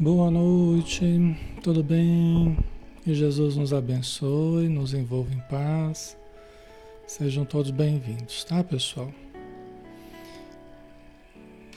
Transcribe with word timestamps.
Boa 0.00 0.30
noite, 0.30 1.02
tudo 1.60 1.82
bem? 1.82 2.56
Que 3.02 3.12
Jesus 3.12 3.56
nos 3.56 3.74
abençoe, 3.74 4.68
nos 4.68 4.94
envolva 4.94 5.34
em 5.34 5.40
paz. 5.50 6.16
Sejam 7.04 7.44
todos 7.44 7.72
bem-vindos, 7.72 8.44
tá, 8.44 8.62
pessoal? 8.62 9.12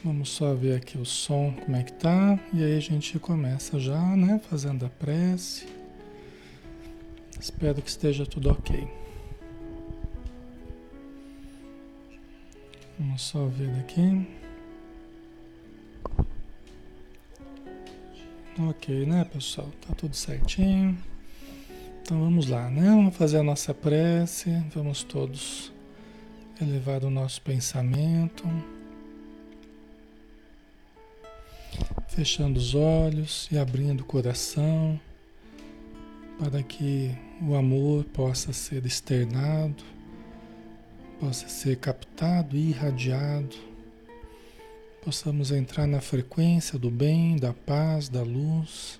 Vamos 0.05 0.29
só 0.29 0.53
ver 0.53 0.75
aqui 0.75 0.99
o 0.99 1.05
som, 1.05 1.51
como 1.65 1.75
é 1.75 1.81
que 1.81 1.93
tá, 1.93 2.39
e 2.53 2.63
aí 2.63 2.77
a 2.77 2.79
gente 2.79 3.17
começa 3.17 3.79
já, 3.79 4.15
né, 4.15 4.39
fazendo 4.47 4.85
a 4.85 4.89
prece. 4.89 5.65
Espero 7.39 7.81
que 7.81 7.89
esteja 7.89 8.23
tudo 8.23 8.51
ok. 8.51 8.87
Vamos 12.99 13.23
só 13.23 13.47
ver 13.47 13.71
aqui. 13.79 14.40
Ok, 18.69 19.07
né, 19.07 19.25
pessoal? 19.25 19.71
Tá 19.87 19.95
tudo 19.95 20.15
certinho. 20.15 20.95
Então 22.01 22.19
vamos 22.19 22.47
lá, 22.47 22.69
né? 22.69 22.83
Vamos 22.83 23.15
fazer 23.15 23.37
a 23.37 23.43
nossa 23.43 23.73
prece. 23.73 24.51
Vamos 24.75 25.01
todos 25.01 25.71
elevar 26.61 27.03
o 27.03 27.09
nosso 27.09 27.41
pensamento. 27.41 28.43
Fechando 32.09 32.59
os 32.59 32.75
olhos 32.75 33.49
e 33.51 33.57
abrindo 33.57 34.01
o 34.01 34.05
coração 34.05 34.99
para 36.37 36.61
que 36.61 37.11
o 37.41 37.55
amor 37.55 38.03
possa 38.05 38.53
ser 38.53 38.85
externado, 38.85 39.83
possa 41.19 41.47
ser 41.47 41.77
captado 41.77 42.55
e 42.55 42.69
irradiado 42.69 43.70
possamos 45.03 45.51
entrar 45.51 45.87
na 45.87 45.99
frequência 45.99 46.77
do 46.77 46.91
bem, 46.91 47.35
da 47.35 47.51
paz, 47.51 48.07
da 48.07 48.21
luz. 48.21 48.99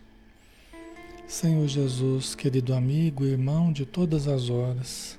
Senhor 1.28 1.68
Jesus, 1.68 2.34
querido 2.34 2.74
amigo, 2.74 3.24
irmão 3.24 3.72
de 3.72 3.86
todas 3.86 4.28
as 4.28 4.50
horas, 4.50 5.18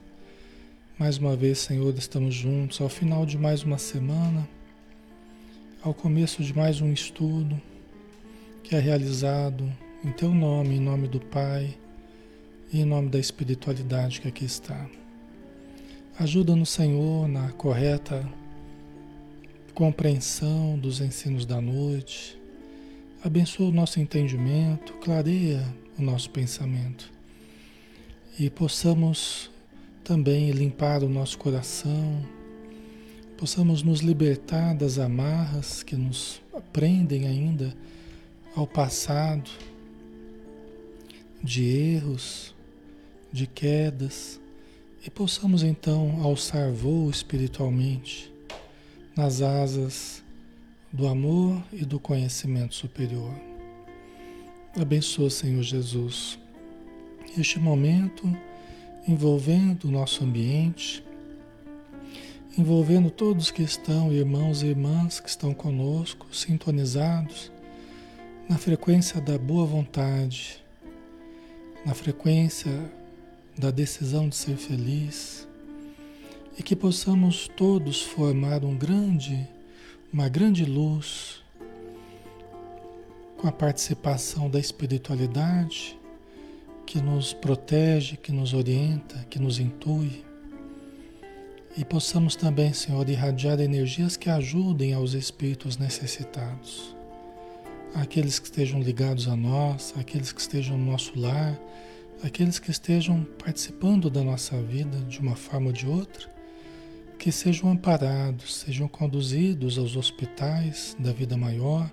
mais 0.98 1.19
uma 1.19 1.37
vez, 1.37 1.59
Senhor, 1.59 1.94
estamos 1.97 2.34
juntos 2.34 2.81
ao 2.81 2.88
final 2.88 3.25
de 3.25 3.38
mais 3.38 3.62
uma 3.62 3.78
semana, 3.78 4.47
ao 5.82 5.94
começo 5.94 6.43
de 6.43 6.54
mais 6.54 6.81
um 6.81 6.93
estudo 6.93 7.60
que 8.64 8.75
é 8.75 8.78
realizado 8.81 9.72
em 10.04 10.10
Teu 10.10 10.34
nome, 10.34 10.76
em 10.76 10.81
nome 10.81 11.06
do 11.06 11.20
Pai 11.20 11.78
e 12.72 12.81
em 12.81 12.84
nome 12.84 13.09
da 13.09 13.20
espiritualidade 13.20 14.20
que 14.20 14.28
aqui 14.28 14.44
está. 14.44 14.87
Ajuda-nos, 16.19 16.70
Senhor, 16.70 17.28
na 17.28 17.53
correta 17.53 18.28
compreensão 19.75 20.78
dos 20.78 21.00
ensinos 21.00 21.47
da 21.47 21.60
noite. 21.60 22.38
Abençoa 23.25 23.69
o 23.69 23.73
nosso 23.73 24.00
entendimento, 24.00 24.93
clareia 24.94 25.64
o 25.99 26.02
nosso 26.02 26.31
pensamento. 26.31 27.11
E 28.38 28.50
possamos 28.50 29.50
também 30.05 30.50
limpar 30.50 31.02
o 31.02 31.08
nosso 31.08 31.38
coração, 31.38 32.23
possamos 33.37 33.82
nos 33.82 34.00
libertar 34.00 34.75
das 34.75 34.99
amarras 34.99 35.82
que 35.82 35.96
nos 35.96 36.41
prendem 36.73 37.26
ainda 37.26 37.75
ao 38.55 38.67
passado, 38.67 39.50
de 41.43 41.64
erros, 41.64 42.55
de 43.32 43.46
quedas, 43.46 44.41
e 45.05 45.11
possamos 45.11 45.62
então 45.62 46.20
alçar 46.23 46.70
voo 46.70 47.11
espiritualmente 47.11 48.31
nas 49.17 49.43
asas 49.43 50.23
do 50.93 51.06
amor 51.06 51.62
e 51.73 51.85
do 51.85 51.99
conhecimento 51.99 52.75
superior. 52.75 53.32
Abençoa, 54.79 55.29
Senhor 55.29 55.62
Jesus, 55.62 56.38
este 57.37 57.59
momento 57.59 58.26
envolvendo 59.06 59.85
o 59.85 59.91
nosso 59.91 60.25
ambiente, 60.25 61.05
envolvendo 62.56 63.11
todos 63.11 63.50
que 63.50 63.62
estão, 63.62 64.12
irmãos 64.12 64.62
e 64.62 64.67
irmãs 64.67 65.20
que 65.20 65.29
estão 65.29 65.53
conosco, 65.53 66.26
sintonizados 66.35 67.50
na 68.49 68.58
frequência 68.58 69.20
da 69.20 69.38
boa 69.38 69.67
vontade, 69.67 70.62
na 71.85 71.94
frequência 71.94 72.73
da 73.56 73.70
decisão 73.70 74.29
de 74.29 74.37
ser 74.37 74.56
feliz 74.56 75.49
e 76.58 76.62
que 76.62 76.76
possamos 76.76 77.49
todos 77.49 78.02
formar 78.02 78.64
um 78.64 78.76
grande, 78.76 79.49
uma 80.12 80.28
grande 80.28 80.64
luz 80.64 81.43
com 83.38 83.49
a 83.49 83.52
participação 83.52 84.49
da 84.49 84.60
espiritualidade 84.60 85.99
que 86.87 87.00
nos 87.00 87.32
protege, 87.32 88.16
que 88.16 88.31
nos 88.31 88.52
orienta, 88.52 89.26
que 89.31 89.38
nos 89.38 89.58
intui. 89.58 90.25
E 91.76 91.84
possamos 91.84 92.37
também, 92.37 92.72
Senhor, 92.72 93.08
irradiar 93.08 93.58
energias 93.58 94.16
que 94.16 94.28
ajudem 94.28 94.93
aos 94.93 95.14
espíritos 95.14 95.78
necessitados. 95.78 96.94
Aqueles 97.94 98.38
que 98.38 98.46
estejam 98.46 98.81
ligados 98.81 99.26
a 99.26 99.34
nós, 99.34 99.94
aqueles 99.98 100.32
que 100.32 100.40
estejam 100.40 100.76
no 100.76 100.93
nosso 100.93 101.19
lar, 101.19 101.58
aqueles 102.22 102.58
que 102.58 102.70
estejam 102.70 103.26
participando 103.43 104.10
da 104.10 104.22
nossa 104.22 104.60
vida 104.62 104.98
de 105.08 105.19
uma 105.19 105.34
forma 105.34 105.69
ou 105.69 105.72
de 105.72 105.87
outra, 105.87 106.31
que 107.22 107.30
sejam 107.30 107.70
amparados, 107.70 108.56
sejam 108.56 108.88
conduzidos 108.88 109.78
aos 109.78 109.94
hospitais 109.94 110.96
da 110.98 111.12
vida 111.12 111.36
maior, 111.36 111.88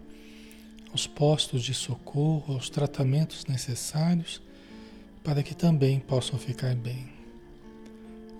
aos 0.90 1.06
postos 1.06 1.62
de 1.62 1.72
socorro, 1.72 2.56
aos 2.56 2.68
tratamentos 2.68 3.46
necessários, 3.46 4.42
para 5.24 5.44
que 5.44 5.54
também 5.54 6.00
possam 6.00 6.40
ficar 6.40 6.74
bem. 6.74 7.10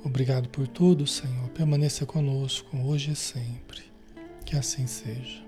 Obrigado 0.04 0.50
por 0.50 0.68
tudo, 0.68 1.06
Senhor. 1.06 1.48
Permaneça 1.50 2.08
conosco 2.08 2.76
hoje 2.78 3.12
e 3.12 3.16
sempre. 3.16 3.84
Que 4.44 4.56
assim 4.56 4.88
seja. 4.88 5.44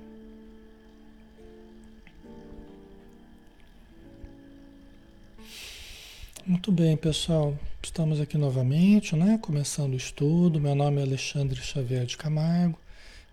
Muito 6.46 6.72
bem, 6.72 6.96
pessoal. 6.96 7.58
Estamos 7.84 8.22
aqui 8.22 8.38
novamente, 8.38 9.16
né? 9.16 9.40
Começando 9.42 9.94
o 9.94 9.98
estudo. 9.98 10.62
Meu 10.62 10.76
nome 10.76 11.00
é 11.00 11.04
Alexandre 11.04 11.60
Xavier 11.60 12.06
de 12.06 12.16
Camargo. 12.16 12.80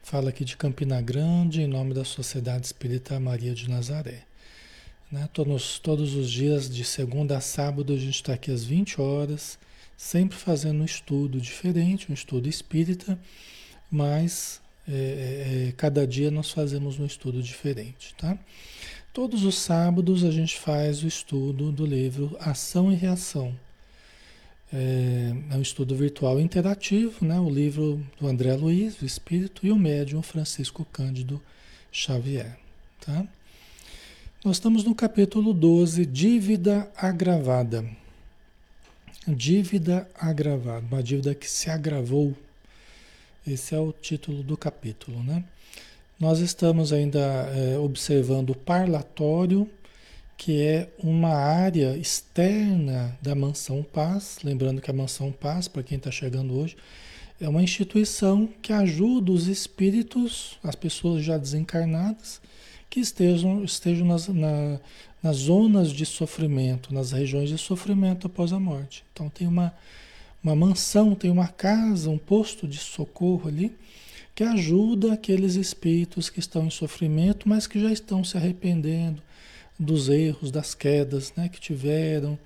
Falo 0.03 0.27
aqui 0.27 0.43
de 0.43 0.56
Campina 0.56 1.03
Grande, 1.03 1.61
em 1.61 1.67
nome 1.67 1.93
da 1.93 2.03
Sociedade 2.03 2.65
Espírita 2.65 3.21
Maria 3.21 3.55
de 3.55 3.69
Nazaré. 3.69 4.23
Né? 5.12 5.29
Todos, 5.35 5.79
todos 5.79 6.15
os 6.15 6.31
dias, 6.31 6.69
de 6.69 6.83
segunda 6.83 7.37
a 7.37 7.41
sábado, 7.43 7.93
a 7.93 7.97
gente 7.97 8.15
está 8.15 8.33
aqui 8.33 8.50
às 8.50 8.65
20 8.65 9.00
horas, 9.00 9.59
sempre 9.99 10.37
fazendo 10.37 10.81
um 10.81 10.85
estudo 10.85 11.39
diferente, 11.39 12.11
um 12.11 12.15
estudo 12.15 12.49
espírita, 12.49 13.19
mas 13.91 14.62
é, 14.89 14.93
é, 14.93 15.69
é 15.69 15.73
cada 15.73 16.06
dia 16.06 16.31
nós 16.31 16.51
fazemos 16.51 16.99
um 16.99 17.05
estudo 17.05 17.43
diferente, 17.43 18.15
tá? 18.17 18.37
Todos 19.12 19.44
os 19.44 19.56
sábados 19.56 20.25
a 20.25 20.31
gente 20.31 20.59
faz 20.59 21.03
o 21.03 21.06
estudo 21.06 21.71
do 21.71 21.85
livro 21.85 22.35
Ação 22.41 22.91
e 22.91 22.97
Reação. 22.97 23.55
É, 24.73 25.35
é 25.50 25.56
um 25.56 25.62
estudo 25.62 25.94
virtual 25.94 26.38
interativo, 26.38 27.25
né? 27.25 27.41
o 27.41 27.49
livro 27.49 28.05
do 28.20 28.26
André 28.26 28.55
Luiz, 28.55 29.00
o 29.00 29.05
Espírito, 29.05 29.67
e 29.67 29.73
o 29.73 29.76
médium 29.76 30.23
Francisco 30.23 30.87
Cândido 30.93 31.41
Xavier. 31.91 32.59
Tá? 33.00 33.26
Nós 34.44 34.56
estamos 34.56 34.85
no 34.85 34.94
capítulo 34.94 35.55
12, 35.55 36.05
Dívida 36.05 36.91
Agravada. 36.97 37.85
Dívida 39.26 40.09
agravada, 40.19 40.87
uma 40.91 41.03
dívida 41.03 41.35
que 41.35 41.50
se 41.50 41.69
agravou. 41.69 42.35
Esse 43.47 43.75
é 43.75 43.79
o 43.79 43.93
título 43.93 44.43
do 44.43 44.56
capítulo, 44.56 45.23
né? 45.23 45.44
Nós 46.19 46.41
estamos 46.41 46.93
ainda 46.93 47.19
é, 47.19 47.79
observando 47.79 48.50
o 48.50 48.55
parlatório, 48.55 49.69
que 50.38 50.62
é 50.62 50.88
uma 51.02 51.35
área 51.35 51.96
externa 51.99 53.19
da 53.20 53.35
Mansão 53.35 53.82
Paz. 53.82 54.38
Lembrando 54.44 54.81
que 54.81 54.88
a 54.88 54.94
Mansão 54.94 55.32
Paz, 55.32 55.67
para 55.67 55.82
quem 55.82 55.99
está 55.99 56.12
chegando 56.12 56.56
hoje, 56.56 56.76
é 57.40 57.49
uma 57.49 57.61
instituição 57.61 58.49
que 58.62 58.73
ajuda 58.73 59.32
os 59.32 59.49
espíritos, 59.49 60.56
as 60.62 60.76
pessoas 60.76 61.25
já 61.25 61.37
desencarnadas, 61.37 62.40
que 62.88 63.00
estejam, 63.00 63.64
estejam 63.64 64.06
nas, 64.06 64.29
na, 64.29 64.81
nas 65.20 65.37
zonas 65.37 65.90
de 65.90 66.06
sofrimento, 66.06 66.94
nas 66.94 67.11
regiões 67.11 67.49
de 67.49 67.58
sofrimento 67.58 68.29
após 68.29 68.52
a 68.52 68.61
morte. 68.61 69.05
Então 69.12 69.29
tem 69.29 69.46
uma, 69.46 69.75
uma 70.43 70.55
mansão, 70.55 71.17
tem 71.17 71.32
uma 71.32 71.49
casa, 71.49 72.08
um 72.08 72.19
posto 72.19 72.67
de 72.69 72.79
socorro 72.79 73.49
ali 73.49 73.75
que 74.37 74.44
ajuda 74.44 75.14
aqueles 75.14 75.56
espíritos 75.56 76.31
que 76.31 76.38
estão 76.38 76.67
em 76.67 76.70
sofrimento, 76.70 77.49
mas 77.49 77.67
que 77.67 77.81
já 77.81 77.91
estão 77.91 78.23
se 78.23 78.37
arrependendo 78.37 79.20
dos 79.79 80.09
erros, 80.09 80.51
das 80.51 80.75
quedas 80.75 81.33
né, 81.37 81.49
que 81.49 81.61
tiveram 81.61 82.39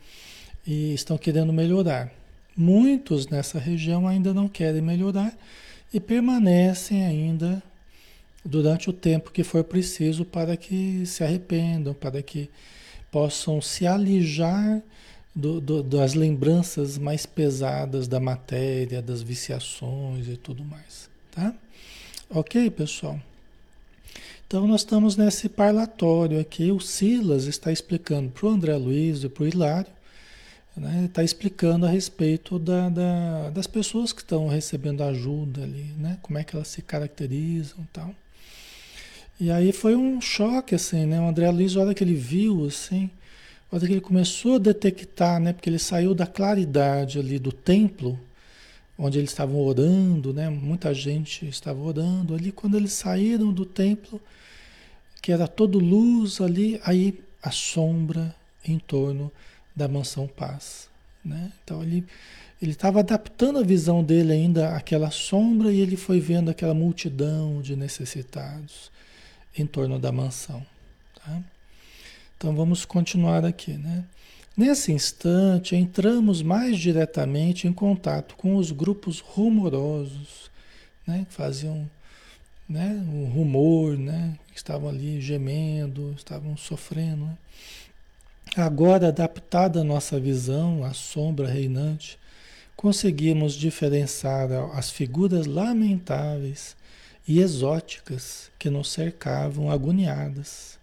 e 0.66 0.92
estão 0.92 1.16
querendo 1.16 1.52
melhorar. 1.52 2.12
Muitos 2.56 3.26
nessa 3.28 3.58
região 3.58 4.06
ainda 4.06 4.34
não 4.34 4.48
querem 4.48 4.82
melhorar 4.82 5.36
e 5.92 5.98
permanecem 5.98 7.04
ainda 7.04 7.62
durante 8.44 8.90
o 8.90 8.92
tempo 8.92 9.30
que 9.30 9.42
for 9.42 9.64
preciso 9.64 10.24
para 10.24 10.56
que 10.56 11.06
se 11.06 11.24
arrependam, 11.24 11.94
para 11.94 12.22
que 12.22 12.50
possam 13.10 13.60
se 13.60 13.86
alijar 13.86 14.82
do, 15.34 15.60
do, 15.60 15.82
das 15.82 16.14
lembranças 16.14 16.98
mais 16.98 17.24
pesadas 17.24 18.06
da 18.06 18.20
matéria, 18.20 19.00
das 19.00 19.22
viciações 19.22 20.28
e 20.28 20.36
tudo 20.36 20.64
mais, 20.64 21.08
tá? 21.30 21.54
Ok, 22.28 22.70
pessoal? 22.70 23.20
Então 24.52 24.66
nós 24.66 24.82
estamos 24.82 25.16
nesse 25.16 25.48
parlatório 25.48 26.38
aqui, 26.38 26.70
o 26.70 26.78
Silas 26.78 27.46
está 27.46 27.72
explicando 27.72 28.28
para 28.28 28.46
o 28.46 28.50
André 28.50 28.76
Luiz 28.76 29.24
e 29.24 29.28
para 29.30 29.44
o 29.44 29.48
Hilário, 29.48 29.90
né? 30.76 31.06
Está 31.06 31.24
explicando 31.24 31.86
a 31.86 31.88
respeito 31.88 32.58
da, 32.58 32.90
da, 32.90 33.48
das 33.48 33.66
pessoas 33.66 34.12
que 34.12 34.20
estão 34.20 34.48
recebendo 34.48 35.02
ajuda 35.04 35.62
ali, 35.62 35.94
né? 35.96 36.18
Como 36.20 36.38
é 36.38 36.44
que 36.44 36.54
elas 36.54 36.68
se 36.68 36.82
caracterizam 36.82 37.78
e 37.80 37.86
tal. 37.94 38.14
E 39.40 39.50
aí 39.50 39.72
foi 39.72 39.96
um 39.96 40.20
choque, 40.20 40.74
assim, 40.74 41.06
né? 41.06 41.18
O 41.18 41.28
André 41.28 41.50
Luiz, 41.50 41.74
a 41.74 41.80
hora 41.80 41.94
que 41.94 42.04
ele 42.04 42.14
viu, 42.14 42.66
assim, 42.66 43.08
a 43.70 43.76
hora 43.76 43.86
que 43.86 43.92
ele 43.94 44.02
começou 44.02 44.56
a 44.56 44.58
detectar, 44.58 45.40
né? 45.40 45.54
Porque 45.54 45.70
ele 45.70 45.78
saiu 45.78 46.14
da 46.14 46.26
claridade 46.26 47.18
ali 47.18 47.38
do 47.38 47.52
templo, 47.52 48.20
onde 48.98 49.18
eles 49.18 49.30
estavam 49.30 49.58
orando, 49.58 50.34
né? 50.34 50.50
Muita 50.50 50.92
gente 50.92 51.48
estava 51.48 51.80
orando 51.80 52.34
ali. 52.34 52.52
Quando 52.52 52.76
eles 52.76 52.92
saíram 52.92 53.50
do 53.50 53.64
templo, 53.64 54.20
que 55.22 55.32
era 55.32 55.48
todo 55.48 55.78
luz 55.78 56.40
ali, 56.40 56.80
aí 56.84 57.22
a 57.40 57.50
sombra 57.50 58.34
em 58.64 58.78
torno 58.78 59.32
da 59.74 59.88
mansão 59.88 60.26
paz, 60.26 60.88
né? 61.24 61.52
Então 61.62 61.82
ele 61.82 62.04
ele 62.62 62.70
estava 62.70 63.00
adaptando 63.00 63.58
a 63.58 63.62
visão 63.64 64.04
dele 64.04 64.32
ainda 64.32 64.76
àquela 64.76 65.10
sombra 65.10 65.72
e 65.72 65.80
ele 65.80 65.96
foi 65.96 66.20
vendo 66.20 66.48
aquela 66.48 66.72
multidão 66.72 67.60
de 67.60 67.74
necessitados 67.74 68.88
em 69.58 69.66
torno 69.66 69.98
da 69.98 70.12
mansão. 70.12 70.64
Tá? 71.16 71.42
Então 72.36 72.54
vamos 72.54 72.84
continuar 72.84 73.44
aqui. 73.44 73.72
Né? 73.72 74.04
Nesse 74.56 74.92
instante, 74.92 75.74
entramos 75.74 76.40
mais 76.40 76.78
diretamente 76.78 77.66
em 77.66 77.72
contato 77.72 78.36
com 78.36 78.54
os 78.54 78.70
grupos 78.70 79.18
rumorosos, 79.18 80.48
né? 81.04 81.26
que 81.28 81.34
faziam 81.34 81.90
né? 82.72 83.04
um 83.06 83.26
rumor, 83.26 83.98
né? 83.98 84.38
estavam 84.54 84.88
ali 84.88 85.20
gemendo, 85.20 86.14
estavam 86.16 86.56
sofrendo. 86.56 87.26
Né? 87.26 87.36
Agora, 88.56 89.08
adaptada 89.08 89.80
a 89.80 89.84
nossa 89.84 90.18
visão 90.18 90.82
à 90.82 90.94
sombra 90.94 91.48
reinante, 91.48 92.18
conseguimos 92.74 93.54
diferenciar 93.54 94.50
as 94.74 94.90
figuras 94.90 95.46
lamentáveis 95.46 96.74
e 97.28 97.40
exóticas 97.40 98.50
que 98.58 98.70
nos 98.70 98.90
cercavam 98.90 99.70
agoniadas. 99.70 100.78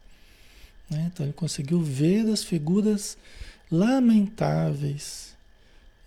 Né? 0.89 1.09
Então 1.11 1.25
ele 1.25 1.33
conseguiu 1.33 1.81
ver 1.81 2.29
as 2.29 2.43
figuras 2.43 3.17
lamentáveis 3.71 5.35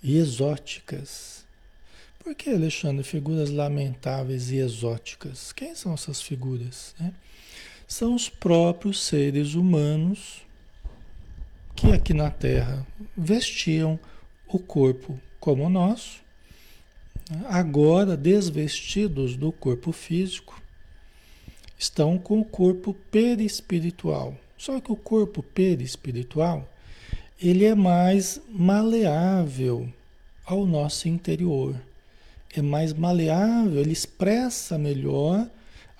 e 0.02 0.16
exóticas. 0.16 1.41
Por 2.22 2.36
que, 2.36 2.50
Alexandre, 2.50 3.02
figuras 3.02 3.50
lamentáveis 3.50 4.52
e 4.52 4.56
exóticas? 4.58 5.50
Quem 5.52 5.74
são 5.74 5.92
essas 5.92 6.22
figuras? 6.22 6.94
Né? 7.00 7.12
São 7.88 8.14
os 8.14 8.28
próprios 8.28 9.02
seres 9.02 9.54
humanos 9.54 10.42
que 11.74 11.90
aqui 11.90 12.14
na 12.14 12.30
Terra 12.30 12.86
vestiam 13.16 13.98
o 14.46 14.56
corpo 14.60 15.18
como 15.40 15.64
o 15.64 15.68
nosso, 15.68 16.22
agora 17.48 18.16
desvestidos 18.16 19.36
do 19.36 19.50
corpo 19.50 19.90
físico, 19.90 20.62
estão 21.76 22.18
com 22.18 22.38
o 22.38 22.44
corpo 22.44 22.94
perispiritual. 23.10 24.36
Só 24.56 24.80
que 24.80 24.92
o 24.92 24.96
corpo 24.96 25.42
perispiritual, 25.42 26.68
ele 27.40 27.64
é 27.64 27.74
mais 27.74 28.40
maleável 28.48 29.92
ao 30.46 30.64
nosso 30.64 31.08
interior. 31.08 31.74
É 32.54 32.60
mais 32.60 32.92
maleável, 32.92 33.80
ele 33.80 33.92
expressa 33.92 34.76
melhor 34.76 35.48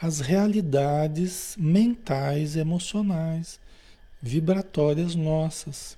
as 0.00 0.20
realidades 0.20 1.54
mentais, 1.56 2.56
emocionais, 2.56 3.58
vibratórias 4.20 5.14
nossas. 5.14 5.96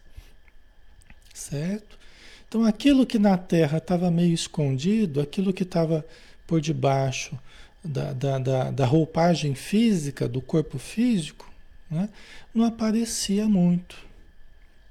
Certo? 1.33 1.99
Então, 2.47 2.65
aquilo 2.65 3.05
que 3.05 3.19
na 3.19 3.37
Terra 3.37 3.79
estava 3.79 4.11
meio 4.11 4.33
escondido, 4.33 5.21
aquilo 5.21 5.53
que 5.53 5.65
estava 5.65 6.05
por 6.47 6.61
debaixo 6.61 7.37
da, 7.83 8.13
da, 8.13 8.39
da, 8.39 8.71
da, 8.71 8.87
roupagem 8.87 9.55
física, 9.55 10.29
do 10.29 10.41
corpo 10.41 10.79
físico, 10.79 11.51
né? 11.91 12.09
não 12.55 12.65
aparecia 12.65 13.49
muito. 13.49 13.97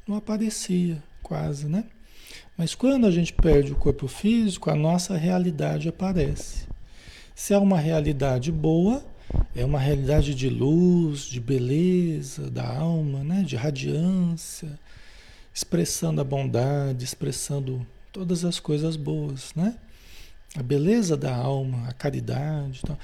Não 0.05 0.17
aparecia 0.17 1.01
quase, 1.22 1.67
né? 1.67 1.86
Mas 2.57 2.75
quando 2.75 3.07
a 3.07 3.12
gente 3.12 3.33
perde 3.33 3.72
o 3.72 3.75
corpo 3.75 4.07
físico, 4.07 4.69
a 4.69 4.75
nossa 4.75 5.17
realidade 5.17 5.89
aparece. 5.89 6.67
Se 7.33 7.53
é 7.53 7.57
uma 7.57 7.79
realidade 7.79 8.51
boa, 8.51 9.03
é 9.55 9.65
uma 9.65 9.79
realidade 9.79 10.36
de 10.36 10.50
luz, 10.50 11.22
de 11.22 11.39
beleza 11.39 12.51
da 12.51 12.67
alma, 12.67 13.24
né? 13.24 13.41
de 13.41 13.55
radiância, 13.55 14.79
expressando 15.53 16.22
a 16.22 16.24
bondade, 16.24 17.03
expressando 17.03 17.86
todas 18.12 18.45
as 18.45 18.60
coisas 18.60 18.95
boas, 18.95 19.51
né? 19.55 19.75
A 20.55 20.62
beleza 20.62 21.17
da 21.17 21.36
alma, 21.36 21.88
a 21.88 21.93
caridade. 21.93 22.81
Tal. 22.86 22.98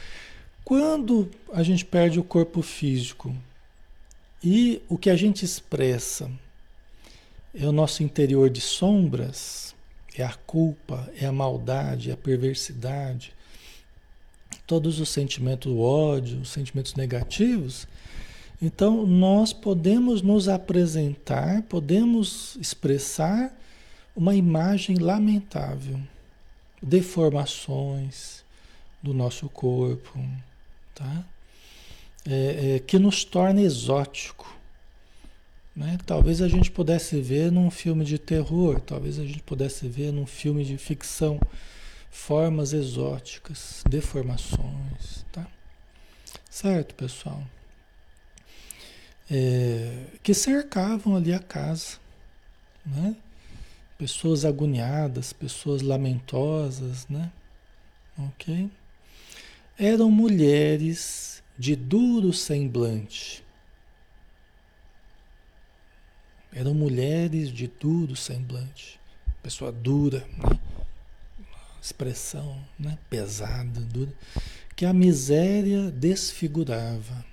Quando 0.64 1.32
a 1.52 1.64
gente 1.64 1.84
perde 1.84 2.20
o 2.20 2.24
corpo 2.24 2.62
físico 2.62 3.36
e 4.44 4.82
o 4.88 5.00
que 5.00 5.10
a 5.10 5.16
gente 5.16 5.44
expressa 5.44 6.30
é 7.54 7.66
o 7.66 7.72
nosso 7.72 8.04
interior 8.04 8.50
de 8.50 8.62
sombras, 8.62 9.76
é 10.16 10.24
a 10.24 10.34
culpa, 10.34 11.10
é 11.20 11.26
a 11.26 11.32
maldade, 11.32 12.10
é 12.10 12.14
a 12.14 12.18
perversidade, 12.18 13.34
todos 14.66 15.00
os 15.00 15.10
sentimentos, 15.10 15.72
o 15.72 15.80
ódio, 15.80 16.42
os 16.42 16.50
sentimentos 16.50 16.96
negativos, 16.96 17.88
então, 18.62 19.06
nós 19.06 19.54
podemos 19.54 20.22
nos 20.22 20.50
apresentar, 20.50 21.62
podemos 21.64 22.58
expressar 22.60 23.58
uma 24.14 24.36
imagem 24.36 24.98
lamentável, 24.98 25.98
deformações 26.82 28.44
do 29.02 29.14
nosso 29.14 29.48
corpo, 29.48 30.20
tá? 30.94 31.24
É, 32.28 32.76
é, 32.76 32.80
que 32.80 33.00
nos 33.00 33.24
torna 33.24 33.62
exótico. 33.62 34.59
Né? 35.80 35.98
Talvez 36.06 36.44
a 36.44 36.48
gente 36.48 36.70
pudesse 36.70 37.20
ver 37.20 37.52
num 37.52 37.72
filme 37.72 38.06
de 38.06 38.20
terror, 38.20 38.80
talvez 38.80 39.18
a 39.18 39.26
gente 39.26 39.42
pudesse 39.42 39.88
ver 39.88 40.12
num 40.12 40.28
filme 40.28 40.64
de 40.64 40.78
ficção 40.78 41.40
formas 42.12 42.74
exóticas, 42.74 43.84
deformações, 43.90 45.26
tá? 45.32 45.48
Certo, 46.52 46.94
pessoal? 46.94 47.42
é, 49.30 50.06
que 50.24 50.34
cercavam 50.34 51.16
ali 51.16 51.32
a 51.34 51.40
casa, 51.40 51.98
né? 52.86 53.16
Pessoas 53.98 54.46
agoniadas, 54.46 55.34
pessoas 55.34 55.82
lamentosas, 55.82 57.08
né? 57.08 57.32
Ok? 58.18 58.70
Eram 59.78 60.10
mulheres 60.10 61.44
de 61.58 61.76
duro 61.76 62.34
semblante. 62.34 63.44
Eram 66.54 66.74
mulheres 66.74 67.50
de 67.52 67.68
duro 67.68 68.16
semblante. 68.16 69.00
Pessoa 69.42 69.72
dura, 69.72 70.28
né? 70.38 70.60
expressão 71.82 72.60
né? 72.78 72.98
pesada, 73.10 73.80
dura. 73.82 74.12
Que 74.76 74.86
a 74.86 74.94
miséria 74.94 75.92
desfigurava 75.92 77.26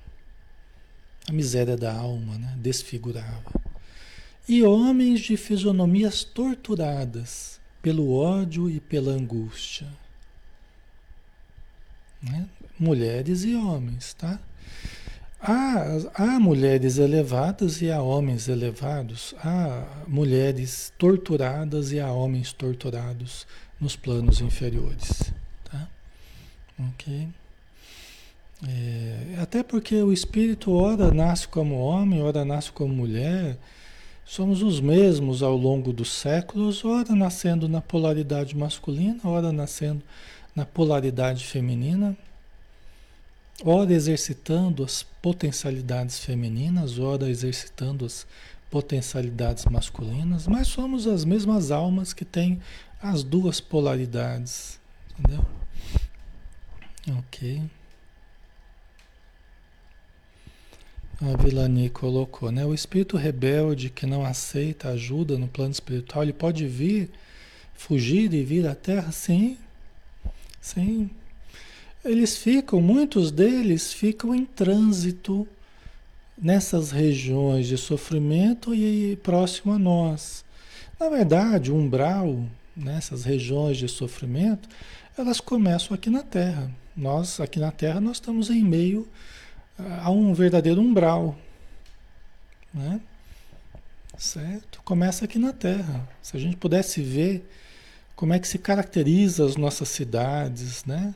a 1.28 1.32
miséria 1.32 1.76
da 1.76 1.92
alma, 1.92 2.38
né? 2.38 2.54
desfigurava. 2.58 3.52
E 4.48 4.62
homens 4.62 5.20
de 5.20 5.36
fisionomias 5.36 6.22
torturadas 6.22 7.60
pelo 7.82 8.12
ódio 8.12 8.70
e 8.70 8.78
pela 8.78 9.10
angústia. 9.10 9.88
Né? 12.22 12.48
Mulheres 12.78 13.42
e 13.42 13.56
homens, 13.56 14.14
tá? 14.14 14.40
Há, 15.48 15.84
há 16.16 16.40
mulheres 16.40 16.98
elevadas 16.98 17.80
e 17.80 17.88
há 17.88 18.02
homens 18.02 18.48
elevados, 18.48 19.32
há 19.38 20.02
mulheres 20.08 20.92
torturadas 20.98 21.92
e 21.92 22.00
há 22.00 22.10
homens 22.10 22.52
torturados 22.52 23.46
nos 23.80 23.94
planos 23.94 24.40
inferiores, 24.40 25.32
tá? 25.62 25.88
Ok? 26.88 27.28
É, 28.66 29.36
até 29.40 29.62
porque 29.62 29.94
o 30.02 30.12
espírito 30.12 30.72
ora 30.72 31.14
nasce 31.14 31.46
como 31.46 31.76
homem, 31.76 32.20
ora 32.20 32.44
nasce 32.44 32.72
como 32.72 32.92
mulher. 32.92 33.56
Somos 34.24 34.62
os 34.62 34.80
mesmos 34.80 35.44
ao 35.44 35.56
longo 35.56 35.92
dos 35.92 36.10
séculos, 36.10 36.84
ora 36.84 37.14
nascendo 37.14 37.68
na 37.68 37.80
polaridade 37.80 38.56
masculina, 38.56 39.20
ora 39.22 39.52
nascendo 39.52 40.02
na 40.56 40.66
polaridade 40.66 41.44
feminina. 41.44 42.16
Ora 43.64 43.92
exercitando 43.92 44.84
as 44.84 45.02
potencialidades 45.02 46.18
femininas, 46.18 46.98
ora 46.98 47.28
exercitando 47.28 48.04
as 48.04 48.26
potencialidades 48.70 49.64
masculinas, 49.66 50.46
mas 50.46 50.68
somos 50.68 51.06
as 51.06 51.24
mesmas 51.24 51.70
almas 51.70 52.12
que 52.12 52.24
têm 52.24 52.60
as 53.00 53.22
duas 53.22 53.60
polaridades, 53.60 54.80
entendeu? 55.18 55.44
Ok. 57.18 57.62
A 61.18 61.42
Vilani 61.42 61.88
colocou, 61.88 62.50
né? 62.50 62.66
O 62.66 62.74
espírito 62.74 63.16
rebelde 63.16 63.88
que 63.88 64.04
não 64.04 64.24
aceita 64.24 64.90
ajuda 64.90 65.38
no 65.38 65.48
plano 65.48 65.72
espiritual, 65.72 66.22
ele 66.22 66.32
pode 66.32 66.66
vir, 66.66 67.10
fugir 67.74 68.34
e 68.34 68.44
vir 68.44 68.66
à 68.66 68.74
Terra? 68.74 69.10
Sim, 69.12 69.56
sim. 70.60 71.10
Eles 72.06 72.36
ficam, 72.36 72.80
muitos 72.80 73.32
deles 73.32 73.92
ficam 73.92 74.32
em 74.32 74.44
trânsito 74.44 75.46
nessas 76.38 76.92
regiões 76.92 77.66
de 77.66 77.76
sofrimento 77.76 78.72
e 78.72 79.16
próximo 79.16 79.72
a 79.72 79.78
nós. 79.78 80.44
Na 81.00 81.08
verdade, 81.08 81.72
o 81.72 81.74
umbral, 81.74 82.44
nessas 82.76 83.24
regiões 83.24 83.76
de 83.76 83.88
sofrimento, 83.88 84.68
elas 85.18 85.40
começam 85.40 85.94
aqui 85.94 86.08
na 86.08 86.22
Terra. 86.22 86.70
Nós, 86.96 87.40
aqui 87.40 87.58
na 87.58 87.72
Terra, 87.72 88.00
nós 88.00 88.18
estamos 88.18 88.50
em 88.50 88.62
meio 88.62 89.08
a 90.00 90.10
um 90.10 90.32
verdadeiro 90.32 90.80
umbral. 90.80 91.36
Né? 92.72 93.00
Certo? 94.16 94.80
Começa 94.84 95.24
aqui 95.24 95.40
na 95.40 95.52
Terra. 95.52 96.08
Se 96.22 96.36
a 96.36 96.40
gente 96.40 96.56
pudesse 96.56 97.02
ver 97.02 97.44
como 98.14 98.32
é 98.32 98.38
que 98.38 98.46
se 98.46 98.58
caracteriza 98.58 99.44
as 99.44 99.56
nossas 99.56 99.88
cidades, 99.88 100.84
né? 100.84 101.12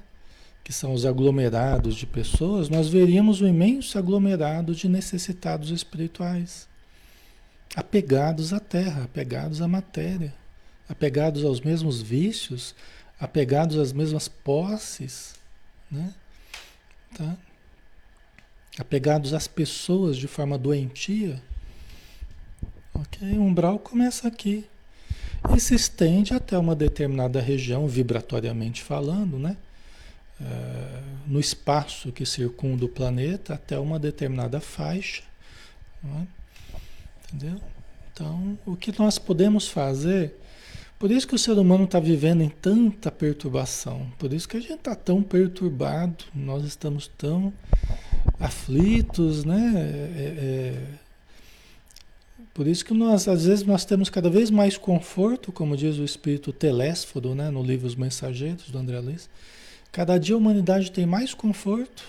Que 0.70 0.76
são 0.76 0.94
os 0.94 1.04
aglomerados 1.04 1.96
de 1.96 2.06
pessoas, 2.06 2.68
nós 2.68 2.88
veríamos 2.88 3.40
um 3.40 3.48
imenso 3.48 3.98
aglomerado 3.98 4.72
de 4.72 4.88
necessitados 4.88 5.70
espirituais, 5.70 6.68
apegados 7.74 8.52
à 8.52 8.60
terra, 8.60 9.02
apegados 9.02 9.60
à 9.60 9.66
matéria, 9.66 10.32
apegados 10.88 11.44
aos 11.44 11.60
mesmos 11.60 12.00
vícios, 12.00 12.76
apegados 13.18 13.78
às 13.78 13.92
mesmas 13.92 14.28
posses, 14.28 15.34
né? 15.90 16.14
Tá? 17.18 17.36
apegados 18.78 19.34
às 19.34 19.48
pessoas 19.48 20.16
de 20.16 20.28
forma 20.28 20.56
doentia. 20.56 21.42
Ok? 22.94 23.28
O 23.36 23.42
umbral 23.42 23.80
começa 23.80 24.28
aqui 24.28 24.64
e 25.52 25.58
se 25.58 25.74
estende 25.74 26.32
até 26.32 26.56
uma 26.56 26.76
determinada 26.76 27.40
região, 27.40 27.88
vibratoriamente 27.88 28.84
falando, 28.84 29.36
né? 29.36 29.56
Uh, 30.40 31.10
no 31.26 31.38
espaço 31.38 32.10
que 32.10 32.24
circunda 32.24 32.84
o 32.84 32.88
planeta 32.88 33.54
até 33.54 33.78
uma 33.78 33.98
determinada 33.98 34.58
faixa. 34.58 35.22
É? 36.04 36.26
Entendeu? 37.32 37.60
Então, 38.12 38.58
o 38.66 38.74
que 38.74 38.92
nós 38.98 39.18
podemos 39.18 39.68
fazer. 39.68 40.34
Por 40.98 41.10
isso 41.10 41.26
que 41.26 41.34
o 41.34 41.38
ser 41.38 41.52
humano 41.52 41.84
está 41.84 42.00
vivendo 42.00 42.42
em 42.42 42.48
tanta 42.48 43.10
perturbação. 43.10 44.10
Por 44.18 44.32
isso 44.32 44.48
que 44.48 44.56
a 44.56 44.60
gente 44.60 44.74
está 44.74 44.94
tão 44.94 45.22
perturbado. 45.22 46.24
Nós 46.34 46.64
estamos 46.64 47.06
tão 47.06 47.52
aflitos, 48.38 49.44
né? 49.44 49.72
É, 49.76 50.22
é, 50.22 50.82
por 52.52 52.66
isso 52.66 52.84
que 52.84 52.92
nós, 52.92 53.28
às 53.28 53.46
vezes, 53.46 53.64
nós 53.64 53.84
temos 53.84 54.10
cada 54.10 54.28
vez 54.28 54.50
mais 54.50 54.76
conforto, 54.76 55.52
como 55.52 55.76
diz 55.76 55.96
o 55.96 56.04
espírito 56.04 56.52
Telésforo, 56.52 57.34
né? 57.34 57.50
No 57.50 57.62
livro 57.62 57.86
Os 57.86 57.94
Mensageiros, 57.94 58.70
do 58.70 58.78
André 58.78 58.98
Luiz 59.00 59.28
Cada 59.92 60.18
dia 60.18 60.34
a 60.34 60.38
humanidade 60.38 60.92
tem 60.92 61.04
mais 61.04 61.34
conforto 61.34 62.04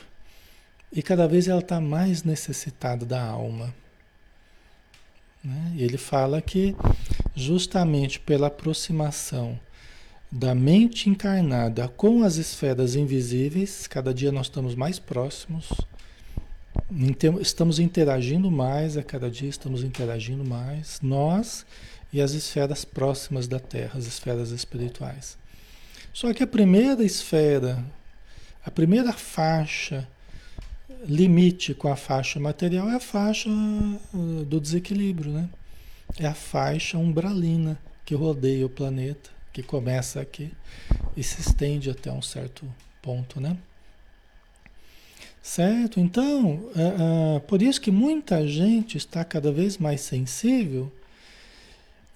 e 0.91 1.01
cada 1.01 1.27
vez 1.27 1.47
ela 1.47 1.61
está 1.61 1.81
mais 1.81 2.23
necessitada 2.23 3.05
da 3.05 3.23
alma. 3.23 3.73
Né? 5.43 5.73
Ele 5.77 5.97
fala 5.97 6.41
que 6.41 6.75
justamente 7.35 8.19
pela 8.19 8.47
aproximação 8.47 9.59
da 10.31 10.53
mente 10.53 11.09
encarnada 11.09 11.87
com 11.87 12.23
as 12.23 12.35
esferas 12.35 12.95
invisíveis, 12.95 13.87
cada 13.87 14.13
dia 14.13 14.31
nós 14.31 14.45
estamos 14.45 14.75
mais 14.75 14.99
próximos, 14.99 15.69
estamos 17.41 17.79
interagindo 17.79 18.51
mais, 18.51 18.95
a 18.95 19.03
cada 19.03 19.29
dia 19.29 19.49
estamos 19.49 19.83
interagindo 19.83 20.45
mais, 20.45 20.99
nós 21.01 21.65
e 22.13 22.21
as 22.21 22.31
esferas 22.33 22.85
próximas 22.85 23.47
da 23.47 23.59
Terra, 23.59 23.97
as 23.97 24.05
esferas 24.05 24.51
espirituais. 24.51 25.40
Só 26.13 26.33
que 26.33 26.43
a 26.43 26.47
primeira 26.47 27.03
esfera, 27.03 27.83
a 28.65 28.69
primeira 28.69 29.13
faixa, 29.13 30.07
limite 31.05 31.73
com 31.73 31.87
a 31.87 31.95
faixa 31.95 32.39
material 32.39 32.89
é 32.89 32.95
a 32.95 32.99
faixa 32.99 33.49
uh, 33.49 34.45
do 34.45 34.59
desequilíbrio, 34.59 35.31
né? 35.31 35.49
É 36.19 36.27
a 36.27 36.33
faixa 36.33 36.97
umbralina 36.97 37.79
que 38.05 38.13
rodeia 38.13 38.65
o 38.65 38.69
planeta, 38.69 39.29
que 39.53 39.63
começa 39.63 40.19
aqui 40.19 40.51
e 41.15 41.23
se 41.23 41.41
estende 41.41 41.89
até 41.89 42.11
um 42.11 42.21
certo 42.21 42.65
ponto, 43.01 43.39
né? 43.39 43.57
Certo? 45.41 45.99
Então, 45.99 46.55
uh, 46.75 47.37
uh, 47.37 47.39
por 47.41 47.61
isso 47.61 47.81
que 47.81 47.89
muita 47.89 48.47
gente 48.47 48.97
está 48.97 49.23
cada 49.23 49.51
vez 49.51 49.77
mais 49.77 50.01
sensível 50.01 50.91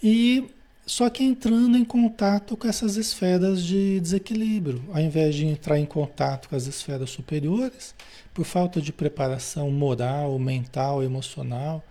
e 0.04 0.48
só 0.86 1.10
que 1.10 1.24
entrando 1.24 1.78
em 1.78 1.84
contato 1.84 2.56
com 2.56 2.68
essas 2.68 2.96
esferas 2.96 3.64
de 3.64 4.00
desequilíbrio, 4.00 4.84
ao 4.94 5.02
invés 5.02 5.34
de 5.34 5.46
entrar 5.46 5.80
em 5.80 5.86
contato 5.86 6.48
com 6.48 6.56
as 6.56 6.68
esferas 6.68 7.10
superiores, 7.10 7.96
por 8.34 8.46
falta 8.46 8.80
de 8.80 8.94
preparação 8.94 9.72
moral, 9.72 10.38
mental, 10.38 11.02
emocional, 11.02 11.84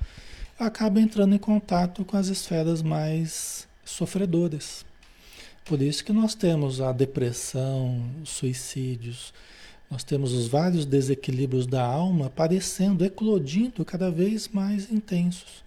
acaba 0.59 1.01
entrando 1.01 1.35
em 1.35 1.39
contato 1.39 2.05
com 2.05 2.17
as 2.17 2.29
esferas 2.29 2.83
mais 2.83 3.67
sofredoras. 3.85 4.85
Por 5.65 5.83
isso 5.83 6.05
que 6.05 6.13
nós 6.13 6.35
temos 6.35 6.81
a 6.81 6.93
depressão, 6.93 8.05
os 8.23 8.31
suicídios, 8.31 9.35
nós 9.91 10.05
temos 10.05 10.33
os 10.33 10.47
vários 10.47 10.87
desequilíbrios 10.87 11.67
da 11.67 11.83
alma 11.85 12.27
aparecendo, 12.27 13.05
eclodindo 13.05 13.85
cada 13.85 14.11
vez 14.11 14.49
mais 14.49 14.91
intensos. 14.91 15.65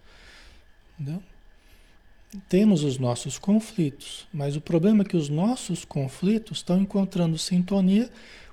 Entendeu? 0.98 1.22
Temos 2.50 2.84
os 2.84 2.98
nossos 2.98 3.40
conflitos, 3.40 4.28
mas 4.34 4.56
o 4.56 4.62
problema 4.62 5.04
é 5.04 5.06
que 5.06 5.18
os 5.18 5.30
nossos 5.30 5.86
conflitos 5.86 6.58
estão 6.58 6.80
encontrando 6.80 7.38
sintonia 7.38 8.10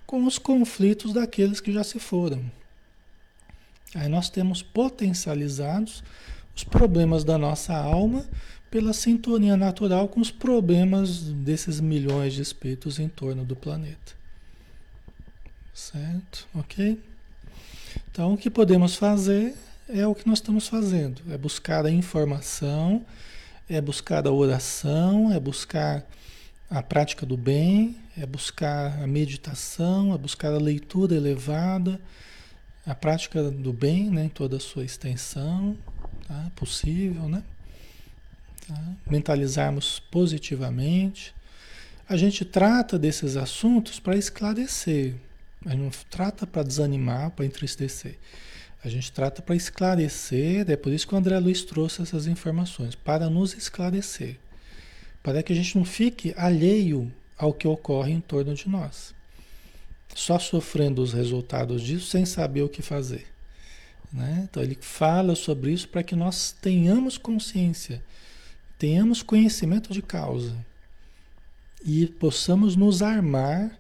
com 0.07 0.25
os 0.25 0.39
conflitos 0.39 1.13
daqueles 1.13 1.61
que 1.61 1.73
já 1.73 1.83
se 1.83 1.99
foram. 1.99 2.45
Aí 3.95 4.09
nós 4.09 4.29
temos 4.31 4.63
potencializados 4.63 6.03
os 6.55 6.65
problemas 6.65 7.25
da 7.25 7.37
nossa 7.37 7.75
alma 7.75 8.25
pela 8.71 8.93
sintonia 8.93 9.57
natural 9.57 10.09
com 10.09 10.21
os 10.21 10.31
problemas 10.31 11.21
desses 11.21 11.81
milhões 11.81 12.35
de 12.35 12.43
espíritos 12.43 12.99
em 12.99 13.09
torno 13.09 13.45
do 13.45 13.55
planeta. 13.55 14.15
Certo? 15.73 16.47
Ok? 16.55 17.01
Então, 18.11 18.35
o 18.35 18.37
que 18.37 18.51
podemos 18.51 18.95
fazer 18.97 19.55
é 19.89 20.07
o 20.07 20.15
que 20.15 20.27
nós 20.27 20.39
estamos 20.39 20.69
fazendo: 20.69 21.21
é 21.31 21.39
buscar 21.39 21.85
a 21.85 21.91
informação 21.91 23.05
é 23.69 23.81
buscar 23.81 24.27
a 24.27 24.33
oração, 24.33 25.33
é 25.33 25.41
buscar 25.41 26.05
a 26.71 26.83
prática 26.83 27.25
do 27.25 27.37
bem, 27.37 27.97
é 28.17 28.27
buscar 28.27 29.03
a 29.03 29.07
meditação, 29.07 30.15
é 30.15 30.19
buscar 30.19 30.53
a 30.53 30.59
leitura 30.59 31.15
elevada, 31.15 32.01
a 32.87 32.95
prática 32.95 33.51
do 33.51 33.73
bem, 33.73 34.11
né, 34.11 34.25
em 34.25 34.29
toda 34.29 34.57
a 34.57 34.61
sua 34.61 34.85
extensão, 34.85 35.77
tá? 36.27 36.51
possível, 36.55 37.29
né? 37.29 37.43
Tá? 38.67 38.81
Mentalizarmos 39.11 40.01
positivamente. 40.11 41.35
A 42.09 42.17
gente 42.17 42.45
trata 42.45 42.99
desses 42.99 43.37
assuntos 43.37 43.99
para 43.99 44.17
esclarecer, 44.17 45.15
mas 45.65 45.79
não 45.79 45.91
trata 46.11 46.47
para 46.47 46.63
desanimar, 46.63 47.31
para 47.31 47.47
entristecer. 47.47 48.19
A 48.85 48.89
gente 48.89 49.11
trata 49.11 49.41
para 49.41 49.57
esclarecer, 49.57 50.71
é 50.71 50.77
por 50.77 50.93
isso 50.93 51.09
que 51.09 51.15
o 51.15 51.17
André 51.17 51.39
Luiz 51.39 51.65
trouxe 51.65 52.03
essas 52.03 52.27
informações, 52.27 52.95
para 52.95 53.31
nos 53.31 53.55
esclarecer, 53.55 54.37
para 55.23 55.43
que 55.43 55.55
a 55.55 55.57
gente 55.57 55.79
não 55.79 55.87
fique 55.87 56.35
alheio 56.37 57.11
ao 57.39 57.55
que 57.55 57.67
ocorre 57.67 58.13
em 58.13 58.21
torno 58.21 58.55
de 58.55 58.69
nós, 58.69 59.15
só 60.15 60.39
sofrendo 60.39 61.03
os 61.03 61.15
resultados 61.15 61.81
disso 61.81 62.09
sem 62.09 62.27
saber 62.27 62.61
o 62.61 62.69
que 62.69 62.83
fazer. 62.83 63.27
Né? 64.13 64.47
Então 64.51 64.63
ele 64.63 64.77
fala 64.79 65.35
sobre 65.35 65.73
isso 65.73 65.89
para 65.89 66.03
que 66.03 66.15
nós 66.15 66.55
tenhamos 66.61 67.17
consciência, 67.17 68.03
tenhamos 68.79 69.23
conhecimento 69.23 69.95
de 69.95 70.03
causa 70.03 70.55
e 71.83 72.07
possamos 72.07 72.77
nos 72.77 73.01
armar 73.01 73.79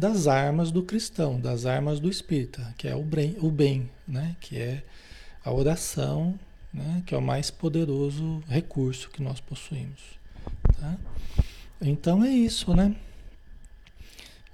das 0.00 0.26
armas 0.26 0.70
do 0.70 0.82
cristão, 0.82 1.38
das 1.38 1.66
armas 1.66 2.00
do 2.00 2.08
espírita, 2.08 2.74
que 2.78 2.88
é 2.88 2.96
o 2.96 3.02
bem, 3.02 3.36
o 3.38 3.50
bem 3.50 3.90
né? 4.08 4.34
que 4.40 4.56
é 4.56 4.82
a 5.44 5.52
oração, 5.52 6.40
né? 6.72 7.02
que 7.04 7.14
é 7.14 7.18
o 7.18 7.20
mais 7.20 7.50
poderoso 7.50 8.42
recurso 8.48 9.10
que 9.10 9.22
nós 9.22 9.40
possuímos. 9.40 10.00
Tá? 10.80 10.96
Então 11.82 12.24
é 12.24 12.30
isso, 12.30 12.72
né? 12.74 12.96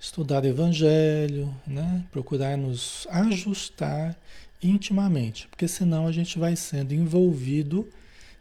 estudar 0.01 0.45
Evangelho, 0.45 1.55
né? 1.65 2.05
procurar 2.11 2.59
nos 2.59 3.07
ajustar 3.09 4.19
intimamente, 4.61 5.47
porque 5.47 5.69
senão 5.69 6.09
a 6.09 6.13
gente 6.13 6.41
vai 6.41 6.57
sendo 6.57 6.93
envolvido 6.93 7.89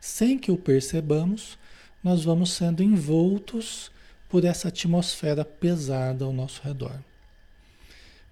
sem 0.02 0.39
que 0.39 0.52
o 0.52 0.58
percebamos, 0.58 1.56
nós 2.04 2.24
vamos 2.24 2.52
sendo 2.52 2.82
envoltos 2.82 3.91
por 4.36 4.43
essa 4.43 4.67
atmosfera 4.67 5.45
pesada 5.45 6.26
ao 6.26 6.34
nosso 6.34 6.62
redor. 6.62 7.00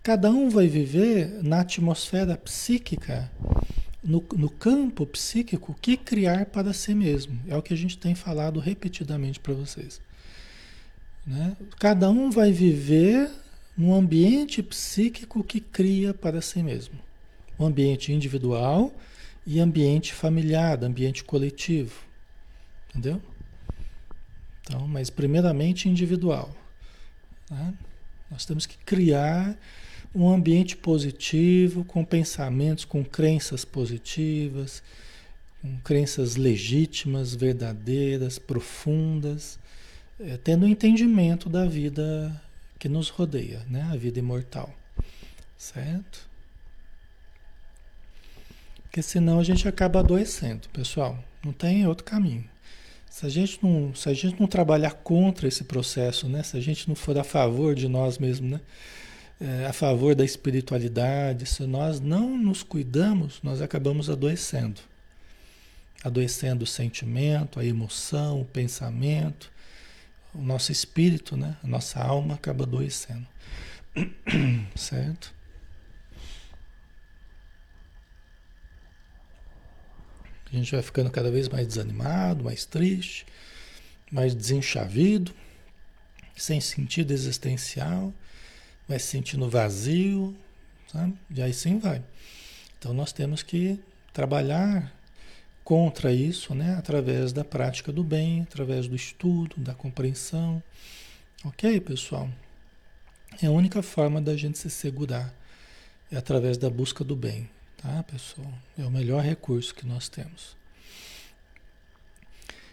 Cada 0.03 0.29
um 0.29 0.49
vai 0.49 0.67
viver 0.67 1.41
na 1.41 1.61
atmosfera 1.61 2.35
psíquica, 2.35 3.31
no, 4.03 4.21
no 4.35 4.49
campo 4.49 5.05
psíquico, 5.07 5.73
que 5.81 5.95
criar 5.95 6.47
para 6.47 6.73
si 6.73 6.93
mesmo. 6.93 7.39
É 7.47 7.55
o 7.55 7.61
que 7.61 7.73
a 7.73 7.77
gente 7.77 7.97
tem 7.97 8.15
falado 8.15 8.59
repetidamente 8.59 9.39
para 9.39 9.53
vocês. 9.53 10.01
Né? 11.25 11.55
Cada 11.79 12.09
um 12.09 12.29
vai 12.29 12.51
viver 12.51 13.31
no 13.77 13.95
ambiente 13.95 14.61
psíquico 14.61 15.41
que 15.41 15.61
cria 15.61 16.13
para 16.13 16.41
si 16.41 16.61
mesmo. 16.61 16.99
Ambiente 17.57 18.11
individual 18.11 18.93
e 19.47 19.57
ambiente 19.57 20.13
familiar, 20.13 20.83
ambiente 20.83 21.23
coletivo. 21.23 21.95
Entendeu? 22.89 23.21
Então, 24.63 24.87
mas 24.87 25.09
primeiramente 25.09 25.89
individual. 25.89 26.49
Né? 27.49 27.73
Nós 28.31 28.45
temos 28.45 28.65
que 28.65 28.77
criar 28.77 29.57
um 30.15 30.29
ambiente 30.29 30.75
positivo, 30.75 31.83
com 31.83 32.03
pensamentos, 32.05 32.85
com 32.85 33.03
crenças 33.03 33.65
positivas, 33.65 34.81
com 35.61 35.77
crenças 35.79 36.35
legítimas, 36.35 37.33
verdadeiras, 37.33 38.39
profundas 38.39 39.59
é, 40.19 40.37
tendo 40.37 40.67
entendimento 40.67 41.49
da 41.49 41.65
vida 41.65 42.41
que 42.79 42.87
nos 42.87 43.09
rodeia, 43.09 43.65
né? 43.69 43.87
a 43.91 43.95
vida 43.95 44.19
imortal. 44.19 44.73
Certo? 45.57 46.29
Porque 48.83 49.01
senão 49.01 49.39
a 49.39 49.43
gente 49.43 49.67
acaba 49.67 49.99
adoecendo, 49.99 50.69
pessoal. 50.69 51.17
Não 51.43 51.51
tem 51.51 51.87
outro 51.87 52.03
caminho. 52.03 52.47
Se 53.13 53.27
a 53.27 53.29
gente 53.29 53.59
não, 53.61 53.93
se 53.93 54.09
a 54.09 54.13
gente 54.13 54.39
não 54.39 54.47
trabalhar 54.47 54.89
contra 54.89 55.47
esse 55.47 55.65
processo, 55.65 56.27
né? 56.27 56.41
se 56.41 56.57
a 56.57 56.59
gente 56.59 56.87
não 56.87 56.95
for 56.95 57.15
a 57.15 57.23
favor 57.23 57.75
de 57.75 57.87
nós 57.87 58.17
mesmos, 58.17 58.53
né? 58.53 58.61
É, 59.39 59.67
a 59.67 59.71
favor 59.71 60.15
da 60.15 60.25
espiritualidade, 60.25 61.45
se 61.45 61.63
nós 61.67 61.99
não 61.99 62.35
nos 62.35 62.63
cuidamos, 62.63 63.39
nós 63.43 63.61
acabamos 63.61 64.09
adoecendo. 64.09 64.81
Adoecendo 66.03 66.63
o 66.63 66.67
sentimento, 66.67 67.59
a 67.59 67.65
emoção, 67.65 68.41
o 68.41 68.45
pensamento, 68.45 69.51
o 70.33 70.41
nosso 70.41 70.71
espírito, 70.71 71.37
né? 71.37 71.55
A 71.63 71.67
nossa 71.67 71.99
alma 71.99 72.33
acaba 72.33 72.63
adoecendo. 72.63 73.27
certo? 74.75 75.31
A 80.53 80.55
gente 80.55 80.71
vai 80.71 80.83
ficando 80.83 81.09
cada 81.09 81.31
vez 81.31 81.49
mais 81.49 81.65
desanimado, 81.65 82.43
mais 82.43 82.63
triste, 82.63 83.25
mais 84.11 84.35
desenchavido, 84.35 85.33
sem 86.37 86.61
sentido 86.61 87.11
existencial, 87.11 88.13
vai 88.87 88.99
se 88.99 89.07
sentindo 89.07 89.49
vazio, 89.49 90.37
sabe? 90.91 91.15
E 91.35 91.41
aí 91.41 91.51
sim 91.51 91.79
vai. 91.79 92.03
Então 92.77 92.93
nós 92.93 93.11
temos 93.11 93.41
que 93.41 93.79
trabalhar 94.13 94.93
contra 95.63 96.11
isso, 96.11 96.53
né? 96.53 96.75
Através 96.75 97.33
da 97.33 97.43
prática 97.43 97.91
do 97.91 98.03
bem, 98.03 98.41
através 98.41 98.87
do 98.87 98.95
estudo, 98.95 99.55
da 99.57 99.73
compreensão. 99.73 100.61
Ok, 101.43 101.79
pessoal? 101.81 102.29
É 103.41 103.47
a 103.47 103.51
única 103.51 103.81
forma 103.81 104.21
da 104.21 104.37
gente 104.37 104.59
se 104.59 104.69
segurar. 104.69 105.33
É 106.11 106.17
através 106.17 106.57
da 106.59 106.69
busca 106.69 107.03
do 107.03 107.15
bem, 107.15 107.49
tá, 107.83 108.03
pessoal? 108.03 108.51
É 108.77 108.83
o 108.83 108.89
melhor 108.89 109.21
recurso 109.21 109.75
que 109.75 109.85
nós 109.85 110.09
temos. 110.09 110.55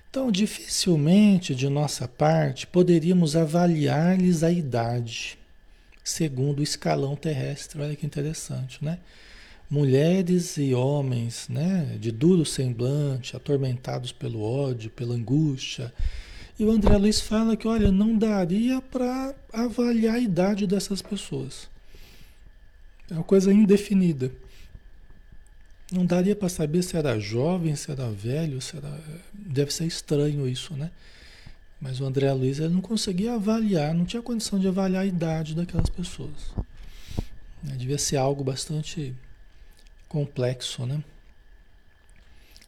Então, 0.08 0.30
dificilmente 0.32 1.54
de 1.54 1.68
nossa 1.68 2.08
parte 2.08 2.66
poderíamos 2.66 3.36
avaliar-lhes 3.36 4.42
a 4.42 4.50
idade 4.50 5.38
segundo 6.02 6.60
o 6.60 6.62
escalão 6.62 7.14
terrestre. 7.14 7.80
Olha 7.80 7.94
que 7.94 8.06
interessante, 8.06 8.84
né? 8.84 8.98
mulheres 9.70 10.56
e 10.56 10.74
homens, 10.74 11.48
né, 11.48 11.96
de 12.00 12.10
duro 12.10 12.44
semblante, 12.44 13.36
atormentados 13.36 14.10
pelo 14.10 14.42
ódio, 14.42 14.90
pela 14.90 15.14
angústia. 15.14 15.94
E 16.58 16.64
o 16.64 16.70
André 16.70 16.96
Luiz 16.98 17.20
fala 17.20 17.56
que, 17.56 17.68
olha, 17.68 17.92
não 17.92 18.18
daria 18.18 18.82
para 18.82 19.32
avaliar 19.52 20.16
a 20.16 20.18
idade 20.18 20.66
dessas 20.66 21.00
pessoas. 21.00 21.70
É 23.08 23.14
uma 23.14 23.22
coisa 23.22 23.52
indefinida. 23.52 24.32
Não 25.92 26.06
daria 26.06 26.36
para 26.36 26.48
saber 26.48 26.82
se 26.82 26.96
era 26.96 27.18
jovem, 27.18 27.74
se 27.74 27.90
era 27.90 28.08
velho, 28.10 28.60
se 28.60 28.76
era... 28.76 29.00
deve 29.32 29.72
ser 29.72 29.86
estranho 29.86 30.48
isso, 30.48 30.74
né? 30.74 30.90
Mas 31.80 32.00
o 32.00 32.04
André 32.04 32.30
Luiz 32.32 32.60
ele 32.60 32.74
não 32.74 32.80
conseguia 32.80 33.34
avaliar, 33.34 33.94
não 33.94 34.04
tinha 34.04 34.22
condição 34.22 34.58
de 34.58 34.68
avaliar 34.68 35.02
a 35.02 35.06
idade 35.06 35.54
daquelas 35.54 35.88
pessoas. 35.88 36.52
Devia 37.62 37.98
ser 37.98 38.16
algo 38.16 38.44
bastante 38.44 39.14
complexo, 40.08 40.86
né? 40.86 41.02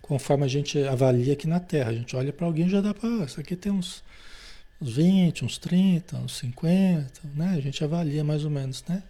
Conforme 0.01 0.45
a 0.45 0.49
gente 0.49 0.83
avalia 0.83 1.35
aqui 1.35 1.47
na 1.47 1.61
Terra, 1.61 1.91
a 1.91 1.95
gente 1.95 2.17
olha 2.17 2.33
para 2.33 2.47
alguém 2.47 2.69
já 2.69 2.81
dá 2.81 2.93
para, 2.93 3.09
ah, 3.09 3.25
isso 3.25 3.39
aqui 3.39 3.55
tem 3.55 3.71
uns, 3.71 4.03
uns 4.81 4.97
20, 4.97 5.45
uns 5.45 5.59
30, 5.59 6.17
uns 6.17 6.37
50, 6.39 7.21
né? 7.37 7.55
A 7.57 7.61
gente 7.61 7.85
avalia 7.85 8.25
mais 8.25 8.45
ou 8.45 8.51
menos, 8.51 8.83
né? 8.89 9.03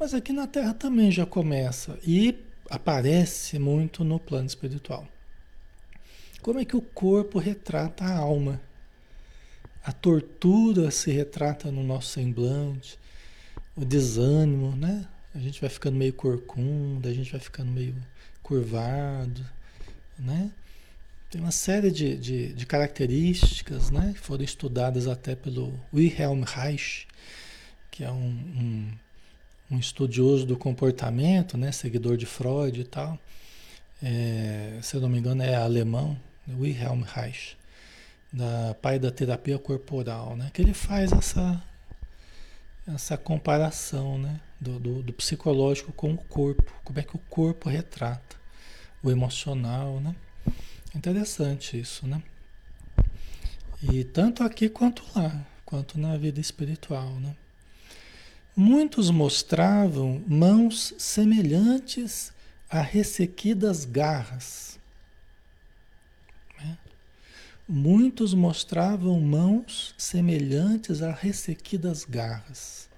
Mas 0.00 0.14
aqui 0.14 0.32
na 0.32 0.46
Terra 0.46 0.72
também 0.72 1.10
já 1.10 1.26
começa 1.26 1.98
e 2.02 2.34
aparece 2.70 3.58
muito 3.58 4.04
no 4.04 4.18
plano 4.18 4.46
espiritual. 4.46 5.06
Como 6.40 6.58
é 6.58 6.64
que 6.64 6.74
o 6.74 6.80
corpo 6.80 7.38
retrata 7.38 8.04
a 8.04 8.16
alma? 8.16 8.58
A 9.84 9.92
tortura 9.92 10.90
se 10.90 11.10
retrata 11.10 11.70
no 11.70 11.84
nosso 11.84 12.08
semblante, 12.08 12.98
o 13.76 13.84
desânimo, 13.84 14.74
né? 14.74 15.06
A 15.34 15.38
gente 15.38 15.60
vai 15.60 15.68
ficando 15.68 15.98
meio 15.98 16.14
corcunda, 16.14 17.10
a 17.10 17.12
gente 17.12 17.30
vai 17.32 17.40
ficando 17.40 17.70
meio 17.70 17.94
curvado, 18.42 19.44
né? 20.18 20.50
Tem 21.30 21.40
uma 21.40 21.52
série 21.52 21.90
de, 21.90 22.16
de, 22.16 22.52
de 22.52 22.66
características, 22.66 23.90
né? 23.90 24.12
Que 24.14 24.20
foram 24.20 24.44
estudadas 24.44 25.06
até 25.06 25.34
pelo 25.34 25.78
Wilhelm 25.92 26.42
Reich, 26.42 27.06
que 27.90 28.04
é 28.04 28.10
um, 28.10 28.28
um 28.28 28.92
um 29.72 29.78
estudioso 29.78 30.44
do 30.44 30.56
comportamento, 30.56 31.56
né, 31.56 31.72
seguidor 31.72 32.18
de 32.18 32.26
Freud 32.26 32.78
e 32.78 32.84
tal, 32.84 33.18
é, 34.02 34.78
se 34.82 34.94
eu 34.94 35.00
não 35.00 35.08
me 35.08 35.18
engano 35.18 35.42
é 35.42 35.54
alemão, 35.54 36.18
Wilhelm 36.46 37.02
Reich, 37.02 37.56
da 38.30 38.74
pai 38.82 38.98
da 38.98 39.10
terapia 39.10 39.58
corporal, 39.58 40.36
né, 40.36 40.50
que 40.52 40.60
ele 40.60 40.74
faz 40.74 41.10
essa, 41.10 41.62
essa 42.86 43.16
comparação 43.16 44.18
né? 44.18 44.38
Do, 44.62 44.78
do, 44.78 45.02
do 45.02 45.12
psicológico 45.12 45.92
com 45.92 46.14
o 46.14 46.16
corpo, 46.16 46.72
como 46.84 47.00
é 47.00 47.02
que 47.02 47.16
o 47.16 47.18
corpo 47.18 47.68
retrata 47.68 48.36
o 49.02 49.10
emocional, 49.10 50.00
né? 50.00 50.14
Interessante 50.94 51.78
isso, 51.78 52.06
né? 52.06 52.22
E 53.82 54.04
tanto 54.04 54.44
aqui 54.44 54.68
quanto 54.68 55.02
lá, 55.16 55.44
quanto 55.64 55.98
na 55.98 56.16
vida 56.16 56.40
espiritual, 56.40 57.10
né? 57.14 57.34
Muitos 58.54 59.10
mostravam 59.10 60.22
mãos 60.28 60.94
semelhantes 60.96 62.32
a 62.70 62.80
ressequidas 62.80 63.84
garras. 63.84 64.78
Né? 66.58 66.78
Muitos 67.66 68.34
mostravam 68.34 69.18
mãos 69.18 69.94
semelhantes 69.96 71.02
a 71.02 71.10
ressequidas 71.10 72.04
garras. 72.04 72.91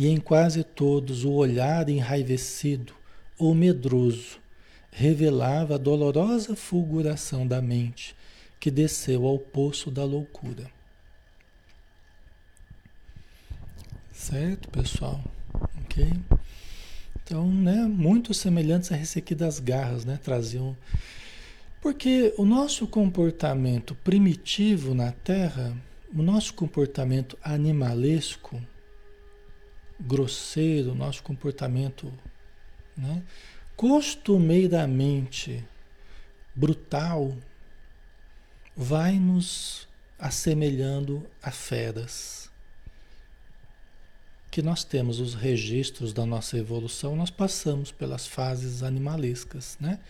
E 0.00 0.06
em 0.06 0.16
quase 0.16 0.64
todos 0.64 1.26
o 1.26 1.32
olhar 1.32 1.90
enraivecido 1.90 2.94
ou 3.38 3.54
medroso 3.54 4.38
revelava 4.90 5.74
a 5.74 5.76
dolorosa 5.76 6.56
fulguração 6.56 7.46
da 7.46 7.60
mente 7.60 8.16
que 8.58 8.70
desceu 8.70 9.26
ao 9.26 9.38
poço 9.38 9.90
da 9.90 10.02
loucura. 10.02 10.70
Certo, 14.10 14.70
pessoal? 14.70 15.22
Ok? 15.84 16.10
Então, 17.22 17.46
né, 17.46 17.82
muito 17.82 18.32
semelhantes 18.32 18.90
a 18.90 18.96
ressequidas 18.96 19.58
garras, 19.58 20.06
né, 20.06 20.18
traziam... 20.24 20.74
Porque 21.82 22.32
o 22.38 22.46
nosso 22.46 22.86
comportamento 22.86 23.94
primitivo 23.96 24.94
na 24.94 25.12
Terra, 25.12 25.76
o 26.14 26.22
nosso 26.22 26.54
comportamento 26.54 27.36
animalesco, 27.42 28.58
grosseiro, 30.00 30.94
nosso 30.94 31.22
comportamento 31.22 32.12
né, 32.96 33.22
costumeiramente 33.76 35.64
brutal, 36.54 37.34
vai 38.76 39.18
nos 39.18 39.88
assemelhando 40.18 41.26
a 41.42 41.50
feras. 41.50 42.50
Que 44.50 44.60
nós 44.60 44.84
temos 44.84 45.20
os 45.20 45.34
registros 45.34 46.12
da 46.12 46.26
nossa 46.26 46.58
evolução, 46.58 47.14
nós 47.14 47.30
passamos 47.30 47.92
pelas 47.92 48.26
fases 48.26 48.82
animalescas, 48.82 49.78
né? 49.80 50.00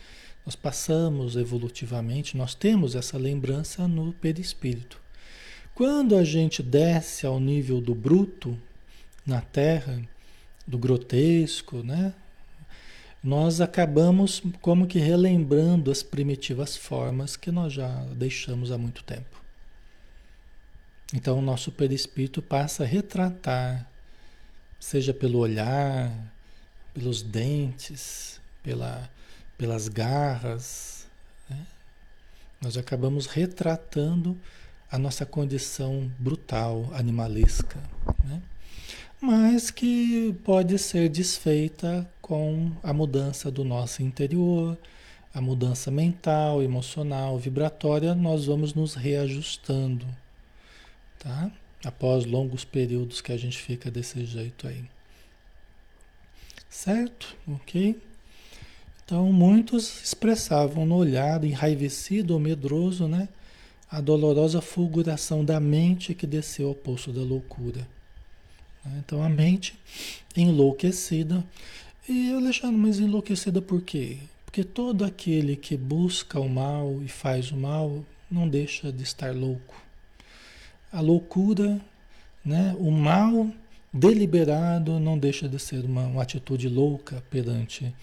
Nós 0.45 0.55
passamos 0.55 1.35
evolutivamente, 1.35 2.35
nós 2.35 2.55
temos 2.55 2.95
essa 2.95 3.17
lembrança 3.17 3.87
no 3.87 4.11
perispírito. 4.13 4.99
Quando 5.75 6.15
a 6.17 6.23
gente 6.23 6.63
desce 6.63 7.25
ao 7.25 7.39
nível 7.39 7.79
do 7.79 7.93
bruto 7.93 8.57
na 9.25 9.41
Terra, 9.41 10.01
do 10.67 10.77
grotesco, 10.77 11.83
né? 11.83 12.13
nós 13.23 13.61
acabamos 13.61 14.41
como 14.61 14.87
que 14.87 14.97
relembrando 14.97 15.91
as 15.91 16.01
primitivas 16.01 16.75
formas 16.75 17.35
que 17.35 17.51
nós 17.51 17.71
já 17.73 17.87
deixamos 18.15 18.71
há 18.71 18.77
muito 18.77 19.03
tempo. 19.03 19.41
Então 21.13 21.37
o 21.37 21.41
nosso 21.41 21.71
perispírito 21.71 22.41
passa 22.41 22.83
a 22.83 22.87
retratar, 22.87 23.87
seja 24.79 25.13
pelo 25.13 25.37
olhar, 25.37 26.11
pelos 26.93 27.21
dentes, 27.21 28.41
pela, 28.63 29.07
pelas 29.57 29.87
garras, 29.87 31.05
né? 31.49 31.67
nós 32.59 32.75
acabamos 32.75 33.27
retratando 33.27 34.37
a 34.89 34.97
nossa 34.97 35.25
condição 35.25 36.11
brutal, 36.17 36.89
animalesca. 36.93 37.77
Né? 38.23 38.41
Mas 39.21 39.69
que 39.69 40.33
pode 40.43 40.79
ser 40.79 41.07
desfeita 41.07 42.09
com 42.19 42.71
a 42.81 42.91
mudança 42.91 43.51
do 43.51 43.63
nosso 43.63 44.01
interior, 44.01 44.75
a 45.31 45.39
mudança 45.39 45.91
mental, 45.91 46.63
emocional, 46.63 47.37
vibratória, 47.37 48.15
nós 48.15 48.45
vamos 48.45 48.73
nos 48.73 48.95
reajustando, 48.95 50.07
tá? 51.19 51.51
Após 51.85 52.25
longos 52.25 52.65
períodos 52.65 53.21
que 53.21 53.31
a 53.31 53.37
gente 53.37 53.59
fica 53.59 53.91
desse 53.91 54.25
jeito 54.25 54.67
aí. 54.67 54.83
Certo? 56.67 57.35
Ok? 57.47 58.01
Então, 59.05 59.31
muitos 59.31 60.03
expressavam 60.03 60.83
no 60.85 60.95
olhar 60.95 61.43
enraivecido 61.43 62.33
ou 62.33 62.39
medroso, 62.39 63.07
né? 63.07 63.29
A 63.89 64.01
dolorosa 64.01 64.61
fulguração 64.61 65.45
da 65.45 65.59
mente 65.59 66.15
que 66.15 66.25
desceu 66.25 66.69
ao 66.69 66.75
poço 66.75 67.11
da 67.11 67.21
loucura. 67.21 67.87
Né? 68.85 69.01
Então 69.05 69.23
a 69.23 69.29
mente 69.29 69.73
enlouquecida. 70.35 71.43
E 72.07 72.33
Alexandre, 72.33 72.77
mas 72.77 72.99
enlouquecida 72.99 73.61
por 73.61 73.81
quê? 73.81 74.17
Porque 74.45 74.63
todo 74.63 75.05
aquele 75.05 75.55
que 75.55 75.77
busca 75.77 76.39
o 76.39 76.49
mal 76.49 77.01
e 77.03 77.07
faz 77.07 77.51
o 77.51 77.57
mal 77.57 78.03
não 78.29 78.47
deixa 78.47 78.91
de 78.91 79.03
estar 79.03 79.33
louco. 79.35 79.81
A 80.91 80.99
loucura, 80.99 81.79
né? 82.43 82.75
o 82.79 82.91
mal 82.91 83.49
deliberado 83.93 84.99
não 84.99 85.17
deixa 85.17 85.47
de 85.47 85.59
ser 85.59 85.85
uma, 85.85 86.05
uma 86.05 86.21
atitude 86.21 86.67
louca 86.67 87.23
perante, 87.29 87.93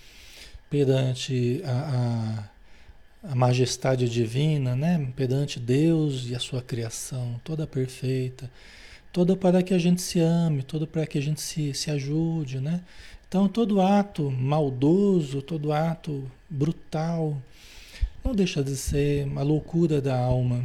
perante 0.71 1.63
a, 1.65 2.49
a, 3.25 3.31
a, 3.33 3.35
majestade 3.35 4.09
divina, 4.09 4.77
né? 4.77 5.13
perante 5.17 5.59
Deus 5.59 6.29
e 6.29 6.35
a 6.35 6.39
sua 6.39 6.63
criação 6.63 7.41
toda 7.45 7.67
perfeita 7.67 8.51
toda 9.13 9.37
para 9.37 9.63
que 9.63 9.75
a 9.75 9.79
gente 9.79 10.01
se 10.01 10.21
ame, 10.21 10.63
toda 10.63 10.87
para 10.87 11.07
que 11.07 11.19
a 11.19 11.23
gente 11.23 11.41
se, 11.41 11.75
se 11.75 11.91
ajude, 11.91 12.61
né? 12.61 12.83
Então, 13.29 13.49
todo 13.49 13.81
ato 13.81 14.31
maldoso, 14.31 15.43
todo 15.43 15.73
ato 15.73 16.31
brutal, 16.49 17.37
não 18.25 18.35
deixa 18.35 18.63
de 18.63 18.77
ser 18.77 19.27
uma 19.27 19.43
loucura 19.43 20.01
da 20.01 20.19
alma, 20.19 20.65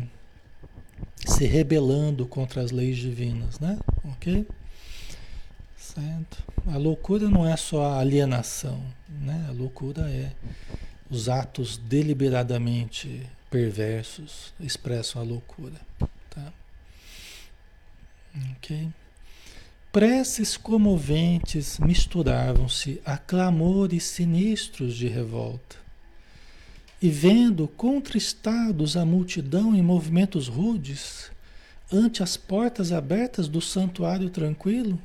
se 1.25 1.45
rebelando 1.45 2.25
contra 2.25 2.61
as 2.61 2.71
leis 2.71 2.97
divinas, 2.97 3.59
né? 3.59 3.77
Ok? 4.05 4.47
Certo? 5.77 6.43
A 6.67 6.77
loucura 6.77 7.29
não 7.29 7.47
é 7.47 7.55
só 7.57 7.83
a 7.85 7.99
alienação, 7.99 8.81
né? 9.21 9.45
A 9.49 9.51
loucura 9.51 10.09
é 10.09 10.31
os 11.09 11.29
atos 11.29 11.77
deliberadamente 11.77 13.29
perversos 13.51 14.53
expressam 14.59 15.21
a 15.21 15.25
loucura? 15.25 15.79
Ok. 18.35 18.89
Preces 19.91 20.57
comoventes 20.57 21.77
misturavam-se 21.77 22.99
a 23.05 23.15
clamores 23.15 24.03
sinistros 24.05 24.95
de 24.95 25.07
revolta. 25.07 25.75
E 26.99 27.09
vendo 27.09 27.67
contristados 27.67 28.97
a 28.97 29.05
multidão 29.05 29.75
em 29.75 29.83
movimentos 29.83 30.47
rudes, 30.47 31.31
ante 31.91 32.23
as 32.23 32.35
portas 32.35 32.91
abertas 32.91 33.47
do 33.47 33.61
santuário 33.61 34.31
tranquilo, 34.31 34.99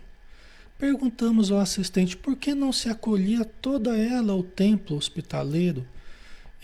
perguntamos 0.78 1.50
ao 1.50 1.58
assistente 1.58 2.16
por 2.16 2.36
que 2.36 2.54
não 2.54 2.72
se 2.72 2.88
acolhia 2.88 3.44
toda 3.44 3.94
ela 3.94 4.32
ao 4.32 4.42
templo 4.42 4.96
hospitaleiro, 4.96 5.86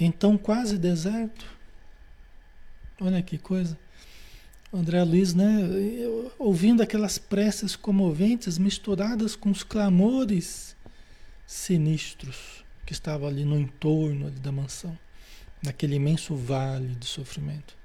então 0.01 0.39
quase 0.39 0.79
deserto. 0.79 1.45
Olha 2.99 3.21
que 3.23 3.37
coisa. 3.37 3.77
André 4.77 5.05
Luiz, 5.05 5.35
né, 5.35 5.69
ouvindo 6.37 6.83
aquelas 6.83 7.17
preces 7.17 7.77
comoventes 7.77 8.59
misturadas 8.59 9.37
com 9.37 9.49
os 9.49 9.63
clamores 9.63 10.75
sinistros 11.47 12.65
que 12.85 12.93
estavam 12.93 13.29
ali 13.29 13.45
no 13.45 13.57
entorno 13.57 14.27
ali 14.27 14.41
da 14.41 14.51
mansão, 14.51 14.99
naquele 15.63 15.95
imenso 15.95 16.35
vale 16.35 16.89
de 16.97 17.07
sofrimento. 17.07 17.77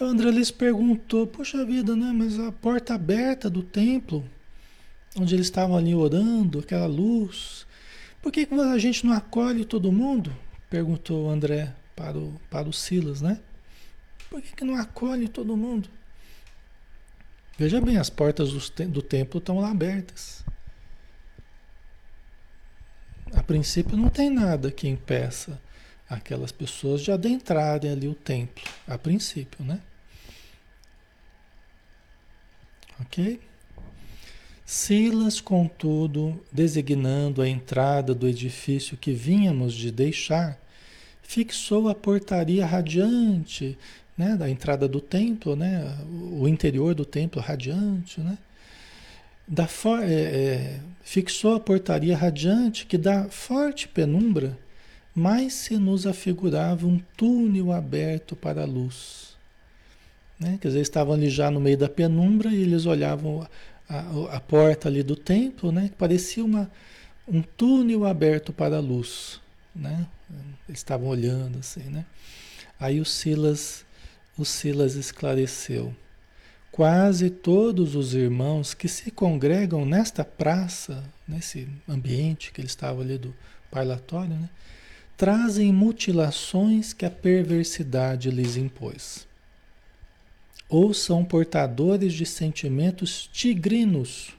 O 0.00 0.04
André 0.04 0.32
Luiz 0.32 0.50
perguntou: 0.50 1.28
Poxa 1.28 1.64
vida, 1.64 1.94
né, 1.94 2.12
mas 2.12 2.40
a 2.40 2.50
porta 2.50 2.94
aberta 2.94 3.48
do 3.48 3.62
templo, 3.62 4.28
onde 5.16 5.32
eles 5.32 5.46
estavam 5.46 5.76
ali 5.76 5.94
orando, 5.94 6.58
aquela 6.58 6.86
luz, 6.86 7.64
por 8.20 8.32
que 8.32 8.48
a 8.50 8.78
gente 8.78 9.06
não 9.06 9.12
acolhe 9.12 9.64
todo 9.64 9.92
mundo? 9.92 10.36
Perguntou 10.68 11.26
o 11.26 11.30
André 11.30 11.72
para 11.94 12.18
o, 12.18 12.34
para 12.50 12.68
o 12.68 12.72
Silas, 12.72 13.22
né? 13.22 13.38
Por 14.28 14.42
que, 14.42 14.56
que 14.56 14.64
não 14.64 14.74
acolhe 14.74 15.28
todo 15.28 15.56
mundo? 15.56 15.88
Veja 17.58 17.80
bem, 17.80 17.96
as 17.96 18.10
portas 18.10 18.52
do, 18.52 19.02
templo 19.02 19.38
estão 19.38 19.58
lá 19.58 19.70
abertas. 19.70 20.44
A 23.32 23.42
princípio 23.42 23.96
não 23.96 24.10
tem 24.10 24.28
nada 24.28 24.70
que 24.70 24.86
impeça 24.86 25.60
aquelas 26.08 26.52
pessoas 26.52 27.00
de 27.00 27.10
adentrarem 27.10 27.90
ali 27.90 28.06
o 28.06 28.14
templo, 28.14 28.62
a 28.86 28.98
princípio, 28.98 29.64
né? 29.64 29.80
Ok? 33.00 33.40
Silas, 34.64 35.40
contudo, 35.40 36.44
designando 36.52 37.40
a 37.40 37.48
entrada 37.48 38.14
do 38.14 38.28
edifício 38.28 38.96
que 38.96 39.12
vínhamos 39.12 39.72
de 39.74 39.90
deixar, 39.90 40.58
fixou 41.22 41.88
a 41.88 41.94
portaria 41.94 42.66
radiante 42.66 43.78
né, 44.16 44.36
da 44.36 44.48
entrada 44.48 44.88
do 44.88 45.00
templo, 45.00 45.54
né, 45.54 45.96
o 46.08 46.48
interior 46.48 46.94
do 46.94 47.04
templo 47.04 47.40
radiante, 47.40 48.20
né, 48.20 48.38
da 49.46 49.68
é, 50.02 50.10
é, 50.10 50.80
fixou 51.02 51.54
a 51.54 51.60
portaria 51.60 52.16
radiante 52.16 52.86
que 52.86 52.98
da 52.98 53.28
forte 53.28 53.86
penumbra 53.86 54.58
mais 55.14 55.54
se 55.54 55.78
nos 55.78 56.06
afigurava 56.06 56.86
um 56.86 57.00
túnel 57.16 57.72
aberto 57.72 58.36
para 58.36 58.62
a 58.62 58.66
luz. 58.66 59.34
Né? 60.38 60.58
Quer 60.60 60.68
dizer, 60.68 60.80
estavam 60.80 61.14
ali 61.14 61.30
já 61.30 61.50
no 61.50 61.58
meio 61.58 61.78
da 61.78 61.88
penumbra 61.88 62.50
e 62.50 62.60
eles 62.60 62.84
olhavam 62.84 63.48
a, 63.88 63.98
a, 63.98 64.36
a 64.36 64.40
porta 64.40 64.88
ali 64.88 65.02
do 65.02 65.16
templo, 65.16 65.72
né? 65.72 65.88
que 65.88 65.94
parecia 65.94 66.44
uma, 66.44 66.70
um 67.26 67.40
túnel 67.40 68.04
aberto 68.04 68.52
para 68.52 68.76
a 68.76 68.80
luz. 68.80 69.40
Né? 69.74 70.06
Eles 70.68 70.80
estavam 70.80 71.08
olhando 71.08 71.60
assim, 71.60 71.84
né? 71.84 72.04
Aí 72.78 73.00
o 73.00 73.04
Silas, 73.06 73.85
o 74.36 74.44
Silas 74.44 74.94
esclareceu. 74.94 75.94
Quase 76.70 77.30
todos 77.30 77.94
os 77.94 78.12
irmãos 78.12 78.74
que 78.74 78.86
se 78.86 79.10
congregam 79.10 79.86
nesta 79.86 80.24
praça, 80.24 81.02
nesse 81.26 81.68
ambiente 81.88 82.52
que 82.52 82.60
ele 82.60 82.68
estava 82.68 83.00
ali 83.00 83.16
do 83.16 83.34
parlatório, 83.70 84.34
né? 84.34 84.50
trazem 85.16 85.72
mutilações 85.72 86.92
que 86.92 87.06
a 87.06 87.10
perversidade 87.10 88.30
lhes 88.30 88.56
impôs. 88.56 89.26
Ou 90.68 90.92
são 90.92 91.24
portadores 91.24 92.12
de 92.12 92.26
sentimentos 92.26 93.26
tigrinos. 93.32 94.34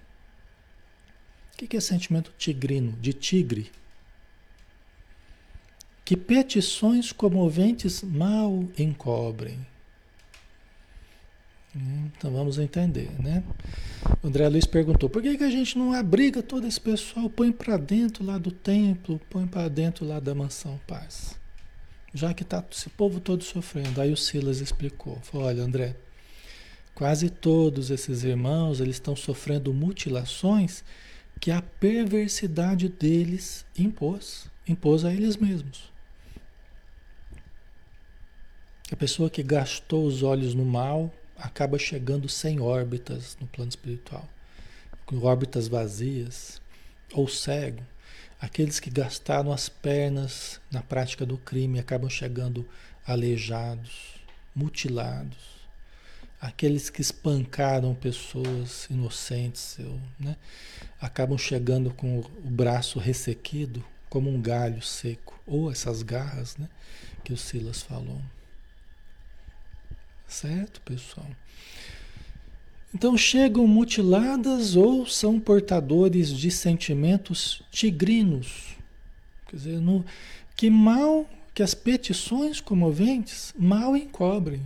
O 1.54 1.66
que 1.66 1.76
é 1.76 1.80
sentimento 1.80 2.32
tigrino? 2.38 2.92
De 3.02 3.14
tigre. 3.14 3.72
Que 6.06 6.16
petições 6.16 7.12
comoventes 7.12 8.04
mal 8.04 8.64
encobrem. 8.78 9.66
Então 12.18 12.32
vamos 12.32 12.58
entender, 12.58 13.12
né? 13.22 13.44
O 14.24 14.28
André 14.28 14.50
Luiz 14.50 14.66
perguntou: 14.66 15.10
por 15.10 15.22
que, 15.22 15.38
que 15.38 15.44
a 15.44 15.50
gente 15.50 15.78
não 15.78 15.94
abriga 15.94 16.42
todo 16.42 16.66
esse 16.66 16.82
pessoal, 16.82 17.30
põe 17.30 17.52
para 17.52 17.78
dentro 17.78 18.26
lá 18.26 18.38
do 18.38 18.52
templo, 18.52 19.22
põe 19.30 19.46
para 19.46 19.68
dentro 19.68 20.06
lá 20.06 20.20
da 20.20 20.34
mansão 20.34 20.80
paz? 20.88 21.38
Já 22.14 22.34
que 22.34 22.44
está 22.44 22.64
esse 22.72 22.90
povo 22.90 23.20
todo 23.20 23.44
sofrendo. 23.44 24.02
Aí 24.02 24.12
o 24.12 24.18
Silas 24.18 24.60
explicou: 24.60 25.20
falou, 25.22 25.48
olha, 25.48 25.62
André, 25.62 25.96
quase 26.96 27.30
todos 27.30 27.92
esses 27.92 28.24
irmãos 28.24 28.80
eles 28.80 28.96
estão 28.96 29.16
sofrendo 29.16 29.74
mutilações 29.74 30.84
que 31.40 31.52
a 31.52 31.62
perversidade 31.62 32.90
deles 32.90 33.64
impôs, 33.78 34.50
impôs 34.68 35.06
a 35.06 35.14
eles 35.14 35.38
mesmos. 35.38 35.92
A 38.92 38.96
pessoa 38.96 39.30
que 39.30 39.44
gastou 39.44 40.06
os 40.06 40.24
olhos 40.24 40.56
no 40.56 40.66
mal, 40.66 41.14
acaba 41.38 41.78
chegando 41.78 42.28
sem 42.28 42.60
órbitas 42.60 43.38
no 43.40 43.48
plano 43.48 43.70
espiritual, 43.70 44.28
com 45.06 45.18
órbitas 45.24 45.68
vazias, 45.68 46.62
ou 47.14 47.28
cego. 47.28 47.84
Aqueles 48.40 48.80
que 48.80 48.90
gastaram 48.90 49.52
as 49.52 49.68
pernas 49.68 50.60
na 50.72 50.82
prática 50.82 51.26
do 51.26 51.38
crime 51.38 51.80
acabam 51.80 52.10
chegando 52.10 52.68
aleijados, 53.06 54.16
mutilados. 54.56 55.58
Aqueles 56.40 56.90
que 56.90 57.02
espancaram 57.02 57.96
pessoas 57.96 58.86
inocentes, 58.92 59.78
né, 60.20 60.36
acabam 61.02 61.38
chegando 61.38 61.92
com 61.92 62.20
o 62.20 62.50
braço 62.50 63.00
ressequido, 63.00 63.84
como 64.08 64.30
um 64.30 64.40
galho 64.40 64.82
seco, 64.84 65.40
ou 65.48 65.72
essas 65.72 66.04
garras 66.04 66.56
né, 66.58 66.70
que 67.24 67.34
o 67.34 67.38
Silas 67.38 67.82
falou. 67.82 68.22
Certo, 70.28 70.82
pessoal? 70.82 71.28
Então 72.94 73.18
chegam 73.18 73.68
mutiladas 73.68 74.76
ou 74.76 75.06
são 75.06 75.40
portadores 75.40 76.30
de 76.30 76.52
sentimentos 76.52 77.62
tigrinos. 77.72 78.76
Quer 79.48 79.56
dizer, 79.56 79.80
no, 79.80 80.06
que 80.56 80.70
mal, 80.70 81.26
que 81.54 81.64
as 81.64 81.74
petições 81.74 82.60
comoventes 82.60 83.54
mal 83.58 83.96
encobrem. 83.96 84.62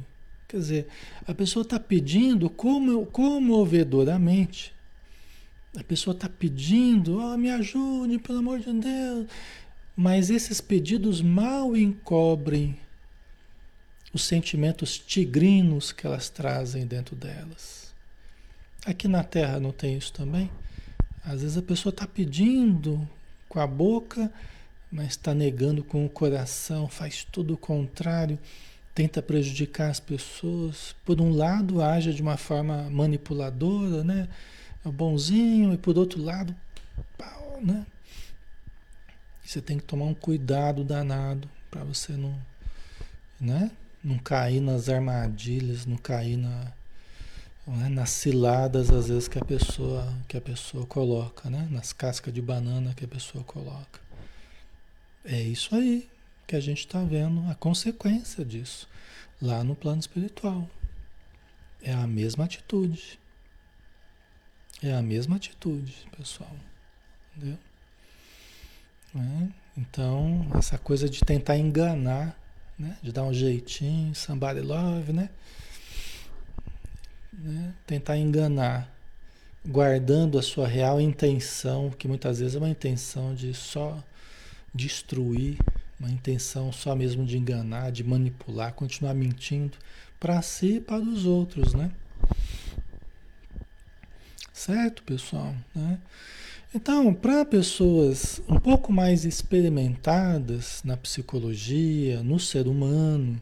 Quer 0.47 0.57
dizer, 0.57 0.87
a 1.27 1.33
pessoa 1.33 1.63
está 1.63 1.79
pedindo 1.79 2.49
como, 2.49 3.05
comovedoramente. 3.05 4.73
A 5.77 5.83
pessoa 5.83 6.13
está 6.13 6.27
pedindo, 6.27 7.17
oh, 7.17 7.37
me 7.37 7.49
ajude, 7.49 8.19
pelo 8.19 8.39
amor 8.39 8.59
de 8.59 8.73
Deus. 8.73 9.27
Mas 9.95 10.29
esses 10.29 10.59
pedidos 10.59 11.21
mal 11.21 11.75
encobrem 11.77 12.77
os 14.13 14.23
sentimentos 14.23 14.97
tigrinos 14.97 15.91
que 15.91 16.05
elas 16.05 16.29
trazem 16.29 16.85
dentro 16.85 17.15
delas. 17.15 17.93
Aqui 18.85 19.07
na 19.07 19.23
Terra 19.23 19.59
não 19.59 19.71
tem 19.71 19.97
isso 19.97 20.11
também? 20.11 20.49
Às 21.23 21.41
vezes 21.41 21.57
a 21.57 21.61
pessoa 21.61 21.91
está 21.91 22.07
pedindo 22.07 23.07
com 23.47 23.59
a 23.59 23.67
boca, 23.67 24.31
mas 24.91 25.09
está 25.09 25.33
negando 25.33 25.83
com 25.83 26.05
o 26.05 26.09
coração, 26.09 26.87
faz 26.87 27.23
tudo 27.31 27.53
o 27.53 27.57
contrário, 27.57 28.39
tenta 28.93 29.21
prejudicar 29.21 29.89
as 29.89 29.99
pessoas. 29.99 30.95
Por 31.05 31.21
um 31.21 31.31
lado, 31.31 31.81
age 31.81 32.13
de 32.13 32.21
uma 32.21 32.37
forma 32.37 32.89
manipuladora, 32.89 34.03
né? 34.03 34.27
É 34.85 34.89
bonzinho, 34.89 35.73
e 35.73 35.77
por 35.77 35.97
outro 35.97 36.21
lado, 36.21 36.55
pau, 37.17 37.59
né? 37.61 37.85
Você 39.43 39.61
tem 39.61 39.77
que 39.77 39.83
tomar 39.83 40.05
um 40.05 40.13
cuidado 40.13 40.83
danado 40.83 41.47
para 41.69 41.83
você 41.83 42.13
não, 42.13 42.35
né? 43.39 43.69
Não 44.03 44.17
cair 44.17 44.59
nas 44.59 44.89
armadilhas, 44.89 45.85
não 45.85 45.97
cair 45.97 46.37
na, 46.37 46.73
né, 47.67 47.89
nas 47.89 48.09
ciladas 48.09 48.89
às 48.89 49.07
vezes 49.07 49.27
que 49.27 49.37
a 49.37 49.45
pessoa 49.45 50.11
que 50.27 50.37
a 50.37 50.41
pessoa 50.41 50.85
coloca, 50.85 51.49
né? 51.49 51.67
Nas 51.69 51.93
cascas 51.93 52.33
de 52.33 52.41
banana 52.41 52.93
que 52.95 53.05
a 53.05 53.07
pessoa 53.07 53.43
coloca. 53.43 53.99
É 55.23 55.39
isso 55.39 55.75
aí 55.75 56.09
que 56.47 56.55
a 56.55 56.59
gente 56.59 56.79
está 56.79 57.03
vendo 57.03 57.49
a 57.49 57.55
consequência 57.55 58.43
disso 58.43 58.87
lá 59.41 59.63
no 59.63 59.75
plano 59.75 59.99
espiritual. 59.99 60.69
É 61.81 61.93
a 61.93 62.07
mesma 62.07 62.45
atitude. 62.45 63.19
É 64.83 64.93
a 64.93 65.01
mesma 65.01 65.35
atitude, 65.35 66.07
pessoal. 66.17 66.55
Entendeu? 67.35 67.57
É? 69.15 69.47
Então, 69.77 70.47
essa 70.57 70.77
coisa 70.77 71.09
de 71.09 71.21
tentar 71.21 71.57
enganar 71.57 72.37
né? 72.81 72.97
De 73.01 73.11
dar 73.11 73.23
um 73.23 73.33
jeitinho, 73.33 74.13
somebody 74.15 74.59
love, 74.61 75.13
né? 75.13 75.29
né? 77.31 77.73
Tentar 77.85 78.17
enganar, 78.17 78.91
guardando 79.65 80.39
a 80.39 80.41
sua 80.41 80.67
real 80.67 80.99
intenção, 80.99 81.91
que 81.91 82.07
muitas 82.07 82.39
vezes 82.39 82.55
é 82.55 82.57
uma 82.57 82.69
intenção 82.69 83.35
de 83.35 83.53
só 83.53 84.03
destruir, 84.73 85.57
uma 85.99 86.09
intenção 86.09 86.71
só 86.71 86.95
mesmo 86.95 87.25
de 87.25 87.37
enganar, 87.37 87.91
de 87.91 88.03
manipular, 88.03 88.73
continuar 88.73 89.13
mentindo 89.13 89.77
para 90.19 90.41
si 90.41 90.77
e 90.77 90.81
para 90.81 91.01
os 91.01 91.25
outros, 91.25 91.73
né? 91.73 91.91
Certo, 94.51 95.03
pessoal? 95.03 95.55
Né? 95.75 95.99
Então, 96.73 97.13
para 97.13 97.43
pessoas 97.43 98.41
um 98.47 98.57
pouco 98.57 98.93
mais 98.93 99.25
experimentadas 99.25 100.81
na 100.85 100.95
psicologia, 100.95 102.23
no 102.23 102.39
ser 102.39 102.65
humano, 102.65 103.41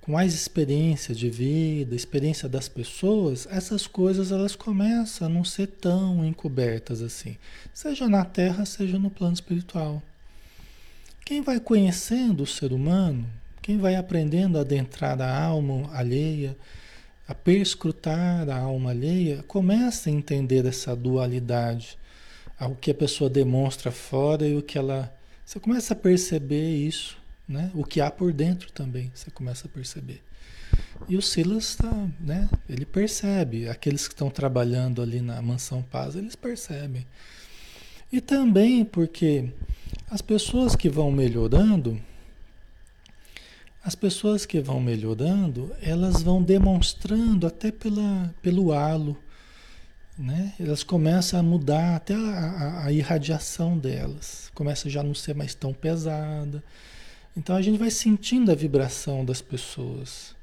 com 0.00 0.10
mais 0.10 0.34
experiência 0.34 1.14
de 1.14 1.30
vida, 1.30 1.94
experiência 1.94 2.48
das 2.48 2.68
pessoas, 2.68 3.46
essas 3.48 3.86
coisas 3.86 4.32
elas 4.32 4.56
começam 4.56 5.28
a 5.28 5.30
não 5.30 5.44
ser 5.44 5.68
tão 5.68 6.24
encobertas 6.24 7.00
assim, 7.00 7.36
seja 7.72 8.08
na 8.08 8.24
Terra, 8.24 8.64
seja 8.64 8.98
no 8.98 9.08
plano 9.08 9.34
espiritual. 9.34 10.02
Quem 11.24 11.42
vai 11.42 11.60
conhecendo 11.60 12.42
o 12.42 12.46
ser 12.46 12.72
humano, 12.72 13.24
quem 13.62 13.78
vai 13.78 13.94
aprendendo 13.94 14.58
a 14.58 14.62
adentrar 14.62 15.22
a 15.22 15.44
alma 15.44 15.88
alheia, 15.94 16.56
a 17.28 17.36
perscrutar 17.36 18.50
a 18.50 18.56
alma 18.56 18.90
alheia, 18.90 19.44
começa 19.46 20.10
a 20.10 20.12
entender 20.12 20.66
essa 20.66 20.96
dualidade 20.96 21.96
o 22.66 22.74
que 22.74 22.90
a 22.90 22.94
pessoa 22.94 23.30
demonstra 23.30 23.90
fora 23.90 24.46
e 24.46 24.56
o 24.56 24.62
que 24.62 24.78
ela. 24.78 25.12
Você 25.44 25.60
começa 25.60 25.94
a 25.94 25.96
perceber 25.96 26.74
isso, 26.76 27.16
né? 27.48 27.70
O 27.74 27.84
que 27.84 28.00
há 28.00 28.10
por 28.10 28.32
dentro 28.32 28.70
também, 28.72 29.10
você 29.14 29.30
começa 29.30 29.66
a 29.66 29.70
perceber. 29.70 30.22
E 31.08 31.16
o 31.16 31.22
Silas 31.22 31.70
está, 31.70 31.92
né? 32.20 32.48
Ele 32.68 32.84
percebe. 32.84 33.68
Aqueles 33.68 34.06
que 34.06 34.14
estão 34.14 34.28
trabalhando 34.28 35.00
ali 35.00 35.20
na 35.20 35.40
mansão 35.40 35.82
Paz, 35.82 36.16
eles 36.16 36.36
percebem. 36.36 37.06
E 38.12 38.20
também 38.20 38.84
porque 38.84 39.50
as 40.10 40.20
pessoas 40.20 40.74
que 40.74 40.88
vão 40.88 41.10
melhorando, 41.10 42.00
as 43.82 43.94
pessoas 43.94 44.44
que 44.44 44.60
vão 44.60 44.80
melhorando, 44.80 45.74
elas 45.80 46.22
vão 46.22 46.42
demonstrando 46.42 47.46
até 47.46 47.70
pela, 47.70 48.34
pelo 48.42 48.72
halo, 48.72 49.16
né? 50.18 50.52
Elas 50.58 50.82
começam 50.82 51.38
a 51.38 51.42
mudar 51.42 51.94
até 51.94 52.14
a, 52.14 52.18
a, 52.18 52.86
a, 52.86 52.92
irradiação 52.92 53.78
delas, 53.78 54.50
começa 54.52 54.90
já 54.90 55.00
a 55.00 55.04
não 55.04 55.14
ser 55.14 55.34
mais 55.34 55.54
tão 55.54 55.72
pesada. 55.72 56.62
Então 57.36 57.54
a 57.54 57.62
gente 57.62 57.78
vai 57.78 57.90
sentindo 57.90 58.50
a 58.50 58.54
vibração 58.54 59.24
das 59.24 59.40
pessoas, 59.40 60.34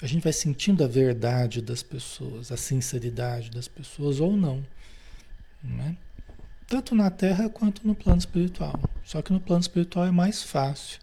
a 0.00 0.06
gente 0.06 0.22
vai 0.22 0.32
sentindo 0.32 0.82
a 0.82 0.86
verdade 0.86 1.60
das 1.60 1.82
pessoas, 1.82 2.50
a 2.50 2.56
sinceridade 2.56 3.50
das 3.50 3.68
pessoas 3.68 4.18
ou 4.20 4.36
não, 4.36 4.64
Né? 5.62 5.96
Tanto 6.66 6.94
na 6.94 7.10
Terra 7.10 7.48
quanto 7.48 7.86
no 7.86 7.96
plano 7.96 8.18
espiritual. 8.18 8.80
Só 9.04 9.20
que 9.20 9.32
no 9.32 9.40
plano 9.40 9.60
espiritual 9.60 10.06
é 10.06 10.10
mais 10.12 10.42
fácil. 10.42 11.00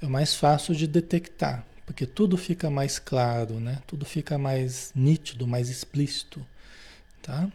É 0.00 0.06
mais 0.06 0.36
fácil 0.36 0.72
de 0.74 0.86
detectar, 0.86 1.66
porque 1.84 2.06
tudo 2.06 2.36
fica 2.36 2.70
mais 2.70 2.98
claro, 2.98 3.58
né? 3.58 3.82
Tudo 3.88 4.04
fica 4.04 4.38
mais 4.38 4.92
nítido, 4.94 5.48
mais 5.48 5.68
explícito, 5.68 6.46
tá? 7.24 7.50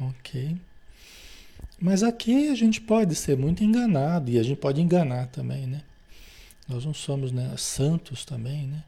Ok. 0.00 0.56
Mas 1.78 2.02
aqui 2.02 2.48
a 2.48 2.54
gente 2.54 2.80
pode 2.80 3.14
ser 3.14 3.36
muito 3.36 3.62
enganado 3.62 4.30
e 4.30 4.38
a 4.38 4.42
gente 4.42 4.58
pode 4.58 4.80
enganar 4.80 5.26
também, 5.28 5.66
né? 5.66 5.82
Nós 6.68 6.84
não 6.84 6.94
somos 6.94 7.30
né, 7.30 7.54
santos 7.58 8.24
também, 8.24 8.66
né? 8.66 8.82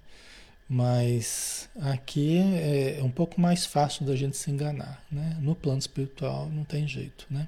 Mas 0.69 1.69
aqui 1.81 2.39
é, 2.39 2.99
é 2.99 3.03
um 3.03 3.11
pouco 3.11 3.41
mais 3.41 3.67
fácil 3.67 4.07
da 4.07 4.17
gente 4.17 4.37
se 4.37 4.51
enganar, 4.51 5.05
né? 5.13 5.37
No 5.41 5.55
plano 5.55 5.79
espiritual 5.79 6.49
não 6.49 6.65
tem 6.65 6.89
jeito, 6.89 7.27
né? 7.31 7.47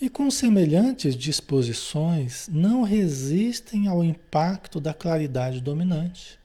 E 0.00 0.10
com 0.10 0.30
semelhantes 0.30 1.14
disposições 1.14 2.48
não 2.50 2.82
resistem 2.82 3.86
ao 3.86 4.02
impacto 4.02 4.80
da 4.80 4.92
claridade 4.92 5.60
dominante. 5.60 6.38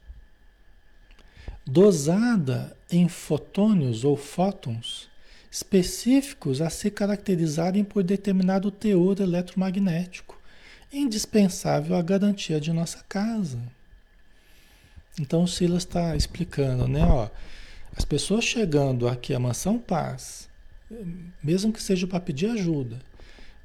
Dosada 1.66 2.76
em 2.90 3.08
fotônios 3.08 4.04
ou 4.04 4.16
fótons 4.16 5.08
específicos 5.50 6.62
a 6.62 6.70
se 6.70 6.90
caracterizarem 6.90 7.84
por 7.84 8.02
determinado 8.02 8.70
teor 8.70 9.20
eletromagnético, 9.20 10.40
indispensável 10.90 11.94
à 11.94 12.00
garantia 12.00 12.58
de 12.58 12.72
nossa 12.72 13.04
casa. 13.06 13.58
Então 15.20 15.44
o 15.44 15.48
Silas 15.48 15.82
está 15.82 16.16
explicando, 16.16 16.88
né? 16.88 17.04
Ó, 17.04 17.28
as 17.94 18.04
pessoas 18.04 18.44
chegando 18.44 19.06
aqui 19.06 19.34
à 19.34 19.38
Mansão 19.38 19.78
Paz, 19.78 20.48
mesmo 21.44 21.70
que 21.70 21.82
seja 21.82 22.06
para 22.06 22.18
pedir 22.18 22.46
ajuda, 22.46 22.98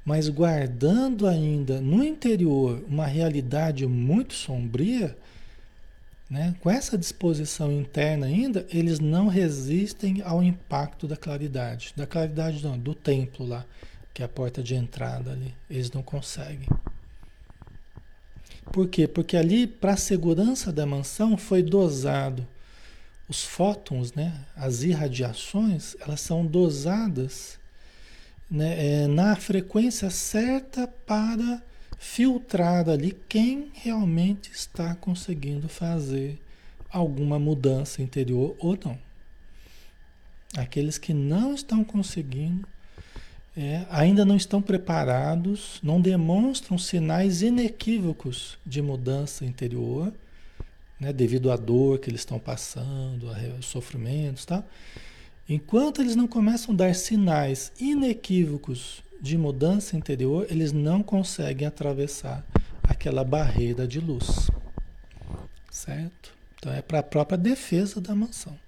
mas 0.04 0.28
guardando 0.28 1.26
ainda 1.26 1.80
no 1.80 2.04
interior 2.04 2.84
uma 2.86 3.06
realidade 3.06 3.86
muito 3.86 4.34
sombria, 4.34 5.16
né? 6.28 6.54
com 6.60 6.68
essa 6.68 6.98
disposição 6.98 7.72
interna 7.72 8.26
ainda, 8.26 8.66
eles 8.70 9.00
não 9.00 9.28
resistem 9.28 10.20
ao 10.22 10.42
impacto 10.42 11.06
da 11.06 11.16
claridade. 11.16 11.92
Da 11.96 12.06
claridade 12.06 12.62
não, 12.62 12.78
do 12.78 12.94
templo 12.94 13.46
lá, 13.46 13.64
que 14.12 14.22
é 14.22 14.24
a 14.24 14.28
porta 14.28 14.62
de 14.62 14.74
entrada 14.74 15.32
ali. 15.32 15.54
Eles 15.70 15.90
não 15.90 16.02
conseguem. 16.02 16.68
Por 18.72 18.88
quê? 18.88 19.08
Porque 19.08 19.36
ali, 19.36 19.66
para 19.66 19.94
a 19.94 19.96
segurança 19.96 20.70
da 20.70 20.84
mansão, 20.84 21.36
foi 21.36 21.62
dosado. 21.62 22.46
Os 23.28 23.42
fótons, 23.42 24.12
né, 24.12 24.44
as 24.56 24.82
irradiações, 24.82 25.96
elas 26.00 26.20
são 26.20 26.44
dosadas 26.44 27.58
né, 28.50 29.02
é, 29.02 29.06
na 29.06 29.36
frequência 29.36 30.10
certa 30.10 30.86
para 30.86 31.62
filtrar 31.98 32.88
ali 32.88 33.16
quem 33.28 33.70
realmente 33.74 34.50
está 34.52 34.94
conseguindo 34.94 35.68
fazer 35.68 36.38
alguma 36.90 37.38
mudança 37.38 38.00
interior 38.00 38.56
ou 38.58 38.78
não. 38.82 38.98
Aqueles 40.56 40.96
que 40.96 41.12
não 41.12 41.54
estão 41.54 41.84
conseguindo, 41.84 42.66
é, 43.56 43.84
ainda 43.90 44.24
não 44.24 44.36
estão 44.36 44.62
preparados, 44.62 45.80
não 45.82 46.00
demonstram 46.00 46.78
sinais 46.78 47.42
inequívocos 47.42 48.56
de 48.64 48.80
mudança 48.80 49.44
interior, 49.44 50.12
né, 50.98 51.12
devido 51.12 51.50
à 51.50 51.56
dor 51.56 51.98
que 51.98 52.08
eles 52.08 52.20
estão 52.20 52.38
passando, 52.38 53.28
a 53.30 53.62
sofrimentos, 53.62 54.44
tá? 54.44 54.64
Enquanto 55.48 56.00
eles 56.00 56.14
não 56.14 56.26
começam 56.26 56.74
a 56.74 56.76
dar 56.76 56.94
sinais 56.94 57.72
inequívocos 57.80 59.02
de 59.20 59.36
mudança 59.36 59.96
interior, 59.96 60.46
eles 60.50 60.72
não 60.72 61.02
conseguem 61.02 61.66
atravessar 61.66 62.44
aquela 62.82 63.24
barreira 63.24 63.86
de 63.86 64.00
luz. 64.00 64.50
Certo? 65.70 66.32
Então 66.56 66.72
é 66.72 66.82
para 66.82 67.00
a 67.00 67.02
própria 67.02 67.38
defesa 67.38 68.00
da 68.00 68.14
mansão. 68.14 68.58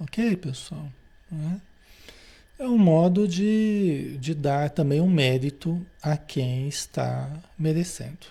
Ok, 0.00 0.36
pessoal? 0.36 0.88
É? 1.32 2.64
é 2.64 2.68
um 2.68 2.78
modo 2.78 3.28
de, 3.28 4.16
de 4.18 4.34
dar 4.34 4.70
também 4.70 5.00
um 5.00 5.10
mérito 5.10 5.84
a 6.02 6.16
quem 6.16 6.68
está 6.68 7.30
merecendo. 7.58 8.26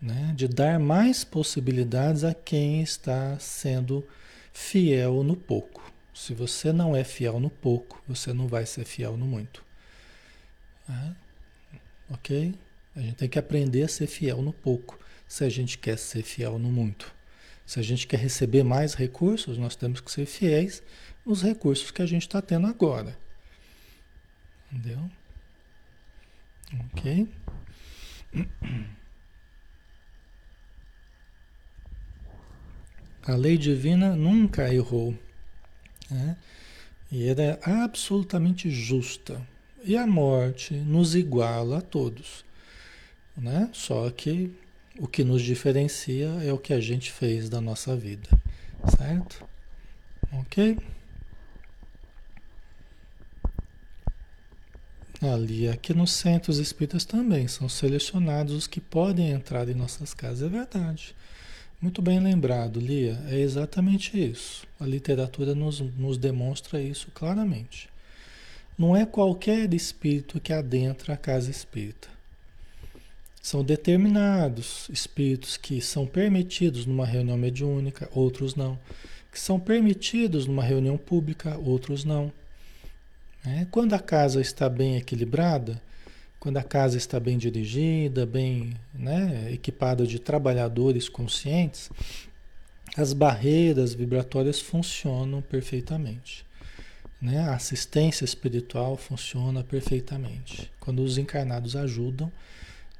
Né? 0.00 0.32
De 0.34 0.48
dar 0.48 0.78
mais 0.78 1.24
possibilidades 1.24 2.24
a 2.24 2.34
quem 2.34 2.82
está 2.82 3.38
sendo 3.38 4.06
fiel 4.52 5.22
no 5.22 5.36
pouco. 5.36 5.91
Se 6.14 6.34
você 6.34 6.72
não 6.72 6.94
é 6.94 7.04
fiel 7.04 7.40
no 7.40 7.50
pouco, 7.50 8.02
você 8.06 8.32
não 8.32 8.46
vai 8.46 8.66
ser 8.66 8.84
fiel 8.84 9.16
no 9.16 9.26
muito. 9.26 9.64
É? 10.88 11.14
Ok? 12.10 12.54
A 12.94 13.00
gente 13.00 13.14
tem 13.14 13.28
que 13.28 13.38
aprender 13.38 13.84
a 13.84 13.88
ser 13.88 14.06
fiel 14.06 14.42
no 14.42 14.52
pouco, 14.52 14.98
se 15.26 15.44
a 15.44 15.48
gente 15.48 15.78
quer 15.78 15.96
ser 15.98 16.22
fiel 16.22 16.58
no 16.58 16.70
muito. 16.70 17.12
Se 17.64 17.80
a 17.80 17.82
gente 17.82 18.06
quer 18.06 18.18
receber 18.18 18.62
mais 18.62 18.92
recursos, 18.94 19.56
nós 19.56 19.74
temos 19.74 20.00
que 20.00 20.10
ser 20.10 20.26
fiéis 20.26 20.82
nos 21.24 21.42
recursos 21.42 21.90
que 21.90 22.02
a 22.02 22.06
gente 22.06 22.22
está 22.22 22.42
tendo 22.42 22.66
agora. 22.66 23.16
Entendeu? 24.70 25.10
Ok? 26.92 27.28
A 33.24 33.36
lei 33.36 33.56
divina 33.56 34.16
nunca 34.16 34.74
errou. 34.74 35.16
Né? 36.12 36.36
E 37.10 37.26
ela 37.26 37.42
é 37.42 37.58
absolutamente 37.64 38.70
justa. 38.70 39.40
E 39.84 39.96
a 39.96 40.06
morte 40.06 40.74
nos 40.74 41.14
iguala 41.14 41.78
a 41.78 41.82
todos. 41.82 42.44
Né? 43.36 43.68
Só 43.72 44.08
que 44.10 44.54
o 44.98 45.08
que 45.08 45.24
nos 45.24 45.42
diferencia 45.42 46.28
é 46.44 46.52
o 46.52 46.58
que 46.58 46.72
a 46.72 46.80
gente 46.80 47.10
fez 47.10 47.48
da 47.48 47.60
nossa 47.60 47.96
vida. 47.96 48.28
Certo? 48.96 49.44
Ok? 50.32 50.78
Ali, 55.20 55.68
aqui 55.68 55.94
nos 55.94 56.12
centros 56.12 56.58
espíritas 56.58 57.04
também 57.04 57.46
são 57.46 57.68
selecionados 57.68 58.54
os 58.54 58.66
que 58.66 58.80
podem 58.80 59.30
entrar 59.30 59.68
em 59.68 59.74
nossas 59.74 60.12
casas, 60.12 60.42
é 60.42 60.48
verdade. 60.48 61.14
Muito 61.82 62.00
bem 62.00 62.20
lembrado, 62.20 62.78
Lia. 62.78 63.20
É 63.28 63.40
exatamente 63.40 64.16
isso. 64.16 64.64
A 64.78 64.86
literatura 64.86 65.52
nos, 65.52 65.80
nos 65.80 66.16
demonstra 66.16 66.80
isso 66.80 67.08
claramente. 67.12 67.88
Não 68.78 68.96
é 68.96 69.04
qualquer 69.04 69.74
espírito 69.74 70.40
que 70.40 70.52
adentra 70.52 71.14
a 71.14 71.16
casa 71.16 71.50
espírita. 71.50 72.06
São 73.42 73.64
determinados 73.64 74.88
espíritos 74.90 75.56
que 75.56 75.80
são 75.80 76.06
permitidos 76.06 76.86
numa 76.86 77.04
reunião 77.04 77.36
mediúnica, 77.36 78.08
outros 78.14 78.54
não. 78.54 78.78
Que 79.32 79.40
são 79.40 79.58
permitidos 79.58 80.46
numa 80.46 80.62
reunião 80.62 80.96
pública, 80.96 81.58
outros 81.58 82.04
não. 82.04 82.32
É, 83.44 83.66
quando 83.72 83.94
a 83.94 83.98
casa 83.98 84.40
está 84.40 84.68
bem 84.68 84.96
equilibrada, 84.96 85.82
quando 86.42 86.56
a 86.56 86.62
casa 86.64 86.96
está 86.96 87.20
bem 87.20 87.38
dirigida, 87.38 88.26
bem 88.26 88.74
né, 88.92 89.48
equipada 89.52 90.04
de 90.04 90.18
trabalhadores 90.18 91.08
conscientes, 91.08 91.88
as 92.96 93.12
barreiras 93.12 93.94
vibratórias 93.94 94.60
funcionam 94.60 95.40
perfeitamente. 95.40 96.44
Né? 97.20 97.38
A 97.38 97.54
assistência 97.54 98.24
espiritual 98.24 98.96
funciona 98.96 99.62
perfeitamente. 99.62 100.68
Quando 100.80 101.04
os 101.04 101.16
encarnados 101.16 101.76
ajudam, 101.76 102.30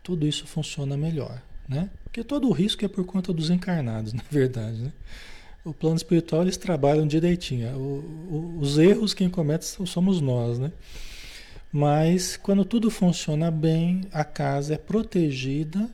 tudo 0.04 0.24
isso 0.24 0.46
funciona 0.46 0.96
melhor. 0.96 1.42
Né? 1.68 1.90
Porque 2.04 2.22
todo 2.22 2.48
o 2.48 2.52
risco 2.52 2.84
é 2.84 2.88
por 2.88 3.04
conta 3.04 3.32
dos 3.32 3.50
encarnados, 3.50 4.12
na 4.14 4.22
verdade. 4.30 4.82
Né? 4.82 4.92
O 5.64 5.74
plano 5.74 5.96
espiritual 5.96 6.42
eles 6.42 6.56
trabalham 6.56 7.08
direitinho. 7.08 7.76
O, 7.76 7.80
o, 8.30 8.58
os 8.60 8.78
erros 8.78 9.12
quem 9.12 9.28
comete 9.28 9.64
somos 9.64 10.20
nós. 10.20 10.60
Né? 10.60 10.70
Mas 11.72 12.36
quando 12.36 12.66
tudo 12.66 12.90
funciona 12.90 13.50
bem, 13.50 14.02
a 14.12 14.24
casa 14.24 14.74
é 14.74 14.78
protegida 14.78 15.88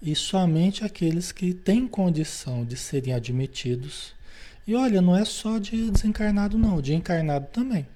e 0.00 0.16
somente 0.16 0.84
aqueles 0.84 1.30
que 1.30 1.54
têm 1.54 1.86
condição 1.86 2.64
de 2.64 2.76
serem 2.76 3.14
admitidos. 3.14 4.14
E 4.66 4.74
olha, 4.74 5.00
não 5.00 5.16
é 5.16 5.24
só 5.24 5.58
de 5.58 5.90
desencarnado, 5.92 6.58
não, 6.58 6.82
de 6.82 6.92
encarnado 6.92 7.46
também. 7.52 7.86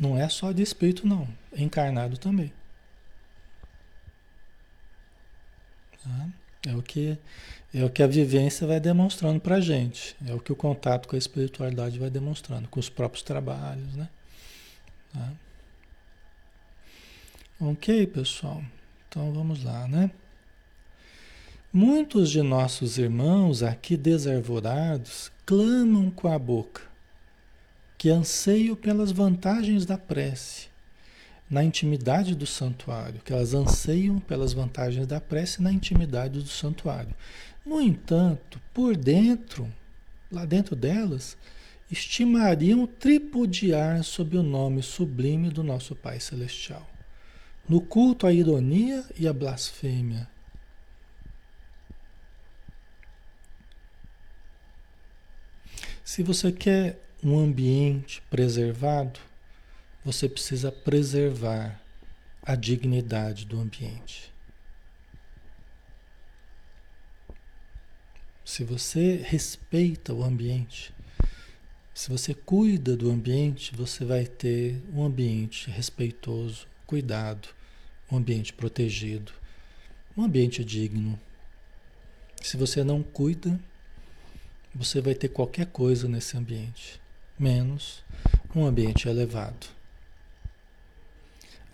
Não 0.00 0.16
é 0.16 0.28
só 0.30 0.50
de 0.50 0.62
espírito, 0.62 1.06
não, 1.06 1.28
encarnado 1.54 2.16
também. 2.16 2.50
Tá? 6.02 6.28
É 6.68 6.74
o 6.74 6.82
que 6.82 7.18
é 7.74 7.84
o 7.84 7.90
que 7.90 8.02
a 8.02 8.06
vivência 8.06 8.66
vai 8.66 8.80
demonstrando 8.80 9.40
para 9.40 9.60
gente. 9.60 10.16
É 10.26 10.32
o 10.32 10.40
que 10.40 10.50
o 10.52 10.56
contato 10.56 11.06
com 11.06 11.16
a 11.16 11.18
espiritualidade 11.18 11.98
vai 11.98 12.08
demonstrando, 12.08 12.66
com 12.68 12.80
os 12.80 12.88
próprios 12.88 13.22
trabalhos, 13.22 13.94
né? 13.94 14.08
Tá? 15.12 15.32
Ok, 17.60 18.06
pessoal. 18.08 18.62
Então 19.08 19.32
vamos 19.32 19.64
lá, 19.64 19.88
né? 19.88 20.10
Muitos 21.72 22.30
de 22.30 22.42
nossos 22.42 22.98
irmãos 22.98 23.62
aqui 23.62 23.96
desarvorados 23.96 25.30
clamam 25.44 26.10
com 26.10 26.28
a 26.28 26.38
boca 26.38 26.82
que 27.98 28.10
anseiam 28.10 28.76
pelas 28.76 29.10
vantagens 29.10 29.84
da 29.84 29.98
prece 29.98 30.68
na 31.50 31.64
intimidade 31.64 32.34
do 32.34 32.46
santuário, 32.46 33.20
que 33.24 33.32
elas 33.32 33.54
anseiam 33.54 34.20
pelas 34.20 34.52
vantagens 34.52 35.06
da 35.06 35.20
prece 35.20 35.62
na 35.62 35.72
intimidade 35.72 36.40
do 36.40 36.48
santuário. 36.48 37.14
No 37.66 37.80
entanto, 37.80 38.60
por 38.72 38.96
dentro, 38.96 39.66
lá 40.30 40.44
dentro 40.44 40.76
delas, 40.76 41.36
estimariam 41.90 42.86
tripudiar 42.86 44.02
sob 44.04 44.36
o 44.36 44.42
nome 44.42 44.82
sublime 44.82 45.50
do 45.50 45.62
nosso 45.62 45.96
Pai 45.96 46.20
Celestial. 46.20 46.88
No 47.68 47.80
culto 47.80 48.26
à 48.26 48.32
ironia 48.32 49.04
e 49.18 49.26
à 49.26 49.32
blasfêmia, 49.32 50.28
Se 56.08 56.22
você 56.22 56.50
quer 56.50 56.98
um 57.22 57.38
ambiente 57.38 58.22
preservado, 58.30 59.20
você 60.02 60.26
precisa 60.26 60.72
preservar 60.72 61.78
a 62.42 62.54
dignidade 62.56 63.44
do 63.44 63.60
ambiente. 63.60 64.32
Se 68.42 68.64
você 68.64 69.16
respeita 69.16 70.14
o 70.14 70.24
ambiente, 70.24 70.94
se 71.98 72.10
você 72.10 72.32
cuida 72.32 72.96
do 72.96 73.10
ambiente, 73.10 73.74
você 73.74 74.04
vai 74.04 74.24
ter 74.24 74.80
um 74.94 75.02
ambiente 75.02 75.68
respeitoso, 75.68 76.64
cuidado, 76.86 77.48
um 78.08 78.16
ambiente 78.16 78.52
protegido, 78.52 79.32
um 80.16 80.22
ambiente 80.22 80.64
digno. 80.64 81.18
Se 82.40 82.56
você 82.56 82.84
não 82.84 83.02
cuida, 83.02 83.58
você 84.72 85.00
vai 85.00 85.12
ter 85.12 85.30
qualquer 85.30 85.66
coisa 85.66 86.08
nesse 86.08 86.36
ambiente, 86.36 87.00
menos 87.36 88.04
um 88.54 88.64
ambiente 88.64 89.08
elevado. 89.08 89.66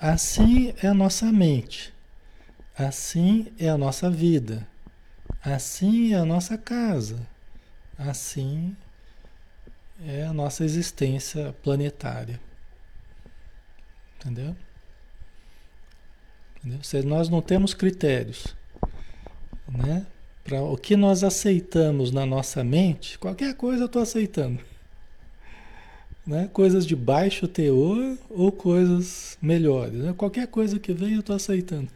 Assim 0.00 0.72
é 0.82 0.86
a 0.86 0.94
nossa 0.94 1.30
mente, 1.30 1.92
assim 2.74 3.52
é 3.58 3.68
a 3.68 3.76
nossa 3.76 4.08
vida, 4.10 4.66
assim 5.42 6.14
é 6.14 6.16
a 6.16 6.24
nossa 6.24 6.56
casa, 6.56 7.28
assim 7.98 8.74
é 10.02 10.24
a 10.24 10.32
nossa 10.32 10.64
existência 10.64 11.54
planetária. 11.62 12.40
Entendeu? 14.18 14.56
Entendeu? 16.58 16.82
Se 16.82 17.02
nós 17.02 17.28
não 17.28 17.42
temos 17.42 17.74
critérios, 17.74 18.56
né? 19.68 20.06
Para 20.42 20.62
o 20.62 20.76
que 20.76 20.96
nós 20.96 21.24
aceitamos 21.24 22.10
na 22.10 22.26
nossa 22.26 22.62
mente, 22.62 23.18
qualquer 23.18 23.54
coisa 23.54 23.82
eu 23.82 23.86
estou 23.86 24.02
aceitando. 24.02 24.60
Né? 26.26 26.48
Coisas 26.54 26.86
de 26.86 26.96
baixo 26.96 27.46
teor 27.46 28.16
ou 28.30 28.50
coisas 28.50 29.36
melhores. 29.42 29.92
Né? 29.92 30.14
Qualquer 30.16 30.46
coisa 30.46 30.78
que 30.78 30.90
vem 30.90 31.12
eu 31.12 31.20
estou 31.20 31.36
aceitando. 31.36 31.90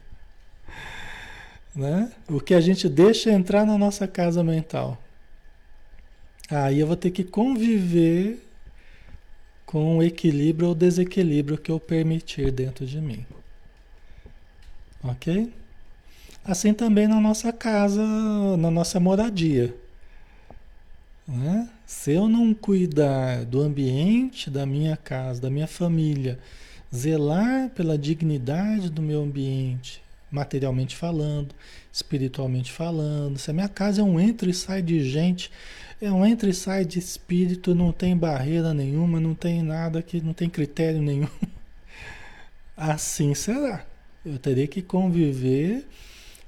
Né? 1.74 2.12
O 2.28 2.38
que 2.38 2.52
a 2.52 2.60
gente 2.60 2.90
deixa 2.90 3.30
entrar 3.30 3.64
na 3.64 3.78
nossa 3.78 4.06
casa 4.06 4.44
mental. 4.44 5.02
Aí 6.50 6.80
eu 6.80 6.86
vou 6.86 6.96
ter 6.96 7.10
que 7.10 7.24
conviver 7.24 8.42
com 9.66 9.98
o 9.98 10.02
equilíbrio 10.02 10.68
ou 10.68 10.74
desequilíbrio 10.74 11.58
que 11.58 11.70
eu 11.70 11.78
permitir 11.78 12.50
dentro 12.50 12.86
de 12.86 13.00
mim. 13.00 13.26
Ok? 15.04 15.52
Assim 16.42 16.72
também 16.72 17.06
na 17.06 17.20
nossa 17.20 17.52
casa, 17.52 18.02
na 18.56 18.70
nossa 18.70 18.98
moradia. 18.98 19.74
Né? 21.26 21.68
Se 21.84 22.12
eu 22.12 22.26
não 22.26 22.54
cuidar 22.54 23.44
do 23.44 23.60
ambiente 23.60 24.48
da 24.48 24.64
minha 24.64 24.96
casa, 24.96 25.42
da 25.42 25.50
minha 25.50 25.66
família, 25.66 26.38
zelar 26.94 27.68
pela 27.70 27.98
dignidade 27.98 28.88
do 28.88 29.02
meu 29.02 29.22
ambiente, 29.22 30.02
materialmente 30.30 30.96
falando, 30.96 31.54
espiritualmente 31.92 32.72
falando, 32.72 33.38
se 33.38 33.50
a 33.50 33.54
minha 33.54 33.68
casa 33.68 34.00
é 34.00 34.04
um 34.04 34.18
entra 34.18 34.48
e 34.48 34.54
sai 34.54 34.80
de 34.80 35.06
gente, 35.06 35.50
é 36.00 36.12
um 36.12 36.24
entra 36.24 36.48
e 36.48 36.54
sai 36.54 36.84
de 36.84 36.98
espírito, 36.98 37.74
não 37.74 37.92
tem 37.92 38.16
barreira 38.16 38.72
nenhuma, 38.72 39.18
não 39.18 39.34
tem 39.34 39.62
nada 39.62 40.00
que 40.00 40.20
não 40.20 40.32
tem 40.32 40.48
critério 40.48 41.02
nenhum. 41.02 41.28
Assim 42.76 43.34
será. 43.34 43.84
Eu 44.24 44.38
teria 44.38 44.66
que 44.66 44.80
conviver 44.80 45.84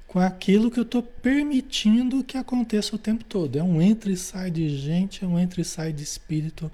com 0.07 0.19
aquilo 0.19 0.71
que 0.71 0.79
eu 0.79 0.83
estou 0.83 1.03
permitindo 1.03 2.23
que 2.23 2.37
aconteça 2.37 2.95
o 2.95 2.99
tempo 2.99 3.23
todo. 3.23 3.57
É 3.57 3.63
um 3.63 3.81
entra 3.81 4.11
e 4.11 4.17
sai 4.17 4.49
de 4.49 4.69
gente, 4.77 5.23
é 5.23 5.27
um 5.27 5.37
entra 5.37 5.61
e 5.61 5.65
sai 5.65 5.91
de 5.91 6.03
espírito. 6.03 6.71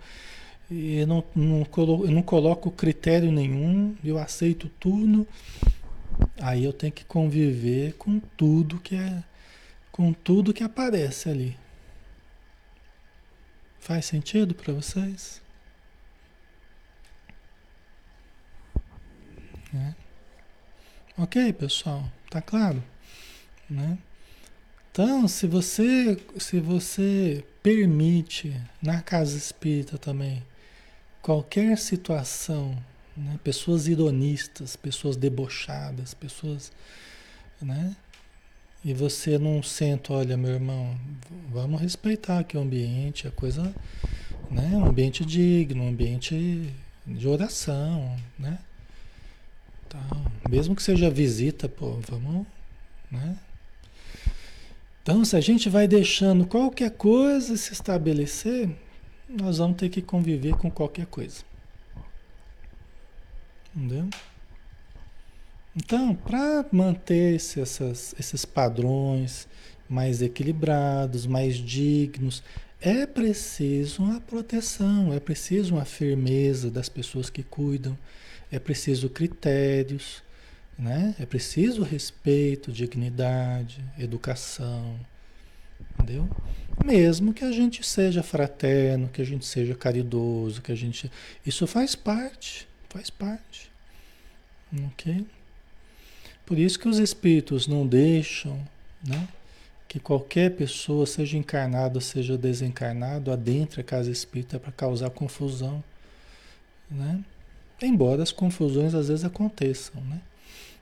E 0.69 0.97
eu 0.97 1.07
não, 1.07 1.23
não, 1.36 1.63
colo, 1.65 2.05
eu 2.05 2.11
não 2.11 2.21
coloco 2.21 2.69
critério 2.69 3.32
nenhum, 3.32 3.95
eu 4.03 4.19
aceito 4.19 4.69
tudo. 4.80 5.25
Aí 6.39 6.63
eu 6.63 6.73
tenho 6.73 6.91
que 6.91 7.05
conviver 7.05 7.93
com 7.93 8.19
tudo 8.36 8.80
que 8.80 8.95
é, 8.95 9.23
com 9.91 10.13
tudo 10.13 10.53
que 10.53 10.63
aparece 10.63 11.30
ali. 11.30 11.55
Faz 13.88 14.03
sentido 14.03 14.53
para 14.53 14.73
vocês? 14.73 15.41
É. 19.73 19.93
Ok, 21.17 21.53
pessoal, 21.53 22.03
tá 22.29 22.41
claro? 22.41 22.83
Né? 23.69 23.97
Então, 24.91 25.25
se 25.25 25.47
você, 25.47 26.21
se 26.38 26.59
você 26.59 27.45
permite 27.63 28.61
na 28.81 29.01
casa 29.01 29.38
espírita 29.38 29.97
também 29.97 30.45
qualquer 31.21 31.77
situação, 31.77 32.77
né? 33.15 33.39
pessoas 33.41 33.88
ironistas, 33.88 34.75
pessoas 34.75 35.15
debochadas, 35.15 36.13
pessoas, 36.13 36.73
né? 37.61 37.95
E 38.88 38.93
você 38.93 39.38
não 39.38 39.61
senta, 39.61 40.13
olha, 40.13 40.38
meu 40.38 40.51
irmão, 40.51 40.97
vamos 41.49 41.81
respeitar 41.81 42.39
aqui 42.39 42.55
o 42.55 42.61
ambiente, 42.61 43.27
a 43.27 43.31
coisa, 43.31 43.75
né? 44.49 44.69
Um 44.77 44.85
ambiente 44.85 45.25
digno, 45.25 45.83
um 45.83 45.89
ambiente 45.89 46.73
de 47.05 47.27
oração, 47.27 48.15
né? 48.39 48.57
Então, 49.85 50.31
mesmo 50.49 50.73
que 50.73 50.81
seja 50.81 51.09
visita, 51.09 51.67
pô, 51.67 51.99
vamos, 52.07 52.47
né? 53.11 53.38
Então, 55.03 55.25
se 55.25 55.35
a 55.35 55.41
gente 55.41 55.67
vai 55.67 55.85
deixando 55.85 56.45
qualquer 56.45 56.91
coisa 56.91 57.57
se 57.57 57.73
estabelecer, 57.73 58.69
nós 59.27 59.57
vamos 59.57 59.75
ter 59.75 59.89
que 59.89 60.01
conviver 60.01 60.55
com 60.55 60.71
qualquer 60.71 61.07
coisa. 61.07 61.43
Entendeu? 63.75 64.07
Então, 65.80 66.15
para 66.15 66.65
manter 66.71 67.36
essas, 67.36 68.15
esses 68.19 68.45
padrões 68.45 69.47
mais 69.88 70.23
equilibrados, 70.23 71.28
mais 71.28 71.55
dignos, 71.55 72.41
é 72.82 73.05
preciso 73.05 74.01
uma 74.01 74.19
proteção, 74.19 75.13
é 75.13 75.19
preciso 75.19 75.75
uma 75.75 75.86
firmeza 75.86 76.71
das 76.71 76.89
pessoas 76.89 77.30
que 77.30 77.43
cuidam, 77.43 77.95
é 78.51 78.57
preciso 78.57 79.07
critérios, 79.07 80.23
né? 80.80 81.13
É 81.19 81.28
preciso 81.28 81.84
respeito, 81.84 82.71
dignidade, 82.71 83.80
educação, 83.99 84.99
entendeu? 85.93 86.28
Mesmo 86.84 87.36
que 87.36 87.45
a 87.45 87.51
gente 87.51 87.86
seja 87.86 88.23
fraterno, 88.23 89.09
que 89.09 89.21
a 89.21 89.25
gente 89.25 89.45
seja 89.45 89.75
caridoso, 89.75 90.59
que 90.59 90.71
a 90.71 90.75
gente. 90.75 91.11
Isso 91.45 91.67
faz 91.67 91.93
parte, 91.93 92.67
faz 92.89 93.11
parte. 93.11 93.71
Ok? 94.88 95.25
Por 96.47 96.57
isso 96.57 96.79
que 96.79 96.89
os 96.89 96.97
espíritos 96.97 97.67
não 97.67 97.85
deixam, 97.85 98.59
né? 99.07 99.27
Que 99.87 99.99
qualquer 99.99 100.55
pessoa, 100.55 101.05
seja 101.05 101.37
encarnado, 101.37 102.01
seja 102.01 102.35
desencarnado, 102.35 103.31
adentre 103.31 103.81
a 103.81 103.83
casa 103.83 104.09
espírita 104.09 104.59
para 104.59 104.71
causar 104.71 105.11
confusão, 105.11 105.83
né? 106.89 107.23
Embora 107.79 108.23
as 108.23 108.31
confusões 108.31 108.95
às 108.95 109.09
vezes 109.09 109.23
aconteçam, 109.23 110.01
né? 110.01 110.19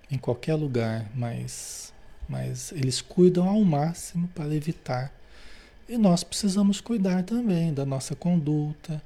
em 0.09 0.18
qualquer 0.18 0.55
lugar, 0.55 1.09
mas, 1.16 1.93
mas 2.28 2.72
eles 2.72 3.01
cuidam 3.01 3.47
ao 3.47 3.63
máximo 3.63 4.28
para 4.30 4.53
evitar. 4.53 5.11
E 5.88 5.97
nós 5.97 6.24
precisamos 6.24 6.82
cuidar 6.82 7.24
também 7.24 7.74
da 7.74 7.86
nossa 7.86 8.16
conduta, 8.16 9.01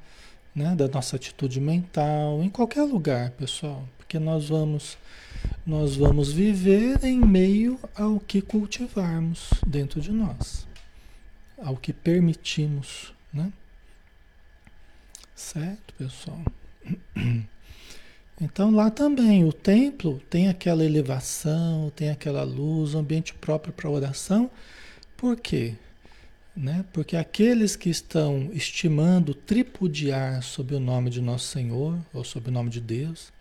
né, 0.55 0.76
da 0.76 0.88
nossa 0.88 1.16
atitude 1.16 1.60
mental, 1.60 2.41
em 2.41 2.49
qualquer 2.49 2.84
lugar, 2.84 3.32
pessoal, 3.32 3.84
porque 3.97 4.18
nós 4.18 4.49
vamos 4.49 4.97
nós 5.66 5.96
vamos 5.96 6.32
viver 6.32 7.04
em 7.04 7.20
meio 7.20 7.80
ao 7.96 8.20
que 8.20 8.42
cultivarmos 8.42 9.50
dentro 9.66 10.02
de 10.02 10.12
nós, 10.12 10.68
ao 11.58 11.78
que 11.78 11.94
permitimos, 11.94 13.14
né? 13.34 13.52
Certo, 15.36 15.94
pessoal? 15.94 16.42
Então 18.42 18.72
lá 18.72 18.90
também 18.90 19.44
o 19.44 19.52
templo 19.52 20.22
tem 20.30 20.48
aquela 20.48 20.86
elevação, 20.86 21.92
tem 21.94 22.10
aquela 22.10 22.44
luz, 22.44 22.96
ambiente 22.96 23.34
próprio 23.34 23.74
para 23.74 23.90
oração. 23.90 24.50
Por 25.18 25.36
quê? 25.36 25.76
Né? 26.56 26.86
Porque 26.94 27.18
aqueles 27.18 27.76
que 27.76 27.90
estão 27.90 28.50
estimando 28.54 29.34
tripudiar 29.34 30.42
sob 30.42 30.74
o 30.74 30.80
nome 30.80 31.10
de 31.10 31.22
Nosso 31.22 31.48
Senhor, 31.48 32.00
ou 32.14 32.24
sob 32.24 32.50
o 32.50 32.52
nome 32.52 32.70
de 32.70 32.80
Deus, 32.80 33.32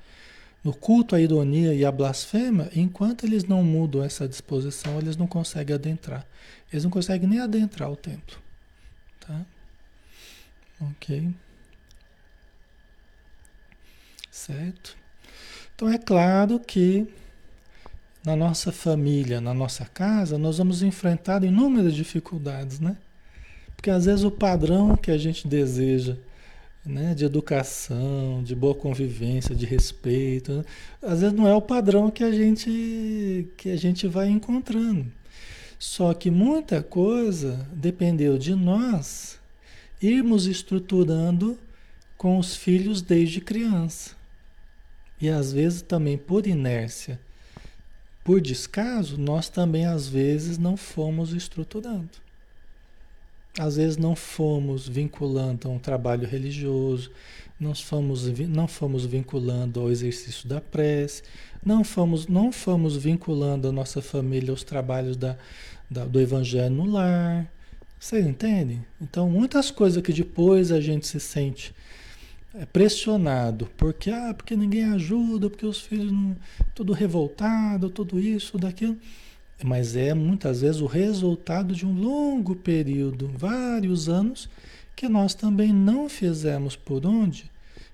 no 0.69 0.75
culto 0.75 1.17
à 1.17 1.21
ironia 1.21 1.73
e 1.73 1.83
à 1.83 1.91
blasfêmia, 1.91 2.71
enquanto 2.77 3.25
eles 3.25 3.45
não 3.45 3.65
mudam 3.65 4.05
essa 4.05 4.29
disposição, 4.29 4.99
eles 4.99 5.17
não 5.17 5.27
conseguem 5.27 5.75
adentrar. 5.75 6.27
Eles 6.71 6.85
não 6.85 6.91
conseguem 6.91 7.27
nem 7.27 7.41
adentrar 7.41 7.91
o 7.91 7.97
templo. 7.97 8.39
Tá? 9.19 9.47
Ok. 10.79 11.31
Certo? 14.31 14.95
Então 15.75 15.89
é 15.89 15.97
claro 15.97 16.61
que 16.61 17.09
na 18.23 18.37
nossa 18.37 18.71
família, 18.71 19.41
na 19.41 19.55
nossa 19.55 19.87
casa, 19.87 20.37
nós 20.37 20.59
vamos 20.59 20.83
enfrentar 20.83 21.43
inúmeras 21.45 21.95
dificuldades, 21.95 22.79
né? 22.79 22.95
Porque 23.75 23.89
às 23.89 24.05
vezes 24.05 24.23
o 24.23 24.31
padrão 24.31 24.95
que 24.99 25.11
a 25.11 25.17
gente 25.17 25.49
deseja, 25.49 26.19
né, 26.89 27.15
de 27.15 27.25
educação, 27.25 28.43
de 28.43 28.55
boa 28.55 28.75
convivência, 28.75 29.55
de 29.55 29.67
respeito, 29.67 30.53
né? 30.53 30.65
às 31.03 31.21
vezes 31.21 31.37
não 31.37 31.47
é 31.47 31.55
o 31.55 31.63
padrão 31.63 32.11
que 32.11 32.25
a 32.25 32.33
gente 32.33 33.49
que 33.57 33.71
a 33.71 33.77
gente 33.77 34.07
vai 34.09 34.29
encontrando. 34.29 35.07
Só 35.79 36.13
que 36.15 36.31
muita 36.31 36.83
coisa 36.83 37.69
dependeu 37.73 38.37
de 38.37 38.55
nós 38.55 39.39
irmos 40.03 40.47
estruturando 40.47 41.59
com 42.17 42.39
os 42.39 42.57
filhos 42.57 43.01
desde 43.01 43.41
criança. 43.41 44.17
E 45.21 45.29
às 45.29 45.53
vezes 45.53 45.83
também 45.83 46.17
por 46.17 46.47
inércia, 46.47 47.21
por 48.25 48.41
descaso, 48.41 49.17
nós 49.17 49.49
também 49.49 49.87
às 49.87 50.09
vezes 50.09 50.59
não 50.59 50.77
fomos 50.77 51.33
estruturando. 51.33 52.11
Às 53.59 53.77
vezes 53.77 53.97
não 53.97 54.15
fomos 54.15 54.89
vinculando 54.89 55.67
a 55.67 55.71
um 55.71 55.81
trabalho 55.81 56.29
religioso, 56.29 57.11
não 57.59 57.75
fomos, 57.75 58.25
não 58.49 58.69
fomos 58.69 59.05
vinculando 59.05 59.81
ao 59.81 59.91
exercício 59.91 60.49
da 60.49 60.61
prece, 60.61 61.25
não 61.65 61.83
fomos, 61.83 62.29
não 62.29 62.53
fomos 62.53 62.97
vinculando 62.97 63.67
a 63.67 63.73
nossa 63.73 64.01
família 64.01 64.53
aos 64.53 64.63
trabalhos 64.63 65.17
da, 65.17 65.37
da, 65.91 66.05
do 66.05 66.21
evangelho 66.21 66.73
no 66.73 66.87
lar. 66.87 67.51
Vocês 67.99 68.25
entendem? 68.25 68.87
Então, 69.01 69.29
muitas 69.29 69.73
coisas 69.73 70.01
que 70.01 70.13
depois 70.13 70.71
a 70.71 70.81
gente 70.81 71.09
se 71.09 71.19
sente 71.19 71.75
é, 72.55 72.65
pressionado, 72.65 73.69
porque, 73.77 74.09
ah, 74.09 74.33
porque 74.33 74.55
ninguém 74.55 74.85
ajuda, 74.85 75.51
porque 75.51 75.67
os 75.67 75.81
filhos 75.81 76.13
não, 76.13 76.37
tudo 76.77 76.93
revoltado, 76.93 77.91
tudo 77.91 78.21
isso, 78.21 78.57
daquilo 78.57 78.97
mas 79.63 79.97
é 79.97 80.15
muitas 80.15 80.61
vezes 80.61 80.81
o 80.81 80.87
resultado 80.87 81.75
de 81.75 81.85
um 81.87 81.93
longo 81.93 82.55
período, 82.55 83.29
vários 83.37 84.09
anos, 84.09 84.49
que 84.95 85.09
nós 85.09 85.35
também 85.35 85.73
não 85.73 86.09
fizemos 86.09 86.77
por 86.77 87.05
onde 87.07 87.51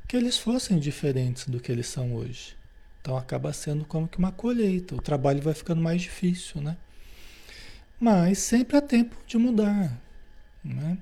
que 0.07 0.17
eles 0.17 0.39
fossem 0.39 0.79
diferentes 0.79 1.47
do 1.47 1.59
que 1.59 1.73
eles 1.73 1.87
são 1.87 2.15
hoje. 2.15 2.55
Então 3.01 3.17
acaba 3.17 3.53
sendo 3.53 3.85
como 3.85 4.09
que 4.09 4.19
uma 4.19 4.33
colheita, 4.33 4.95
o 4.95 5.03
trabalho 5.03 5.43
vai 5.43 5.55
ficando 5.55 5.83
mais 5.83 6.03
difícil, 6.03 6.61
né? 6.61 6.77
Mas 7.99 8.39
sempre 8.39 8.77
há 8.77 8.83
tempo 8.83 9.17
de 9.27 9.37
mudar, 9.37 9.99
né? 10.63 10.99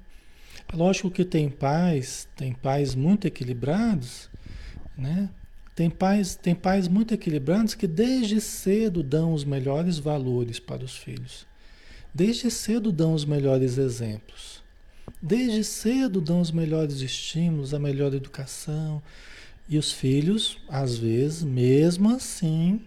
Lógico 0.72 1.10
que 1.10 1.24
tem 1.24 1.50
pais, 1.50 2.28
tem 2.36 2.52
pais 2.52 2.94
muito 2.94 3.26
equilibrados, 3.26 4.30
né? 4.96 5.28
Tem 5.74 5.88
pais, 5.88 6.34
tem 6.34 6.54
pais 6.54 6.86
muito 6.86 7.14
equilibrados 7.14 7.74
que 7.74 7.86
desde 7.86 8.40
cedo 8.40 9.02
dão 9.02 9.32
os 9.32 9.44
melhores 9.44 9.98
valores 9.98 10.58
para 10.58 10.84
os 10.84 10.96
filhos. 10.96 11.46
Desde 12.14 12.50
cedo 12.50 12.92
dão 12.92 13.14
os 13.14 13.24
melhores 13.24 13.78
exemplos. 13.78 14.62
Desde 15.20 15.64
cedo 15.64 16.20
dão 16.20 16.40
os 16.40 16.50
melhores 16.50 17.00
estímulos, 17.00 17.72
a 17.72 17.78
melhor 17.78 18.12
educação. 18.12 19.02
E 19.66 19.78
os 19.78 19.90
filhos, 19.90 20.58
às 20.68 20.98
vezes, 20.98 21.42
mesmo 21.42 22.14
assim, 22.14 22.82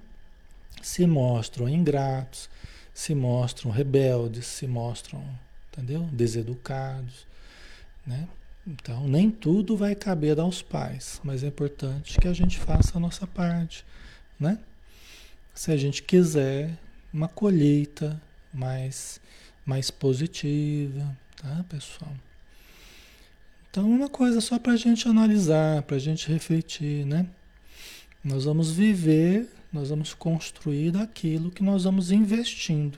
se 0.81 1.07
mostram 1.07 1.67
ingratos, 1.67 2.49
se 2.93 3.15
mostram 3.15 3.71
rebeldes, 3.71 4.45
se 4.45 4.67
mostram, 4.67 5.23
entendeu? 5.71 6.03
Deseducados, 6.11 7.25
né? 8.05 8.27
Então, 8.67 9.07
nem 9.07 9.29
tudo 9.29 9.77
vai 9.77 9.93
caber 9.93 10.39
aos 10.39 10.63
pais, 10.63 11.21
mas 11.23 11.43
é 11.43 11.47
importante 11.47 12.17
que 12.17 12.27
a 12.27 12.33
gente 12.33 12.57
faça 12.57 12.97
a 12.97 12.99
nossa 12.99 13.27
parte, 13.27 13.85
né? 14.39 14.57
Se 15.53 15.71
a 15.71 15.77
gente 15.77 16.01
quiser 16.01 16.75
uma 17.13 17.27
colheita 17.27 18.19
mais, 18.51 19.21
mais 19.63 19.91
positiva, 19.91 21.15
tá, 21.39 21.63
pessoal? 21.69 22.11
Então, 23.69 23.87
uma 23.87 24.09
coisa 24.09 24.41
só 24.41 24.57
para 24.57 24.73
a 24.73 24.77
gente 24.77 25.07
analisar, 25.07 25.83
para 25.83 25.97
a 25.97 25.99
gente 25.99 26.27
refletir, 26.27 27.05
né? 27.05 27.27
Nós 28.23 28.45
vamos 28.45 28.71
viver, 28.71 29.47
nós 29.71 29.89
vamos 29.89 30.15
construir 30.15 30.89
daquilo 30.89 31.51
que 31.51 31.61
nós 31.61 31.83
vamos 31.83 32.09
investindo 32.09 32.97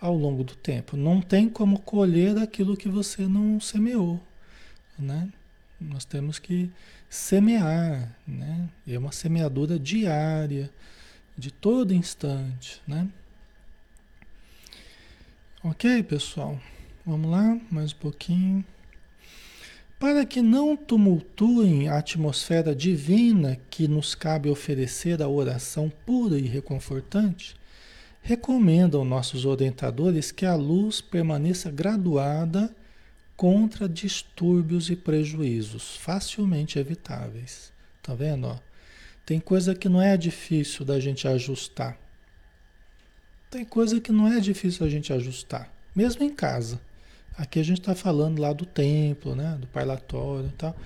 ao 0.00 0.16
longo 0.16 0.44
do 0.44 0.54
tempo. 0.54 0.96
Não 0.96 1.20
tem 1.20 1.48
como 1.48 1.80
colher 1.80 2.34
daquilo 2.34 2.76
que 2.76 2.88
você 2.88 3.26
não 3.26 3.58
semeou 3.58 4.20
né? 5.02 5.28
Nós 5.80 6.04
temos 6.04 6.38
que 6.38 6.70
semear, 7.10 8.16
né? 8.26 8.68
É 8.86 8.98
uma 8.98 9.12
semeadura 9.12 9.78
diária, 9.78 10.70
de 11.36 11.50
todo 11.50 11.92
instante, 11.92 12.80
né? 12.86 13.08
Ok, 15.64 16.02
pessoal? 16.04 16.58
Vamos 17.04 17.30
lá, 17.30 17.58
mais 17.70 17.92
um 17.92 17.96
pouquinho. 17.96 18.64
Para 19.98 20.26
que 20.26 20.42
não 20.42 20.76
tumultuem 20.76 21.88
a 21.88 21.98
atmosfera 21.98 22.74
divina 22.74 23.58
que 23.70 23.86
nos 23.86 24.14
cabe 24.14 24.48
oferecer 24.48 25.22
a 25.22 25.28
oração 25.28 25.92
pura 26.04 26.38
e 26.38 26.42
reconfortante, 26.42 27.54
recomendam 28.20 29.04
nossos 29.04 29.44
orientadores 29.44 30.32
que 30.32 30.44
a 30.44 30.54
luz 30.54 31.00
permaneça 31.00 31.70
graduada 31.70 32.74
contra 33.36 33.88
distúrbios 33.88 34.90
e 34.90 34.96
prejuízos 34.96 35.96
facilmente 35.96 36.78
evitáveis. 36.78 37.72
Tá 38.02 38.14
vendo? 38.14 38.46
Ó? 38.46 38.58
Tem 39.24 39.38
coisa 39.38 39.74
que 39.74 39.88
não 39.88 40.02
é 40.02 40.16
difícil 40.16 40.84
da 40.84 40.98
gente 40.98 41.26
ajustar. 41.26 41.98
Tem 43.50 43.64
coisa 43.64 44.00
que 44.00 44.10
não 44.10 44.26
é 44.26 44.40
difícil 44.40 44.86
a 44.86 44.88
gente 44.88 45.12
ajustar, 45.12 45.70
mesmo 45.94 46.24
em 46.24 46.30
casa. 46.30 46.80
Aqui 47.36 47.60
a 47.60 47.62
gente 47.62 47.80
está 47.80 47.94
falando 47.94 48.40
lá 48.40 48.52
do 48.52 48.66
templo, 48.66 49.34
né, 49.34 49.56
do 49.60 49.66
parlatório 49.66 50.48
e 50.48 50.52
tal. 50.52 50.76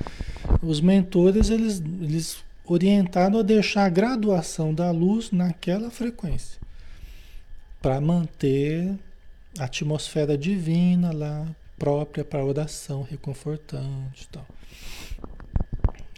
Os 0.63 0.81
mentores, 0.81 1.51
eles, 1.51 1.81
eles 1.81 2.45
orientaram 2.65 3.39
a 3.39 3.43
deixar 3.43 3.85
a 3.85 3.89
graduação 3.89 4.75
da 4.75 4.91
luz 4.91 5.31
naquela 5.31 5.91
frequência, 5.91 6.61
para 7.81 8.01
manter 8.01 8.97
a 9.59 9.65
atmosfera 9.65 10.37
divina 10.37 11.13
lá, 11.13 11.47
própria 11.79 12.24
para 12.24 12.45
oração 12.45 13.03
reconfortante 13.03 14.29
tal. 14.29 14.47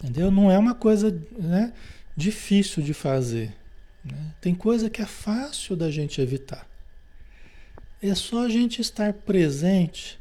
Entendeu? 0.01 0.31
Não 0.31 0.49
é 0.49 0.57
uma 0.57 0.73
coisa 0.73 1.11
né, 1.37 1.73
difícil 2.15 2.81
de 2.81 2.93
fazer. 2.93 3.53
Né? 4.03 4.33
Tem 4.39 4.55
coisa 4.55 4.89
que 4.89 5.01
é 5.01 5.05
fácil 5.05 5.75
da 5.75 5.91
gente 5.91 6.21
evitar. 6.21 6.67
É 8.01 8.15
só 8.15 8.45
a 8.45 8.49
gente 8.49 8.79
estar 8.79 9.11
presente, 9.11 10.17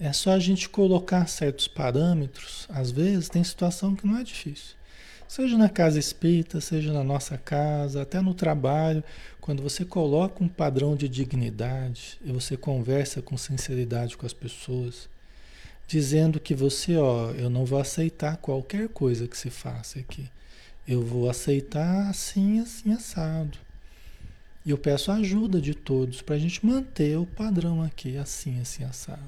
é 0.00 0.10
só 0.12 0.32
a 0.32 0.38
gente 0.38 0.68
colocar 0.70 1.26
certos 1.26 1.68
parâmetros. 1.68 2.66
Às 2.70 2.90
vezes 2.90 3.28
tem 3.28 3.44
situação 3.44 3.94
que 3.94 4.06
não 4.06 4.16
é 4.16 4.24
difícil. 4.24 4.74
Seja 5.26 5.58
na 5.58 5.68
casa 5.68 5.98
espírita, 5.98 6.60
seja 6.60 6.92
na 6.92 7.02
nossa 7.02 7.36
casa, 7.36 8.02
até 8.02 8.20
no 8.20 8.34
trabalho, 8.34 9.02
quando 9.40 9.62
você 9.62 9.84
coloca 9.84 10.42
um 10.42 10.48
padrão 10.48 10.94
de 10.94 11.08
dignidade 11.08 12.18
e 12.24 12.30
você 12.30 12.56
conversa 12.56 13.20
com 13.20 13.36
sinceridade 13.36 14.16
com 14.16 14.26
as 14.26 14.32
pessoas, 14.32 15.08
dizendo 15.86 16.38
que 16.38 16.54
você, 16.54 16.96
ó, 16.96 17.30
eu 17.32 17.50
não 17.50 17.64
vou 17.64 17.78
aceitar 17.78 18.36
qualquer 18.36 18.88
coisa 18.88 19.26
que 19.26 19.36
se 19.36 19.50
faça 19.50 19.98
aqui. 19.98 20.28
Eu 20.86 21.02
vou 21.02 21.28
aceitar 21.28 22.08
assim, 22.08 22.60
assim, 22.60 22.92
assado. 22.92 23.58
E 24.64 24.70
eu 24.70 24.78
peço 24.78 25.10
a 25.10 25.16
ajuda 25.16 25.60
de 25.60 25.74
todos 25.74 26.22
para 26.22 26.36
a 26.36 26.38
gente 26.38 26.64
manter 26.64 27.18
o 27.18 27.26
padrão 27.26 27.82
aqui, 27.82 28.16
assim, 28.16 28.60
assim, 28.60 28.84
assado. 28.84 29.20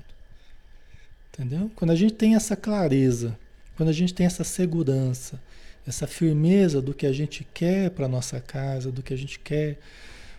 Entendeu? 1.32 1.70
Quando 1.74 1.90
a 1.90 1.96
gente 1.96 2.14
tem 2.14 2.34
essa 2.34 2.56
clareza, 2.56 3.38
quando 3.76 3.90
a 3.90 3.92
gente 3.92 4.14
tem 4.14 4.24
essa 4.24 4.44
segurança, 4.44 5.38
essa 5.86 6.06
firmeza 6.06 6.82
do 6.82 6.94
que 6.94 7.06
a 7.06 7.12
gente 7.12 7.46
quer 7.54 7.90
para 7.90 8.08
nossa 8.08 8.40
casa, 8.40 8.90
do 8.90 9.02
que 9.02 9.14
a 9.14 9.18
gente 9.18 9.38
quer 9.38 9.78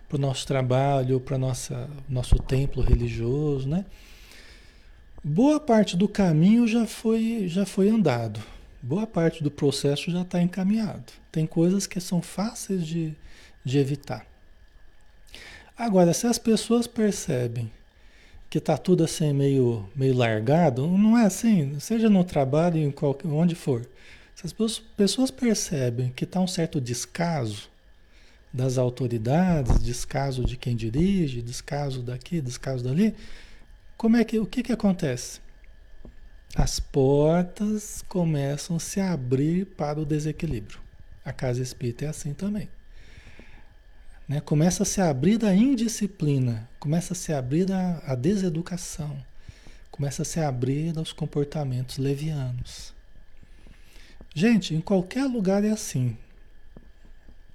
para 0.08 0.16
o 0.16 0.20
nosso 0.20 0.46
trabalho, 0.46 1.20
para 1.20 1.38
nossa 1.38 1.88
nosso 2.08 2.36
templo 2.36 2.82
religioso, 2.82 3.68
né? 3.68 3.84
Boa 5.22 5.58
parte 5.60 5.96
do 5.96 6.08
caminho 6.08 6.66
já 6.66 6.86
foi 6.86 7.48
já 7.48 7.66
foi 7.66 7.88
andado, 7.88 8.40
Boa 8.80 9.08
parte 9.08 9.42
do 9.42 9.50
processo 9.50 10.10
já 10.10 10.22
está 10.22 10.40
encaminhado. 10.40 11.12
Tem 11.32 11.44
coisas 11.46 11.84
que 11.86 12.00
são 12.00 12.22
fáceis 12.22 12.86
de, 12.86 13.12
de 13.64 13.78
evitar. 13.78 14.24
Agora, 15.76 16.14
se 16.14 16.26
as 16.28 16.38
pessoas 16.38 16.86
percebem 16.86 17.70
que 18.48 18.58
está 18.58 18.78
tudo 18.78 19.02
assim 19.02 19.32
meio, 19.32 19.88
meio 19.96 20.14
largado, 20.14 20.86
não 20.86 21.18
é 21.18 21.26
assim, 21.26 21.78
seja 21.80 22.08
no 22.08 22.22
trabalho, 22.22 22.78
em 22.78 22.90
qualquer, 22.90 23.28
onde 23.28 23.54
for. 23.54 23.84
Se 24.38 24.46
as 24.46 24.78
pessoas 24.96 25.32
percebem 25.32 26.12
que 26.12 26.22
está 26.22 26.38
um 26.38 26.46
certo 26.46 26.80
descaso 26.80 27.68
das 28.52 28.78
autoridades, 28.78 29.80
descaso 29.80 30.44
de 30.44 30.56
quem 30.56 30.76
dirige, 30.76 31.42
descaso 31.42 32.02
daqui, 32.02 32.40
descaso 32.40 32.84
dali, 32.84 33.16
como 33.96 34.16
é 34.16 34.22
que 34.22 34.38
o 34.38 34.46
que, 34.46 34.62
que 34.62 34.70
acontece? 34.70 35.40
As 36.54 36.78
portas 36.78 38.04
começam 38.08 38.76
a 38.76 38.78
se 38.78 39.00
abrir 39.00 39.66
para 39.66 39.98
o 39.98 40.06
desequilíbrio. 40.06 40.78
A 41.24 41.32
casa 41.32 41.60
espírita 41.60 42.04
é 42.04 42.08
assim 42.08 42.32
também. 42.32 42.68
Né? 44.28 44.40
Começa 44.40 44.84
a 44.84 44.86
se 44.86 45.00
abrir 45.00 45.36
da 45.36 45.52
indisciplina, 45.52 46.70
começa 46.78 47.12
a 47.12 47.16
se 47.16 47.32
abrir 47.32 47.64
da 47.64 48.00
a 48.06 48.14
deseducação, 48.14 49.20
começa 49.90 50.22
a 50.22 50.24
se 50.24 50.38
abrir 50.38 50.96
aos 50.96 51.12
comportamentos 51.12 51.98
levianos. 51.98 52.96
Gente, 54.38 54.72
em 54.72 54.80
qualquer 54.80 55.24
lugar 55.24 55.64
é 55.64 55.70
assim. 55.70 56.16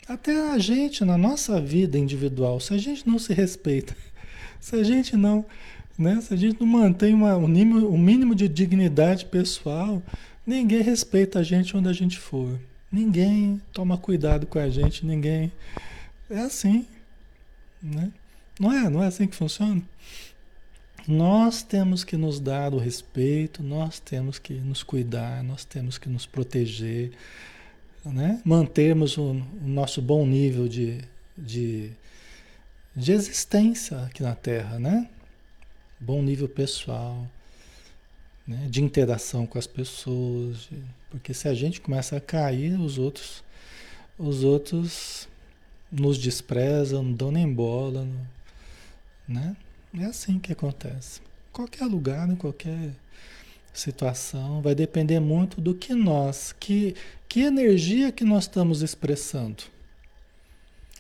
Até 0.06 0.52
a 0.52 0.58
gente, 0.58 1.06
na 1.06 1.18
nossa 1.18 1.62
vida 1.62 1.98
individual, 1.98 2.60
se 2.60 2.74
a 2.74 2.78
gente 2.78 3.08
não 3.08 3.18
se 3.18 3.34
respeita, 3.34 3.96
se 4.60 4.76
a 4.76 4.84
gente 4.84 5.16
não, 5.16 5.46
né, 5.98 6.20
se 6.20 6.34
a 6.34 6.36
gente 6.36 6.60
não 6.60 6.68
mantém 6.68 7.14
uma, 7.14 7.38
um, 7.38 7.48
mínimo, 7.48 7.88
um 7.88 7.98
mínimo 7.98 8.36
de 8.36 8.50
dignidade 8.50 9.28
pessoal, 9.28 10.04
ninguém 10.46 10.82
respeita 10.82 11.40
a 11.40 11.44
gente 11.44 11.78
onde 11.78 11.88
a 11.88 11.94
gente 11.94 12.20
for. 12.20 12.60
Ninguém 12.92 13.62
toma 13.72 13.98
cuidado 13.98 14.46
com 14.46 14.60
a 14.60 14.70
gente, 14.70 15.06
ninguém 15.06 15.54
é 16.30 16.40
assim, 16.40 16.86
né? 17.82 18.12
Não 18.60 18.74
é, 18.74 18.90
não 18.90 19.02
é 19.02 19.08
assim 19.08 19.26
que 19.26 19.38
funciona? 19.38 19.82
Nós 21.08 21.64
temos 21.64 22.04
que 22.04 22.16
nos 22.16 22.40
dar 22.40 22.74
o 22.74 22.78
respeito, 22.78 23.62
nós 23.62 24.00
temos 24.00 24.40
que 24.40 24.54
nos 24.54 24.84
cuidar, 24.84 25.44
nós 25.44 25.66
temos 25.66 25.98
que 25.98 26.08
nos 26.08 26.26
proteger, 26.26 27.12
né? 28.06 28.42
mantermos 28.46 29.18
o, 29.18 29.32
o 29.32 29.68
nosso 29.68 30.02
bom 30.02 30.26
nível 30.26 30.68
de, 30.68 31.02
de, 31.38 31.92
de 32.96 33.12
existência 33.12 34.00
aqui 34.04 34.24
na 34.24 34.34
Terra, 34.34 34.80
né? 34.80 35.10
Bom 36.00 36.22
nível 36.22 36.48
pessoal, 36.48 37.28
né? 38.48 38.68
de 38.70 38.82
interação 38.82 39.46
com 39.46 39.58
as 39.58 39.68
pessoas, 39.68 40.70
porque 41.10 41.34
se 41.34 41.50
a 41.50 41.54
gente 41.54 41.82
começa 41.82 42.16
a 42.16 42.22
cair, 42.22 42.80
os 42.80 42.98
outros, 42.98 43.44
os 44.18 44.44
outros 44.46 45.28
nos 45.92 46.18
desprezam, 46.18 47.04
não 47.04 47.14
dão 47.14 47.32
nem 47.32 47.52
bola, 47.52 48.08
né? 49.28 49.56
É 49.96 50.06
assim 50.06 50.40
que 50.40 50.52
acontece. 50.52 51.22
Qualquer 51.52 51.86
lugar, 51.86 52.28
em 52.28 52.36
qualquer 52.36 52.92
situação, 53.72 54.60
vai 54.60 54.74
depender 54.74 55.20
muito 55.20 55.62
do 55.62 55.76
que 55.76 55.94
nós, 55.94 56.52
que, 56.60 56.96
que 57.30 57.42
energia 57.42 58.12
que 58.12 58.24
nós 58.24 58.46
estamos 58.46 58.82
expressando. 58.82 59.64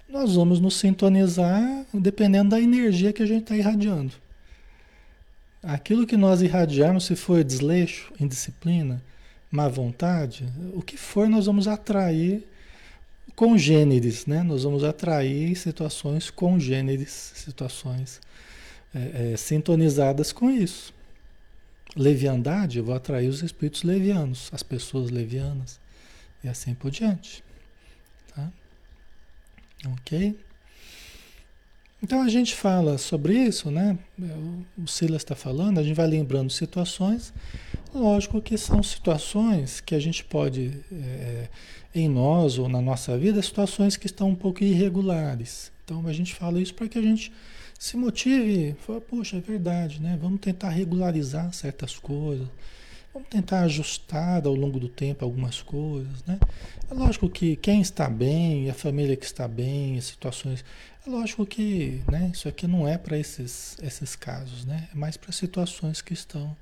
Nós 0.07 0.35
vamos 0.35 0.59
nos 0.59 0.75
sintonizar 0.75 1.87
dependendo 1.91 2.51
da 2.51 2.61
energia 2.61 3.11
que 3.11 3.23
a 3.23 3.25
gente 3.25 3.43
está 3.43 3.57
irradiando. 3.57 4.13
Aquilo 5.63 6.05
que 6.05 6.15
nós 6.15 6.43
irradiarmos, 6.43 7.05
se 7.05 7.15
for 7.15 7.43
desleixo, 7.43 8.13
indisciplina, 8.19 9.01
má 9.49 9.67
vontade, 9.67 10.45
o 10.73 10.83
que 10.83 10.97
for, 10.97 11.27
nós 11.27 11.47
vamos 11.47 11.67
atrair 11.67 12.47
congêneres, 13.35 14.27
né? 14.27 14.43
Nós 14.43 14.63
vamos 14.63 14.83
atrair 14.83 15.55
situações 15.55 16.29
congêneres, 16.29 17.31
situações 17.35 18.21
é, 18.93 19.33
é, 19.33 19.37
sintonizadas 19.37 20.31
com 20.31 20.49
isso. 20.49 20.93
Leviandade, 21.95 22.79
eu 22.79 22.83
vou 22.83 22.95
atrair 22.95 23.27
os 23.27 23.41
espíritos 23.43 23.83
levianos, 23.83 24.49
as 24.51 24.63
pessoas 24.63 25.09
levianas 25.09 25.79
e 26.43 26.47
assim 26.47 26.73
por 26.73 26.91
diante. 26.91 27.43
Tá? 28.33 28.51
Ok? 29.93 30.37
Então 32.03 32.21
a 32.21 32.27
gente 32.27 32.53
fala 32.53 32.97
sobre 32.97 33.33
isso, 33.33 33.71
né? 33.71 33.97
O 34.77 34.85
Silas 34.87 35.21
está 35.21 35.35
falando, 35.35 35.79
a 35.79 35.83
gente 35.83 35.95
vai 35.95 36.05
lembrando 36.05 36.49
situações. 36.49 37.33
Lógico 37.95 38.41
que 38.41 38.57
são 38.57 38.83
situações 38.83 39.79
que 39.79 39.95
a 39.95 39.99
gente 39.99 40.21
pode 40.25 40.81
é, 40.91 41.47
em 41.95 42.09
nós 42.09 42.57
ou 42.57 42.67
na 42.67 42.81
nossa 42.81 43.17
vida 43.17 43.41
situações 43.41 43.95
que 43.95 44.07
estão 44.07 44.29
um 44.29 44.35
pouco 44.35 44.65
irregulares. 44.65 45.71
Então 45.85 46.05
a 46.05 46.11
gente 46.11 46.35
fala 46.35 46.59
isso 46.59 46.73
para 46.73 46.89
que 46.89 46.97
a 46.97 47.01
gente 47.01 47.31
se 47.83 47.97
motive, 47.97 48.77
fala, 48.79 49.01
poxa, 49.01 49.35
é 49.35 49.41
verdade, 49.41 50.01
né? 50.01 50.17
Vamos 50.21 50.39
tentar 50.39 50.69
regularizar 50.69 51.51
certas 51.51 51.99
coisas, 51.99 52.47
vamos 53.13 53.27
tentar 53.27 53.59
ajustar 53.63 54.47
ao 54.47 54.55
longo 54.55 54.79
do 54.79 54.87
tempo 54.87 55.25
algumas 55.25 55.61
coisas, 55.61 56.23
né? 56.23 56.39
É 56.89 56.93
lógico 56.93 57.29
que 57.29 57.57
quem 57.57 57.81
está 57.81 58.09
bem, 58.09 58.69
a 58.69 58.73
família 58.73 59.17
que 59.17 59.25
está 59.25 59.49
bem, 59.49 59.97
as 59.97 60.05
situações, 60.05 60.63
é 61.05 61.09
lógico 61.09 61.45
que, 61.45 62.01
né? 62.09 62.31
Isso 62.33 62.47
aqui 62.47 62.67
não 62.67 62.87
é 62.87 62.97
para 62.97 63.17
esses 63.17 63.77
esses 63.83 64.15
casos, 64.15 64.63
né? 64.63 64.87
É 64.93 64.95
mais 64.97 65.17
para 65.17 65.33
situações 65.33 66.01
que 66.01 66.13
estão 66.13 66.55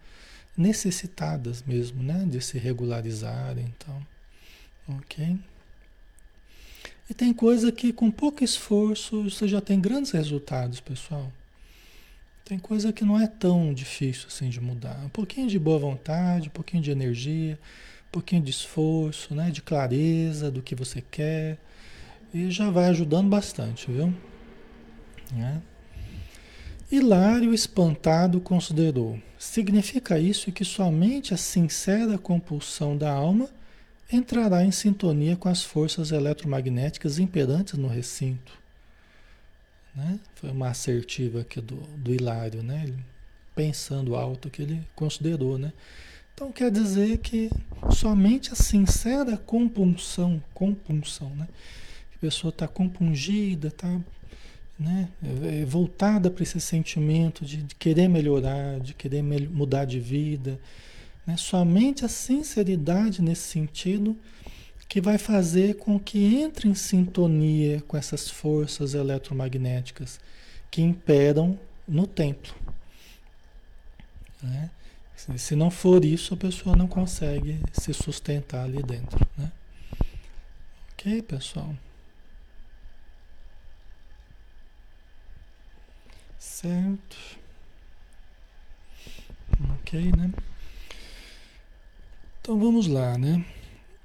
necessitadas 0.58 1.62
mesmo, 1.62 2.02
né? 2.02 2.26
De 2.28 2.42
se 2.42 2.58
regularizarem, 2.58 3.72
então. 3.78 4.08
Ok? 4.98 5.38
E 7.12 7.14
tem 7.14 7.34
coisa 7.34 7.74
que 7.74 7.92
com 7.92 8.10
pouco 8.10 8.42
esforço 8.42 9.24
você 9.24 9.46
já 9.46 9.60
tem 9.60 9.82
grandes 9.82 10.12
resultados, 10.12 10.80
pessoal. 10.80 11.30
Tem 12.46 12.58
coisa 12.58 12.94
que 12.94 13.04
não 13.04 13.20
é 13.20 13.28
tão 13.28 13.74
difícil 13.74 14.28
assim 14.30 14.48
de 14.48 14.62
mudar. 14.62 14.98
Um 15.04 15.10
pouquinho 15.10 15.50
de 15.50 15.60
boa 15.60 15.78
vontade, 15.78 16.48
um 16.48 16.52
pouquinho 16.52 16.82
de 16.82 16.90
energia, 16.90 17.60
um 18.08 18.12
pouquinho 18.14 18.42
de 18.42 18.52
esforço, 18.52 19.36
né? 19.36 19.52
de 19.52 19.62
clareza 19.62 20.50
do 20.50 20.62
que 20.62 20.74
você 20.74 21.02
quer. 21.02 21.58
E 22.34 22.50
já 22.50 22.70
vai 22.70 22.86
ajudando 22.86 23.28
bastante, 23.28 23.92
viu? 23.92 24.14
Né? 25.34 25.62
Hilário, 26.90 27.54
espantado, 27.54 28.40
considerou: 28.40 29.20
significa 29.38 30.18
isso 30.18 30.50
que 30.50 30.64
somente 30.64 31.34
a 31.34 31.38
sincera 31.38 32.18
compulsão 32.18 32.96
da 32.96 33.12
alma 33.12 33.50
entrará 34.12 34.64
em 34.64 34.72
sintonia 34.72 35.36
com 35.36 35.48
as 35.48 35.64
forças 35.64 36.12
eletromagnéticas 36.12 37.20
imperantes 37.20 37.78
no 37.78 37.88
recinto. 37.88 38.52
Né? 39.96 40.20
Foi 40.36 40.52
uma 40.52 40.70
assertiva 40.70 41.42
aqui 41.42 41.62
do, 41.62 41.76
do 41.98 42.14
Hilário, 42.14 42.62
né? 42.64 42.84
Ele, 42.84 42.98
pensando 43.56 44.16
alto 44.16 44.50
que 44.50 44.62
ele 44.62 44.82
considerou. 44.96 45.58
Né? 45.58 45.74
Então 46.34 46.52
quer 46.52 46.72
dizer 46.72 47.18
que 47.20 47.50
somente 47.94 48.52
a 48.52 48.56
sincera 48.56 49.38
compunção, 49.38 50.42
compunção, 50.54 51.30
né? 51.36 51.48
a 52.16 52.20
pessoa 52.20 52.50
está 52.50 52.68
compungida, 52.68 53.68
está 53.68 54.00
né? 54.82 55.08
É, 55.24 55.62
é 55.62 55.66
voltada 55.66 56.32
para 56.32 56.42
esse 56.42 56.60
sentimento 56.60 57.46
de, 57.46 57.58
de, 57.58 57.76
querer 57.76 58.08
melhorar, 58.08 58.80
de 58.80 58.96
querer 58.96 59.22
mudar 59.22 59.86
de 59.86 60.00
vida, 60.00 60.60
né? 61.26 61.38
Somente 61.38 62.06
a 62.06 62.10
sinceridade 62.10 63.22
nesse 63.22 63.44
sentido 63.44 64.18
que 64.88 65.00
vai 65.00 65.18
fazer 65.18 65.76
com 65.78 65.98
que 65.98 66.36
entre 66.36 66.68
em 66.68 66.76
sintonia 66.76 67.82
com 67.88 67.96
essas 67.96 68.30
forças 68.30 68.94
eletromagnéticas 68.94 70.20
que 70.70 70.82
imperam 70.82 71.58
no 71.88 72.06
templo. 72.06 72.54
Né? 74.44 74.70
Se 75.38 75.56
não 75.56 75.72
for 75.72 76.04
isso, 76.04 76.34
a 76.34 76.38
pessoa 76.38 76.76
não 76.76 76.88
consegue 76.88 77.60
se 77.72 77.94
sustentar 77.94 78.66
ali 78.66 78.82
dentro. 78.82 79.26
Né? 79.38 79.52
Ok, 80.94 81.22
pessoal? 81.22 81.74
Certo. 86.38 87.18
Ok, 89.76 90.12
né? 90.12 90.32
Então 92.42 92.60
vamos 92.60 92.88
lá, 92.88 93.20
né? 93.20 93.46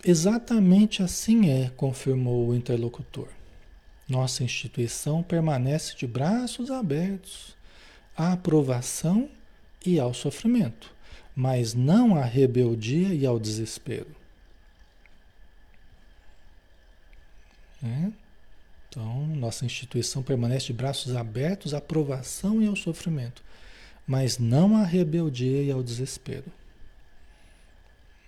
Exatamente 0.04 1.02
assim 1.02 1.48
é, 1.48 1.70
confirmou 1.70 2.48
o 2.48 2.54
interlocutor. 2.54 3.28
Nossa 4.06 4.44
instituição 4.44 5.22
permanece 5.22 5.96
de 5.96 6.06
braços 6.06 6.70
abertos 6.70 7.56
à 8.14 8.34
aprovação 8.34 9.30
e 9.86 9.98
ao 9.98 10.12
sofrimento, 10.12 10.94
mas 11.34 11.72
não 11.72 12.14
à 12.14 12.24
rebeldia 12.24 13.14
e 13.14 13.24
ao 13.24 13.40
desespero. 13.40 14.14
É? 17.82 18.12
Então, 18.90 19.26
nossa 19.28 19.64
instituição 19.64 20.22
permanece 20.22 20.66
de 20.66 20.72
braços 20.74 21.16
abertos 21.16 21.72
à 21.72 21.78
aprovação 21.78 22.62
e 22.62 22.66
ao 22.66 22.76
sofrimento, 22.76 23.42
mas 24.06 24.36
não 24.36 24.76
à 24.76 24.84
rebeldia 24.84 25.62
e 25.62 25.70
ao 25.70 25.82
desespero. 25.82 26.52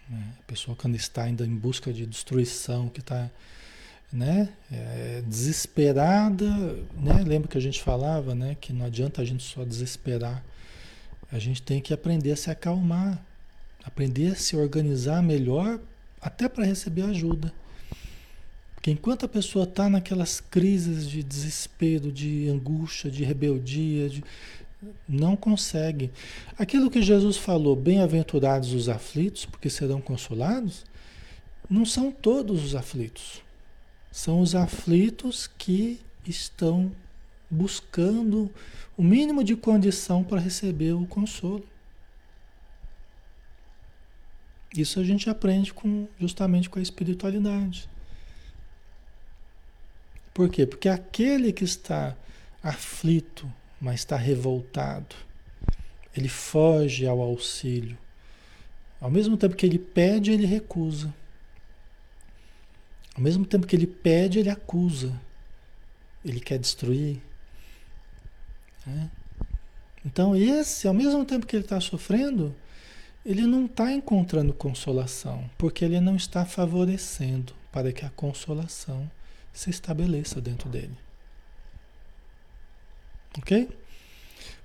Né? 0.09 0.33
A 0.39 0.43
pessoa 0.45 0.77
quando 0.77 0.97
está 0.97 1.25
ainda 1.25 1.45
em 1.45 1.55
busca 1.55 1.93
de 1.93 2.07
destruição, 2.07 2.89
que 2.89 3.01
está 3.01 3.31
né, 4.13 4.49
é, 4.73 5.23
desesperada, 5.27 6.47
né? 6.97 7.23
lembra 7.27 7.49
que 7.49 7.59
a 7.59 7.61
gente 7.61 7.83
falava 7.83 8.35
né, 8.35 8.57
que 8.61 8.73
não 8.73 8.87
adianta 8.87 9.21
a 9.21 9.25
gente 9.25 9.43
só 9.43 9.65
desesperar, 9.65 10.43
a 11.31 11.39
gente 11.39 11.61
tem 11.61 11.81
que 11.81 11.93
aprender 11.93 12.33
a 12.33 12.37
se 12.37 12.51
acalmar, 12.51 13.23
aprender 13.85 14.33
a 14.33 14.35
se 14.35 14.57
organizar 14.57 15.23
melhor, 15.23 15.79
até 16.21 16.49
para 16.49 16.65
receber 16.65 17.03
ajuda. 17.03 17.53
Porque 18.75 18.91
enquanto 18.91 19.27
a 19.27 19.29
pessoa 19.29 19.65
está 19.65 19.91
naquelas 19.91 20.41
crises 20.41 21.09
de 21.09 21.23
desespero, 21.23 22.11
de 22.11 22.49
angústia, 22.49 23.11
de 23.11 23.25
rebeldia, 23.25 24.09
de, 24.09 24.25
não 25.09 25.37
consegue. 25.37 26.11
Aquilo 26.59 26.91
que 26.91 27.03
Jesus 27.03 27.37
falou, 27.37 27.75
bem-aventurados 27.75 28.73
os 28.73 28.89
aflitos, 28.89 29.45
porque 29.45 29.69
serão 29.69 30.01
consolados, 30.01 30.85
não 31.69 31.85
são 31.85 32.11
todos 32.11 32.65
os 32.65 32.75
aflitos. 32.75 33.43
São 34.11 34.41
os 34.41 34.55
aflitos 34.55 35.47
que 35.47 36.01
estão 36.27 36.93
buscando 37.51 38.51
o 38.97 39.03
mínimo 39.03 39.43
de 39.43 39.57
condição 39.57 40.23
para 40.23 40.41
receber 40.41 40.93
o 40.93 41.07
consolo. 41.07 41.67
Isso 44.77 45.01
a 45.01 45.05
gente 45.05 45.31
aprende 45.31 45.73
com, 45.73 46.07
justamente 46.21 46.69
com 46.69 46.79
a 46.79 46.83
espiritualidade. 46.83 47.89
Por 50.35 50.49
quê? 50.49 50.67
Porque 50.67 50.89
aquele 50.89 51.53
que 51.53 51.65
está 51.65 52.17
aflito, 52.63 53.51
mas 53.81 54.01
está 54.01 54.17
revoltado, 54.17 55.15
ele 56.17 56.29
foge 56.29 57.07
ao 57.07 57.21
auxílio. 57.21 57.97
Ao 59.01 59.11
mesmo 59.11 59.37
tempo 59.37 59.55
que 59.55 59.65
ele 59.65 59.79
pede, 59.79 60.33
ele 60.33 60.47
recusa. 60.47 61.15
Ao 63.15 63.23
mesmo 63.23 63.45
tempo 63.45 63.67
que 63.67 63.77
ele 63.77 63.87
pede, 63.87 64.41
ele 64.41 64.51
acusa. 64.51 65.13
Ele 66.25 66.41
quer 66.41 66.59
destruir. 66.59 67.21
Né? 68.85 69.11
Então, 70.05 70.35
esse, 70.35 70.89
ao 70.89 70.95
mesmo 70.95 71.25
tempo 71.25 71.47
que 71.47 71.55
ele 71.55 71.65
está 71.65 71.81
sofrendo, 71.81 72.55
ele 73.25 73.43
não 73.43 73.67
está 73.67 73.93
encontrando 73.93 74.55
consolação, 74.55 75.49
porque 75.59 75.85
ele 75.85 76.01
não 76.01 76.17
está 76.17 76.45
favorecendo 76.45 77.53
para 77.71 77.93
que 77.93 78.05
a 78.05 78.11
consolação 78.11 79.09
se 79.53 79.71
estabeleça 79.71 80.41
dentro 80.41 80.69
dele. 80.69 80.97
Ok? 83.37 83.69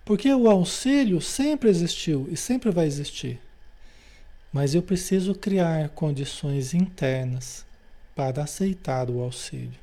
Porque 0.05 0.34
o 0.34 0.49
auxílio 0.49 1.22
sempre 1.22 1.70
existiu 1.70 2.28
e 2.30 2.38
sempre 2.38 2.72
vai 2.72 2.86
existir. 2.86 3.39
Mas 4.51 4.76
eu 4.76 4.82
preciso 4.82 5.34
criar 5.34 5.89
condições 5.89 6.74
internas 6.74 7.66
para 8.16 8.43
aceitar 8.43 9.09
o 9.09 9.22
auxílio. 9.22 9.80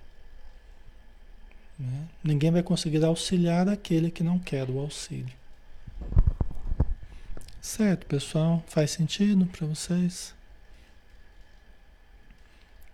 Né? 1.78 2.08
Ninguém 2.22 2.50
vai 2.50 2.62
conseguir 2.62 3.04
auxiliar 3.04 3.68
aquele 3.68 4.10
que 4.10 4.22
não 4.22 4.38
quer 4.38 4.68
o 4.68 4.78
auxílio. 4.78 5.32
Certo, 7.60 8.06
pessoal? 8.06 8.62
Faz 8.68 8.90
sentido 8.90 9.46
para 9.46 9.66
vocês? 9.66 10.34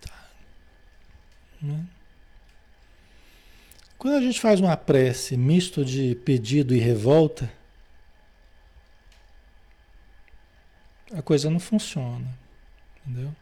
Tá. 0.00 0.30
Né? 1.60 1.86
Quando 3.98 4.14
a 4.14 4.20
gente 4.20 4.40
faz 4.40 4.60
uma 4.60 4.76
prece 4.76 5.36
misto 5.36 5.84
de 5.84 6.14
pedido 6.16 6.74
e 6.74 6.78
revolta, 6.78 7.50
a 11.12 11.22
coisa 11.22 11.48
não 11.48 11.58
funciona. 11.58 12.26
Entendeu? 13.06 13.34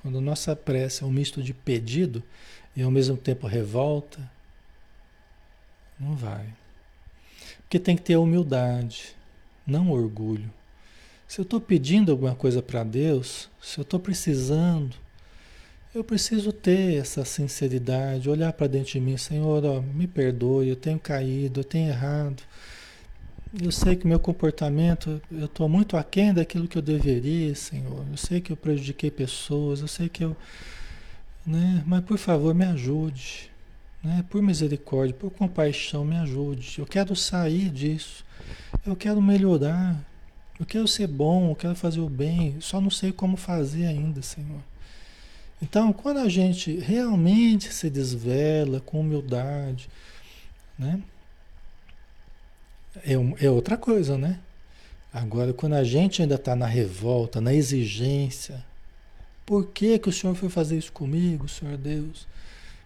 Quando 0.00 0.18
a 0.18 0.20
nossa 0.20 0.56
prece 0.56 1.02
é 1.02 1.06
um 1.06 1.10
misto 1.10 1.42
de 1.42 1.52
pedido 1.52 2.22
e 2.74 2.82
ao 2.82 2.90
mesmo 2.90 3.16
tempo 3.16 3.46
revolta, 3.46 4.18
não 5.98 6.16
vai. 6.16 6.46
Porque 7.60 7.78
tem 7.78 7.94
que 7.94 8.02
ter 8.02 8.16
humildade, 8.16 9.14
não 9.66 9.90
orgulho. 9.90 10.50
Se 11.28 11.38
eu 11.40 11.42
estou 11.44 11.60
pedindo 11.60 12.10
alguma 12.10 12.34
coisa 12.34 12.60
para 12.60 12.82
Deus, 12.82 13.48
se 13.62 13.78
eu 13.78 13.82
estou 13.82 14.00
precisando, 14.00 14.96
eu 15.94 16.04
preciso 16.04 16.52
ter 16.52 16.94
essa 17.00 17.24
sinceridade, 17.24 18.30
olhar 18.30 18.52
para 18.52 18.68
dentro 18.68 18.92
de 18.92 19.00
mim, 19.00 19.16
Senhor, 19.16 19.64
ó, 19.64 19.80
me 19.80 20.06
perdoe, 20.06 20.68
eu 20.68 20.76
tenho 20.76 20.98
caído, 20.98 21.60
eu 21.60 21.64
tenho 21.64 21.88
errado. 21.88 22.42
Eu 23.60 23.72
sei 23.72 23.96
que 23.96 24.06
meu 24.06 24.20
comportamento, 24.20 25.20
eu 25.32 25.46
estou 25.46 25.68
muito 25.68 25.96
aquém 25.96 26.32
daquilo 26.32 26.68
que 26.68 26.78
eu 26.78 26.82
deveria, 26.82 27.52
Senhor. 27.56 28.06
Eu 28.08 28.16
sei 28.16 28.40
que 28.40 28.52
eu 28.52 28.56
prejudiquei 28.56 29.10
pessoas, 29.10 29.80
eu 29.80 29.88
sei 29.88 30.08
que 30.08 30.22
eu. 30.22 30.36
Né? 31.44 31.82
Mas 31.84 32.04
por 32.04 32.16
favor, 32.16 32.54
me 32.54 32.64
ajude. 32.64 33.50
Né? 34.04 34.24
Por 34.30 34.40
misericórdia, 34.40 35.16
por 35.18 35.32
compaixão, 35.32 36.04
me 36.04 36.16
ajude. 36.18 36.78
Eu 36.78 36.86
quero 36.86 37.16
sair 37.16 37.68
disso. 37.70 38.24
Eu 38.86 38.94
quero 38.94 39.20
melhorar. 39.20 40.00
Eu 40.58 40.64
quero 40.64 40.86
ser 40.86 41.08
bom, 41.08 41.50
eu 41.50 41.56
quero 41.56 41.74
fazer 41.74 42.00
o 42.00 42.08
bem. 42.08 42.56
Só 42.60 42.80
não 42.80 42.90
sei 42.90 43.10
como 43.10 43.36
fazer 43.36 43.86
ainda, 43.86 44.22
Senhor. 44.22 44.60
Então, 45.62 45.92
quando 45.92 46.18
a 46.18 46.28
gente 46.28 46.78
realmente 46.78 47.72
se 47.72 47.90
desvela 47.90 48.80
com 48.80 49.00
humildade, 49.00 49.88
né? 50.78 51.00
É, 53.04 53.12
é 53.44 53.50
outra 53.50 53.76
coisa, 53.76 54.16
né? 54.16 54.40
Agora, 55.12 55.52
quando 55.52 55.74
a 55.74 55.84
gente 55.84 56.22
ainda 56.22 56.36
está 56.36 56.56
na 56.56 56.66
revolta, 56.66 57.40
na 57.40 57.52
exigência, 57.52 58.64
por 59.44 59.66
que, 59.66 59.98
que 59.98 60.08
o 60.08 60.12
Senhor 60.12 60.34
foi 60.34 60.48
fazer 60.48 60.78
isso 60.78 60.92
comigo, 60.92 61.48
Senhor 61.48 61.76
Deus? 61.76 62.26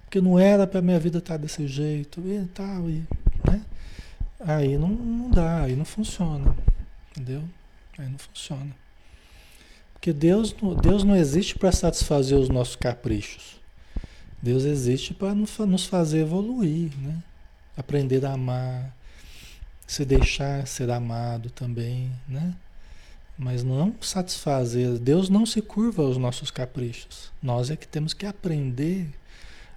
Porque 0.05 0.21
não 0.21 0.39
era 0.39 0.67
para 0.67 0.83
minha 0.83 0.99
vida 0.99 1.19
estar 1.19 1.35
tá 1.35 1.39
desse 1.39 1.67
jeito 1.67 2.21
e 2.21 2.47
tal, 2.55 2.89
e, 2.89 3.05
né? 3.49 3.63
Aí 4.41 4.77
não, 4.77 4.89
não 4.89 5.31
dá, 5.31 5.63
aí 5.63 5.77
não 5.77 5.85
funciona, 5.85 6.57
entendeu? 7.11 7.43
Aí 7.99 8.09
não 8.09 8.19
funciona. 8.19 8.84
Porque 10.05 10.13
Deus, 10.13 10.55
Deus 10.83 11.03
não 11.03 11.17
existe 11.17 11.59
para 11.59 11.73
satisfazer 11.73 12.39
os 12.39 12.51
nossos 12.51 12.77
caprichos. 12.77 13.57
Deus 14.43 14.65
existe 14.65 15.15
para 15.15 15.35
nos 15.35 15.87
fazer 15.87 16.19
evoluir, 16.19 16.93
né? 16.99 17.23
Aprender 17.75 18.27
a 18.27 18.35
amar, 18.35 18.95
se 19.87 20.05
deixar 20.05 20.67
ser 20.67 20.91
amado 20.91 21.49
também, 21.49 22.13
né? 22.29 22.55
Mas 23.39 23.65
não 23.65 23.95
satisfazer. 24.03 24.99
Deus 24.99 25.31
não 25.31 25.47
se 25.47 25.63
curva 25.63 26.03
aos 26.03 26.19
nossos 26.19 26.51
caprichos. 26.51 27.33
Nós 27.43 27.71
é 27.71 27.77
que 27.77 27.89
temos 27.89 28.13
que 28.13 28.27
aprender 28.27 29.09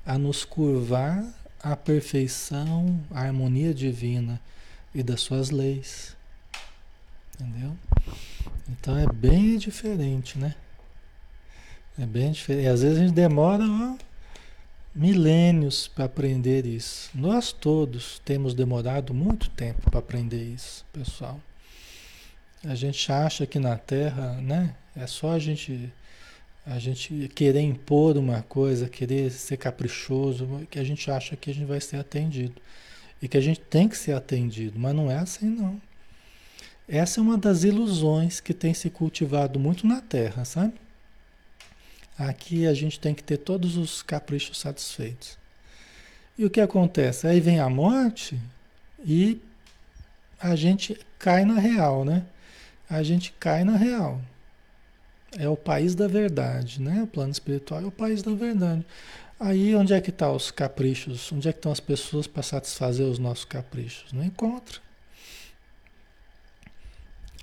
a 0.06 0.18
nos 0.18 0.44
curvar 0.44 1.24
à 1.64 1.74
perfeição, 1.74 3.00
à 3.12 3.22
harmonia 3.22 3.74
divina 3.74 4.42
e 4.94 5.02
das 5.02 5.22
suas 5.22 5.52
leis. 5.52 6.18
Entendeu? 7.40 7.78
Então 8.70 8.98
é 8.98 9.06
bem 9.06 9.58
diferente, 9.58 10.38
né? 10.38 10.56
É 12.00 12.06
bem 12.06 12.32
diferente. 12.32 12.66
E 12.66 12.68
às 12.68 12.82
vezes 12.82 12.98
a 12.98 13.02
gente 13.02 13.14
demora 13.14 13.64
ó, 13.64 13.96
milênios 14.94 15.88
para 15.88 16.06
aprender 16.06 16.66
isso. 16.66 17.10
Nós 17.14 17.52
todos 17.52 18.20
temos 18.26 18.54
demorado 18.54 19.14
muito 19.14 19.50
tempo 19.52 19.90
para 19.90 20.00
aprender 20.00 20.44
isso, 20.44 20.86
pessoal. 20.92 21.40
A 22.64 22.76
gente 22.76 23.12
acha 23.12 23.46
que 23.46 23.60
na 23.60 23.78
Terra, 23.78 24.34
né? 24.42 24.76
É 24.96 25.06
só 25.06 25.32
a 25.32 25.40
gente 25.40 25.92
a 26.66 26.80
gente 26.80 27.30
querer 27.34 27.62
impor 27.62 28.18
uma 28.18 28.42
coisa, 28.42 28.90
querer 28.90 29.32
ser 29.32 29.56
caprichoso, 29.56 30.68
que 30.70 30.78
a 30.78 30.84
gente 30.84 31.10
acha 31.10 31.38
que 31.38 31.50
a 31.50 31.54
gente 31.54 31.66
vai 31.66 31.80
ser 31.80 31.96
atendido. 31.96 32.62
E 33.22 33.28
que 33.28 33.38
a 33.38 33.42
gente 33.42 33.62
tem 33.62 33.88
que 33.88 33.98
ser 33.98 34.12
atendido, 34.12 34.78
mas 34.78 34.94
não 34.94 35.10
é 35.10 35.18
assim 35.18 35.48
não. 35.48 35.82
Essa 36.88 37.20
é 37.20 37.24
uma 37.24 37.38
das 37.38 37.64
ilusões 37.64 38.40
que 38.40 38.54
tem 38.54 38.74
se 38.74 38.90
cultivado 38.90 39.60
muito 39.60 39.86
na 39.86 40.00
Terra, 40.00 40.46
sabe? 40.46 40.74
Aqui 42.18 42.66
a 42.66 42.74
gente 42.74 43.00
tem 43.00 43.14
que 43.14 43.24
ter 43.24 43.38
todos 43.38 43.76
os 43.76 44.02
caprichos 44.02 44.58
satisfeitos. 44.58 45.38
E 46.38 46.46
o 46.46 46.50
que 46.50 46.62
acontece? 46.62 47.28
Aí 47.28 47.40
vem 47.42 47.60
a 47.60 47.70
morte 47.70 48.40
e 49.04 49.42
a 50.40 50.56
gente 50.56 50.98
cai 51.20 51.44
na 51.44 51.60
real, 51.60 52.06
né? 52.06 52.26
A 52.90 53.04
gente 53.04 53.34
cai 53.34 53.64
na 53.64 53.76
real. 53.76 54.22
É 55.38 55.50
o 55.50 55.58
país 55.58 55.94
da 55.94 56.08
verdade, 56.08 56.82
né? 56.82 57.04
O 57.04 57.08
plano 57.08 57.32
espiritual 57.32 57.82
é 57.82 57.86
o 57.86 57.92
país 57.92 58.24
da 58.24 58.34
verdade. 58.34 58.86
Aí 59.40 59.76
onde 59.76 59.94
é 59.94 60.00
que 60.00 60.10
estão 60.10 60.30
tá 60.30 60.36
os 60.36 60.52
caprichos? 60.52 61.32
Onde 61.32 61.50
é 61.50 61.52
que 61.52 61.60
estão 61.60 61.72
as 61.72 61.80
pessoas 61.80 62.28
para 62.28 62.42
satisfazer 62.42 63.06
os 63.06 63.20
nossos 63.20 63.46
caprichos? 63.46 64.14
Não 64.14 64.24
encontra. 64.24 64.87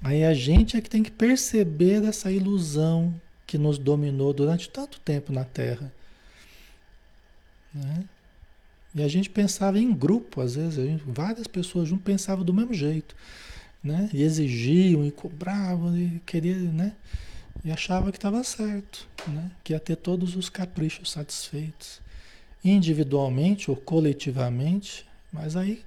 Aí 0.04 0.22
a 0.22 0.34
gente 0.34 0.76
é 0.76 0.82
que 0.82 0.90
tem 0.90 1.02
que 1.02 1.10
perceber 1.10 2.04
essa 2.04 2.30
ilusão 2.30 3.18
que 3.46 3.56
nos 3.56 3.78
dominou 3.78 4.34
durante 4.34 4.68
tanto 4.68 5.00
tempo 5.00 5.32
na 5.32 5.44
Terra. 5.44 5.90
Né? 7.72 8.04
E 8.94 9.02
a 9.02 9.08
gente 9.08 9.30
pensava 9.30 9.78
em 9.78 9.94
grupo, 9.94 10.42
às 10.42 10.56
vezes, 10.56 10.74
gente, 10.74 11.02
várias 11.06 11.46
pessoas 11.46 11.88
juntas 11.88 12.04
pensavam 12.04 12.44
do 12.44 12.52
mesmo 12.52 12.74
jeito. 12.74 13.16
Né? 13.82 14.10
E 14.12 14.22
exigiam, 14.22 15.06
e 15.06 15.10
cobravam, 15.10 15.96
e 15.96 16.20
queriam, 16.26 16.70
né? 16.70 16.92
E 17.64 17.70
achava 17.70 18.12
que 18.12 18.18
estava 18.18 18.44
certo, 18.44 19.08
né? 19.26 19.50
que 19.62 19.72
ia 19.72 19.80
ter 19.80 19.96
todos 19.96 20.36
os 20.36 20.50
caprichos 20.50 21.10
satisfeitos, 21.10 22.00
individualmente 22.62 23.70
ou 23.70 23.76
coletivamente, 23.76 25.06
mas 25.32 25.56
aí 25.56 25.82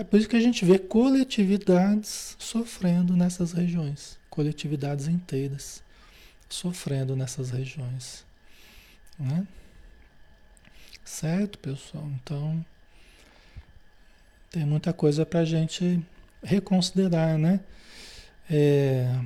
é 0.00 0.04
por 0.04 0.18
isso 0.18 0.28
que 0.28 0.36
a 0.36 0.40
gente 0.40 0.64
vê 0.64 0.78
coletividades 0.78 2.34
sofrendo 2.38 3.14
nessas 3.14 3.52
regiões, 3.52 4.18
coletividades 4.30 5.06
inteiras 5.06 5.82
sofrendo 6.48 7.14
nessas 7.14 7.50
regiões. 7.50 8.24
Né? 9.18 9.46
Certo, 11.04 11.58
pessoal? 11.58 12.10
Então, 12.14 12.64
tem 14.50 14.64
muita 14.64 14.92
coisa 14.92 15.26
para 15.26 15.40
a 15.40 15.44
gente 15.44 16.02
reconsiderar, 16.42 17.36
né? 17.36 17.60
É... 18.50 19.22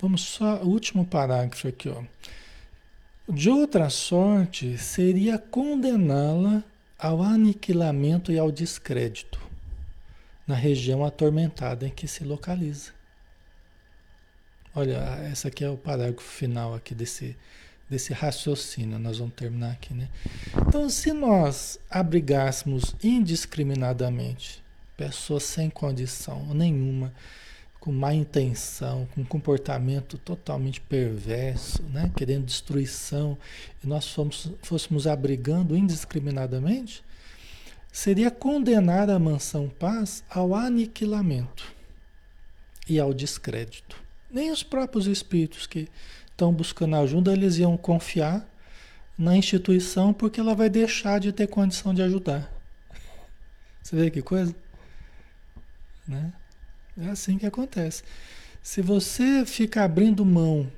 Vamos 0.00 0.22
só, 0.22 0.62
último 0.62 1.04
parágrafo 1.04 1.66
aqui, 1.66 1.88
ó. 1.88 2.02
De 3.32 3.48
outra 3.48 3.88
sorte, 3.88 4.76
seria 4.76 5.38
condená-la 5.38 6.64
ao 6.98 7.22
aniquilamento 7.22 8.32
e 8.32 8.38
ao 8.38 8.50
descrédito 8.50 9.40
na 10.46 10.56
região 10.56 11.04
atormentada 11.04 11.86
em 11.86 11.90
que 11.90 12.08
se 12.08 12.24
localiza. 12.24 12.90
Olha, 14.74 15.28
esse 15.30 15.46
aqui 15.46 15.64
é 15.64 15.70
o 15.70 15.76
parágrafo 15.76 16.20
final 16.20 16.74
aqui 16.74 16.92
desse, 16.92 17.36
desse 17.88 18.12
raciocínio. 18.12 18.98
Nós 18.98 19.18
vamos 19.18 19.34
terminar 19.34 19.72
aqui, 19.72 19.94
né? 19.94 20.08
Então, 20.66 20.90
se 20.90 21.12
nós 21.12 21.78
abrigássemos 21.88 22.96
indiscriminadamente 23.02 24.60
pessoas 24.96 25.44
sem 25.44 25.70
condição 25.70 26.52
nenhuma, 26.52 27.12
com 27.80 27.90
má 27.90 28.12
intenção, 28.12 29.08
com 29.14 29.24
comportamento 29.24 30.18
totalmente 30.18 30.82
perverso, 30.82 31.82
né? 31.84 32.12
querendo 32.14 32.44
destruição, 32.44 33.38
e 33.82 33.86
nós 33.86 34.06
fomos, 34.06 34.52
fôssemos 34.62 35.06
abrigando 35.06 35.74
indiscriminadamente, 35.74 37.02
seria 37.90 38.30
condenar 38.30 39.08
a 39.08 39.18
mansão 39.18 39.68
paz 39.68 40.22
ao 40.28 40.54
aniquilamento 40.54 41.74
e 42.86 43.00
ao 43.00 43.14
descrédito. 43.14 43.96
Nem 44.30 44.50
os 44.50 44.62
próprios 44.62 45.06
espíritos 45.06 45.66
que 45.66 45.88
estão 46.30 46.52
buscando 46.52 46.96
ajuda, 46.96 47.32
eles 47.32 47.56
iam 47.56 47.76
confiar 47.78 48.46
na 49.16 49.36
instituição 49.36 50.12
porque 50.12 50.38
ela 50.38 50.54
vai 50.54 50.68
deixar 50.68 51.18
de 51.18 51.32
ter 51.32 51.46
condição 51.46 51.94
de 51.94 52.02
ajudar. 52.02 52.52
Você 53.82 53.96
vê 53.96 54.10
que 54.10 54.20
coisa? 54.20 54.54
Né? 56.06 56.32
É 56.98 57.08
assim 57.08 57.38
que 57.38 57.46
acontece. 57.46 58.02
Se 58.62 58.82
você 58.82 59.44
fica 59.46 59.84
abrindo 59.84 60.24
mão 60.24 60.70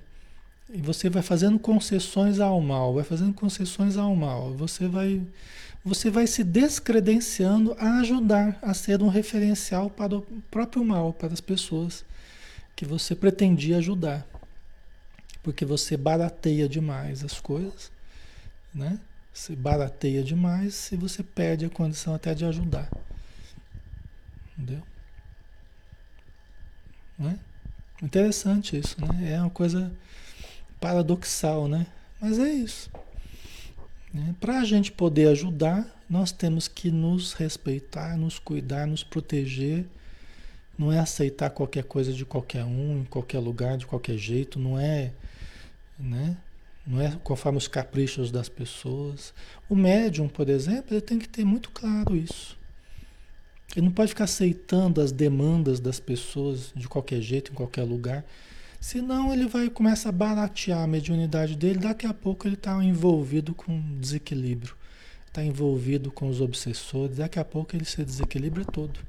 e 0.72 0.80
você 0.80 1.10
vai 1.10 1.22
fazendo 1.22 1.58
concessões 1.58 2.40
ao 2.40 2.60
mal, 2.60 2.94
vai 2.94 3.04
fazendo 3.04 3.34
concessões 3.34 3.96
ao 3.96 4.14
mal, 4.14 4.52
você 4.54 4.86
vai 4.86 5.22
você 5.84 6.10
vai 6.10 6.28
se 6.28 6.44
descredenciando 6.44 7.74
a 7.76 7.98
ajudar 7.98 8.56
a 8.62 8.72
ser 8.72 9.02
um 9.02 9.08
referencial 9.08 9.90
para 9.90 10.16
o 10.16 10.22
próprio 10.48 10.84
mal, 10.84 11.12
para 11.12 11.32
as 11.32 11.40
pessoas 11.40 12.04
que 12.76 12.84
você 12.84 13.16
pretendia 13.16 13.78
ajudar. 13.78 14.24
Porque 15.42 15.64
você 15.64 15.96
barateia 15.96 16.68
demais 16.68 17.24
as 17.24 17.40
coisas, 17.40 17.90
né? 18.72 18.96
Você 19.34 19.56
barateia 19.56 20.22
demais 20.22 20.92
e 20.92 20.96
você 20.96 21.22
perde 21.22 21.64
a 21.64 21.70
condição 21.70 22.14
até 22.14 22.32
de 22.32 22.44
ajudar. 22.44 22.88
Entendeu? 24.56 24.82
Né? 27.18 27.38
Interessante 28.02 28.76
isso, 28.76 28.96
né? 29.00 29.32
É 29.32 29.40
uma 29.40 29.50
coisa 29.50 29.92
paradoxal, 30.80 31.68
né? 31.68 31.86
Mas 32.20 32.38
é 32.38 32.50
isso. 32.50 32.90
Né? 34.12 34.34
Para 34.40 34.60
a 34.60 34.64
gente 34.64 34.90
poder 34.90 35.28
ajudar, 35.28 35.86
nós 36.08 36.32
temos 36.32 36.68
que 36.68 36.90
nos 36.90 37.32
respeitar, 37.32 38.16
nos 38.16 38.38
cuidar, 38.38 38.86
nos 38.86 39.04
proteger. 39.04 39.86
Não 40.76 40.92
é 40.92 40.98
aceitar 40.98 41.50
qualquer 41.50 41.84
coisa 41.84 42.12
de 42.12 42.24
qualquer 42.24 42.64
um, 42.64 43.00
em 43.00 43.04
qualquer 43.04 43.38
lugar, 43.38 43.78
de 43.78 43.86
qualquer 43.86 44.18
jeito. 44.18 44.58
Não 44.58 44.78
é, 44.78 45.12
né? 45.98 46.36
Não 46.86 47.00
é 47.00 47.16
conforme 47.22 47.58
os 47.58 47.68
caprichos 47.68 48.30
das 48.32 48.48
pessoas. 48.48 49.32
O 49.68 49.76
médium, 49.76 50.28
por 50.28 50.48
exemplo, 50.48 50.94
ele 50.94 51.00
tem 51.00 51.18
que 51.18 51.28
ter 51.28 51.44
muito 51.44 51.70
claro 51.70 52.16
isso. 52.16 52.58
Ele 53.74 53.86
não 53.86 53.92
pode 53.92 54.10
ficar 54.10 54.24
aceitando 54.24 55.00
as 55.00 55.12
demandas 55.12 55.80
das 55.80 55.98
pessoas 55.98 56.72
de 56.76 56.86
qualquer 56.86 57.22
jeito, 57.22 57.52
em 57.52 57.54
qualquer 57.54 57.84
lugar. 57.84 58.24
Senão 58.78 59.32
ele 59.32 59.46
vai 59.46 59.70
começar 59.70 60.10
a 60.10 60.12
baratear 60.12 60.82
a 60.82 60.86
mediunidade 60.86 61.56
dele, 61.56 61.78
daqui 61.78 62.06
a 62.06 62.12
pouco 62.12 62.46
ele 62.46 62.54
está 62.54 62.82
envolvido 62.84 63.54
com 63.54 63.80
desequilíbrio. 63.98 64.74
Está 65.26 65.42
envolvido 65.42 66.10
com 66.10 66.28
os 66.28 66.40
obsessores, 66.40 67.16
daqui 67.16 67.38
a 67.38 67.44
pouco 67.44 67.74
ele 67.74 67.86
se 67.86 68.04
desequilibra 68.04 68.64
todo. 68.64 69.00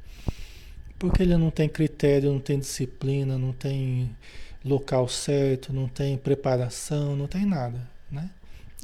Porque 0.98 1.22
ele 1.22 1.36
não 1.36 1.50
tem 1.52 1.68
critério, 1.68 2.32
não 2.32 2.40
tem 2.40 2.60
disciplina, 2.60 3.38
não 3.38 3.52
tem 3.52 4.16
local 4.64 5.10
certo, 5.10 5.74
não 5.74 5.90
tem 5.90 6.18
preparação, 6.18 7.16
não 7.18 7.28
tem 7.28 7.46
nada, 7.46 7.86
né? 8.10 8.30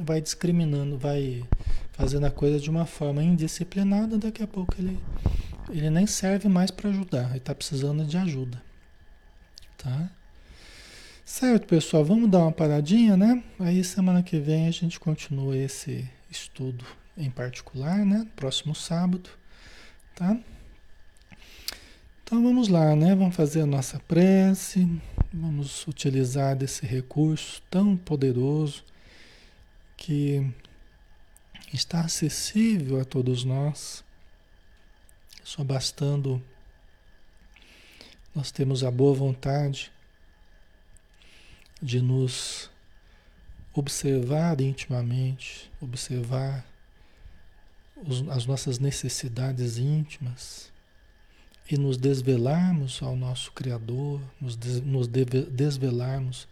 Vai 0.04 0.20
discriminando, 0.20 0.98
vai 0.98 1.46
fazendo 1.94 2.26
a 2.26 2.32
coisa 2.32 2.60
de 2.60 2.70
uma 2.70 2.86
forma 2.86 3.24
indisciplinada, 3.24 4.18
daqui 4.18 4.44
a 4.44 4.48
pouco 4.48 4.76
ele 4.78 4.98
ele 5.70 5.90
nem 5.90 6.08
serve 6.08 6.48
mais 6.48 6.72
para 6.72 6.90
ajudar, 6.90 7.30
ele 7.30 7.38
está 7.38 7.54
precisando 7.54 8.06
de 8.06 8.18
ajuda. 8.18 8.62
Tá? 9.78 10.10
Certo, 11.24 11.68
pessoal, 11.68 12.04
vamos 12.04 12.30
dar 12.30 12.40
uma 12.40 12.52
paradinha, 12.52 13.16
né? 13.16 13.44
Aí 13.60 13.84
semana 13.84 14.24
que 14.24 14.40
vem 14.40 14.68
a 14.68 14.72
gente 14.72 15.00
continua 15.00 15.56
esse 15.56 16.10
estudo 16.30 16.84
em 17.16 17.30
particular, 17.30 18.04
né? 18.06 18.28
Próximo 18.36 18.74
sábado, 18.74 19.30
tá? 20.16 20.38
Então 22.24 22.44
vamos 22.44 22.68
lá, 22.68 22.96
né? 22.96 23.16
Vamos 23.16 23.36
fazer 23.36 23.62
a 23.62 23.66
nossa 23.66 24.00
prece, 24.00 24.90
vamos 25.32 25.86
utilizar 25.88 26.56
desse 26.56 26.86
recurso 26.86 27.62
tão 27.70 27.96
poderoso 27.96 28.84
que 29.96 30.46
está 31.72 32.02
acessível 32.02 33.00
a 33.00 33.06
todos 33.06 33.44
nós 33.44 34.04
só 35.50 35.64
bastando 35.64 36.40
nós 38.36 38.52
temos 38.52 38.84
a 38.84 38.92
boa 38.92 39.16
vontade 39.16 39.92
de 41.82 42.00
nos 42.00 42.70
observar 43.74 44.62
intimamente, 44.62 45.72
observar 45.82 46.64
os, 47.96 48.30
as 48.30 48.46
nossas 48.46 48.78
necessidades 48.78 49.80
íntimas 49.80 50.72
e 51.68 51.80
nos 51.80 51.98
desvelarmos 51.98 53.02
ao 53.02 53.16
nosso 53.16 53.52
Criador, 53.52 54.22
nos, 54.40 54.56
des, 54.56 54.82
nos 54.82 55.08
desvelarmos 55.08 56.48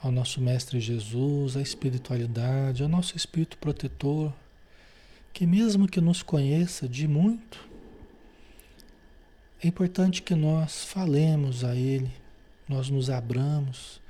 ao 0.00 0.10
nosso 0.10 0.40
Mestre 0.40 0.80
Jesus, 0.80 1.58
à 1.58 1.60
espiritualidade, 1.60 2.82
ao 2.82 2.88
nosso 2.88 3.14
Espírito 3.14 3.58
protetor, 3.58 4.32
que 5.30 5.46
mesmo 5.46 5.86
que 5.86 6.00
nos 6.00 6.22
conheça 6.22 6.88
de 6.88 7.06
muito, 7.06 7.68
é 9.60 9.66
importante 9.66 10.22
que 10.22 10.36
nós 10.36 10.84
falemos 10.84 11.64
a 11.64 11.74
Ele, 11.74 12.12
nós 12.68 12.88
nos 12.88 13.10
abramos, 13.10 14.00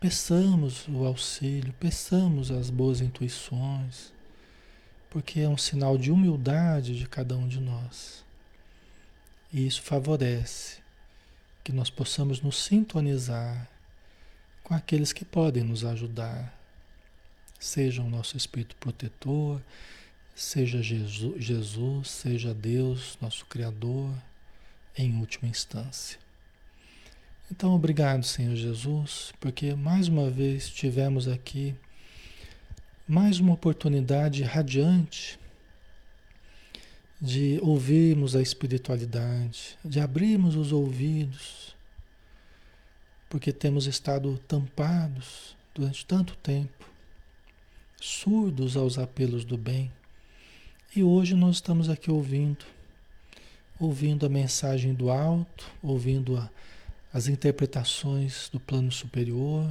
peçamos 0.00 0.88
o 0.88 1.04
auxílio, 1.04 1.72
peçamos 1.78 2.50
as 2.50 2.70
boas 2.70 3.00
intuições, 3.00 4.12
porque 5.08 5.40
é 5.40 5.48
um 5.48 5.56
sinal 5.56 5.96
de 5.96 6.10
humildade 6.10 6.98
de 6.98 7.06
cada 7.06 7.36
um 7.36 7.46
de 7.46 7.60
nós. 7.60 8.24
E 9.52 9.64
isso 9.64 9.80
favorece 9.82 10.78
que 11.62 11.72
nós 11.72 11.88
possamos 11.88 12.40
nos 12.40 12.56
sintonizar 12.56 13.68
com 14.64 14.74
aqueles 14.74 15.12
que 15.12 15.24
podem 15.24 15.62
nos 15.62 15.84
ajudar, 15.84 16.52
seja 17.60 18.02
o 18.02 18.10
nosso 18.10 18.36
Espírito 18.36 18.74
protetor, 18.74 19.62
seja 20.34 20.82
Jesus, 20.82 22.10
seja 22.10 22.52
Deus, 22.52 23.16
nosso 23.20 23.46
Criador 23.46 24.12
em 24.96 25.18
última 25.18 25.48
instância. 25.48 26.18
Então, 27.50 27.74
obrigado, 27.74 28.24
Senhor 28.24 28.54
Jesus, 28.54 29.32
porque 29.40 29.74
mais 29.74 30.06
uma 30.06 30.30
vez 30.30 30.68
tivemos 30.68 31.26
aqui 31.26 31.74
mais 33.08 33.40
uma 33.40 33.54
oportunidade 33.54 34.42
radiante 34.44 35.36
de 37.20 37.58
ouvirmos 37.60 38.36
a 38.36 38.40
espiritualidade, 38.40 39.76
de 39.84 39.98
abrirmos 39.98 40.54
os 40.54 40.70
ouvidos, 40.70 41.76
porque 43.28 43.52
temos 43.52 43.86
estado 43.86 44.38
tampados 44.46 45.56
durante 45.74 46.06
tanto 46.06 46.36
tempo, 46.36 46.88
surdos 48.00 48.76
aos 48.76 48.96
apelos 48.96 49.44
do 49.44 49.58
bem. 49.58 49.90
E 50.94 51.02
hoje 51.02 51.34
nós 51.34 51.56
estamos 51.56 51.90
aqui 51.90 52.10
ouvindo 52.12 52.64
ouvindo 53.80 54.26
a 54.26 54.28
mensagem 54.28 54.92
do 54.92 55.10
alto, 55.10 55.66
ouvindo 55.82 56.36
a, 56.36 56.50
as 57.12 57.26
interpretações 57.26 58.50
do 58.50 58.60
plano 58.60 58.92
superior 58.92 59.68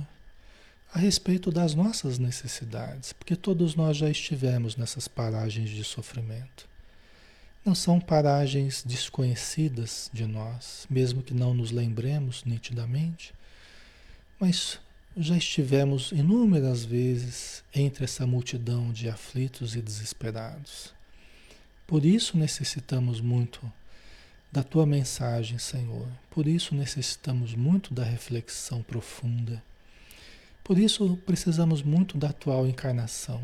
a 0.92 0.98
respeito 0.98 1.52
das 1.52 1.76
nossas 1.76 2.18
necessidades, 2.18 3.14
porque 3.14 3.36
todos 3.36 3.76
nós 3.76 3.96
já 3.98 4.10
estivemos 4.10 4.76
nessas 4.76 5.08
paragens 5.08 5.70
de 5.70 5.84
sofrimento. 5.84 6.68
Não 7.64 7.76
são 7.76 8.00
paragens 8.00 8.84
desconhecidas 8.84 10.10
de 10.12 10.26
nós, 10.26 10.88
mesmo 10.90 11.22
que 11.22 11.34
não 11.34 11.54
nos 11.54 11.70
lembremos 11.70 12.44
nitidamente, 12.44 13.34
mas 14.40 14.80
já 15.16 15.38
estivemos 15.38 16.12
inúmeras 16.12 16.84
vezes 16.84 17.64
entre 17.76 18.06
essa 18.06 18.26
multidão 18.26 18.92
de 18.92 19.08
aflitos 19.08 19.76
e 19.76 19.82
desesperados. 19.82 20.94
Por 21.86 22.06
isso 22.06 22.38
necessitamos 22.38 23.22
muito 23.22 23.72
da 24.52 24.64
tua 24.64 24.86
mensagem, 24.86 25.58
Senhor. 25.58 26.08
Por 26.30 26.48
isso 26.48 26.74
necessitamos 26.74 27.54
muito 27.54 27.94
da 27.94 28.04
reflexão 28.04 28.82
profunda. 28.82 29.64
Por 30.64 30.78
isso 30.78 31.18
precisamos 31.26 31.82
muito 31.82 32.18
da 32.18 32.30
atual 32.30 32.68
encarnação, 32.68 33.42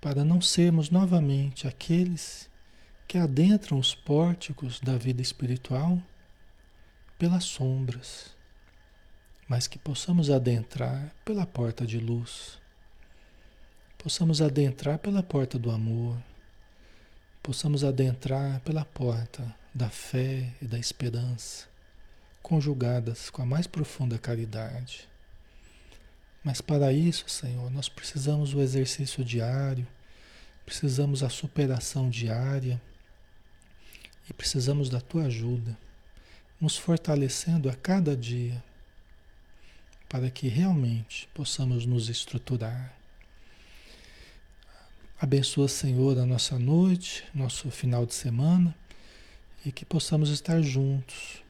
para 0.00 0.24
não 0.24 0.40
sermos 0.40 0.90
novamente 0.90 1.66
aqueles 1.66 2.48
que 3.06 3.16
adentram 3.16 3.78
os 3.78 3.94
pórticos 3.94 4.80
da 4.80 4.98
vida 4.98 5.22
espiritual 5.22 5.98
pelas 7.18 7.44
sombras, 7.44 8.36
mas 9.48 9.66
que 9.66 9.78
possamos 9.78 10.30
adentrar 10.30 11.10
pela 11.24 11.46
porta 11.46 11.86
de 11.86 11.98
luz, 11.98 12.60
possamos 13.96 14.42
adentrar 14.42 14.98
pela 14.98 15.22
porta 15.22 15.58
do 15.58 15.70
amor, 15.70 16.18
possamos 17.48 17.82
adentrar 17.82 18.60
pela 18.60 18.84
porta 18.84 19.56
da 19.74 19.88
fé 19.88 20.52
e 20.60 20.66
da 20.66 20.78
esperança, 20.78 21.66
conjugadas 22.42 23.30
com 23.30 23.40
a 23.40 23.46
mais 23.46 23.66
profunda 23.66 24.18
caridade. 24.18 25.08
Mas 26.44 26.60
para 26.60 26.92
isso, 26.92 27.26
Senhor, 27.26 27.70
nós 27.70 27.88
precisamos 27.88 28.50
do 28.50 28.60
exercício 28.60 29.24
diário, 29.24 29.86
precisamos 30.66 31.20
da 31.20 31.30
superação 31.30 32.10
diária 32.10 32.78
e 34.28 34.34
precisamos 34.34 34.90
da 34.90 35.00
tua 35.00 35.24
ajuda, 35.24 35.74
nos 36.60 36.76
fortalecendo 36.76 37.70
a 37.70 37.74
cada 37.74 38.14
dia, 38.14 38.62
para 40.06 40.30
que 40.30 40.48
realmente 40.48 41.26
possamos 41.32 41.86
nos 41.86 42.10
estruturar. 42.10 42.97
Abençoa, 45.20 45.66
Senhor, 45.66 46.16
a 46.16 46.24
nossa 46.24 46.56
noite, 46.60 47.24
nosso 47.34 47.68
final 47.72 48.06
de 48.06 48.14
semana 48.14 48.72
e 49.66 49.72
que 49.72 49.84
possamos 49.84 50.30
estar 50.30 50.62
juntos 50.62 51.42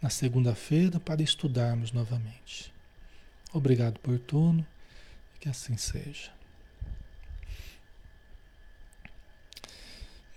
na 0.00 0.08
segunda-feira 0.08 0.98
para 0.98 1.22
estudarmos 1.22 1.92
novamente. 1.92 2.72
Obrigado 3.52 4.00
por 4.00 4.18
tudo, 4.18 4.64
que 5.38 5.50
assim 5.50 5.76
seja. 5.76 6.30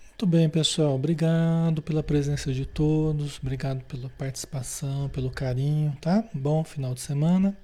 Muito 0.10 0.28
bem, 0.28 0.50
pessoal. 0.50 0.96
Obrigado 0.96 1.82
pela 1.82 2.04
presença 2.04 2.54
de 2.54 2.66
todos, 2.66 3.40
obrigado 3.40 3.82
pela 3.86 4.10
participação, 4.10 5.08
pelo 5.08 5.32
carinho, 5.32 5.98
tá? 6.02 6.22
Bom 6.34 6.66
final 6.66 6.94
de 6.94 7.00
semana, 7.00 7.58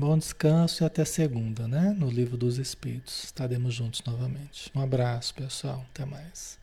bom 0.00 0.16
descanso 0.16 0.82
e 0.82 0.86
até 0.86 1.04
segunda, 1.04 1.68
né? 1.68 1.94
No 1.96 2.08
Livro 2.08 2.34
dos 2.34 2.56
Espíritos. 2.56 3.24
Estaremos 3.24 3.74
juntos 3.74 4.02
novamente. 4.06 4.72
Um 4.74 4.80
abraço, 4.80 5.34
pessoal. 5.34 5.84
Até 5.90 6.06
mais. 6.06 6.58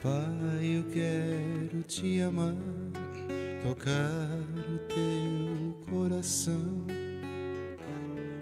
Pai, 0.00 0.62
eu 0.62 0.84
quero 0.92 1.82
te 1.82 2.20
amar 2.20 2.54
tocar 3.64 4.30
o 4.68 4.78
teu 4.88 5.74
coração 5.90 6.86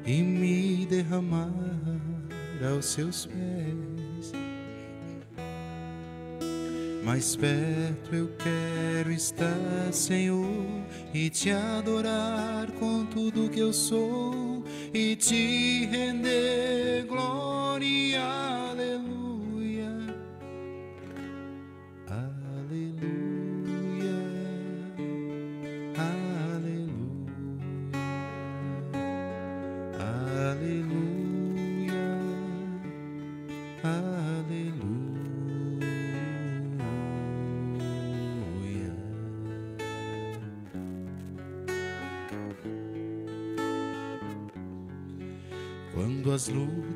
e 0.05 0.23
me 0.23 0.85
derramar 0.85 1.51
aos 2.63 2.85
seus 2.85 3.25
pés. 3.25 3.90
Mais 7.11 7.35
perto 7.35 8.15
eu 8.15 8.31
quero 8.39 9.11
estar, 9.11 9.93
Senhor, 9.93 10.47
e 11.13 11.29
te 11.29 11.51
adorar 11.51 12.71
com 12.79 13.05
tudo 13.05 13.51
que 13.51 13.59
eu 13.59 13.73
sou 13.73 14.63
e 14.95 15.17
te 15.17 15.87
render 15.87 17.05
glória 17.09 18.21
as 18.23 19.20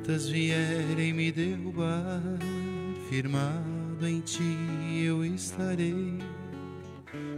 lutas 0.04 0.28
vierem 0.28 1.14
me 1.14 1.32
derrubar, 1.32 2.20
firmado 3.08 4.06
em 4.06 4.20
ti 4.20 5.02
eu 5.02 5.24
estarei, 5.24 6.18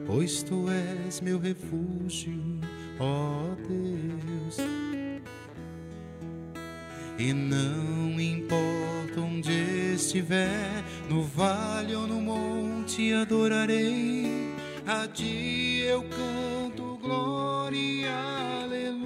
pois 0.04 0.42
tu 0.42 0.66
és 0.68 1.20
meu 1.20 1.38
refúgio, 1.38 2.34
ó 2.98 3.54
Deus. 3.68 4.56
E 7.16 7.32
não 7.32 8.20
importa 8.20 9.20
onde 9.20 9.94
estiver, 9.94 10.82
no 11.08 11.22
vale 11.22 11.94
ou 11.94 12.08
no 12.08 12.20
monte 12.20 13.12
adorarei, 13.12 14.26
a 14.84 15.06
ti 15.06 15.84
eu 15.86 16.02
canto 16.02 16.98
glória. 17.00 18.26
Senhor, 18.66 19.05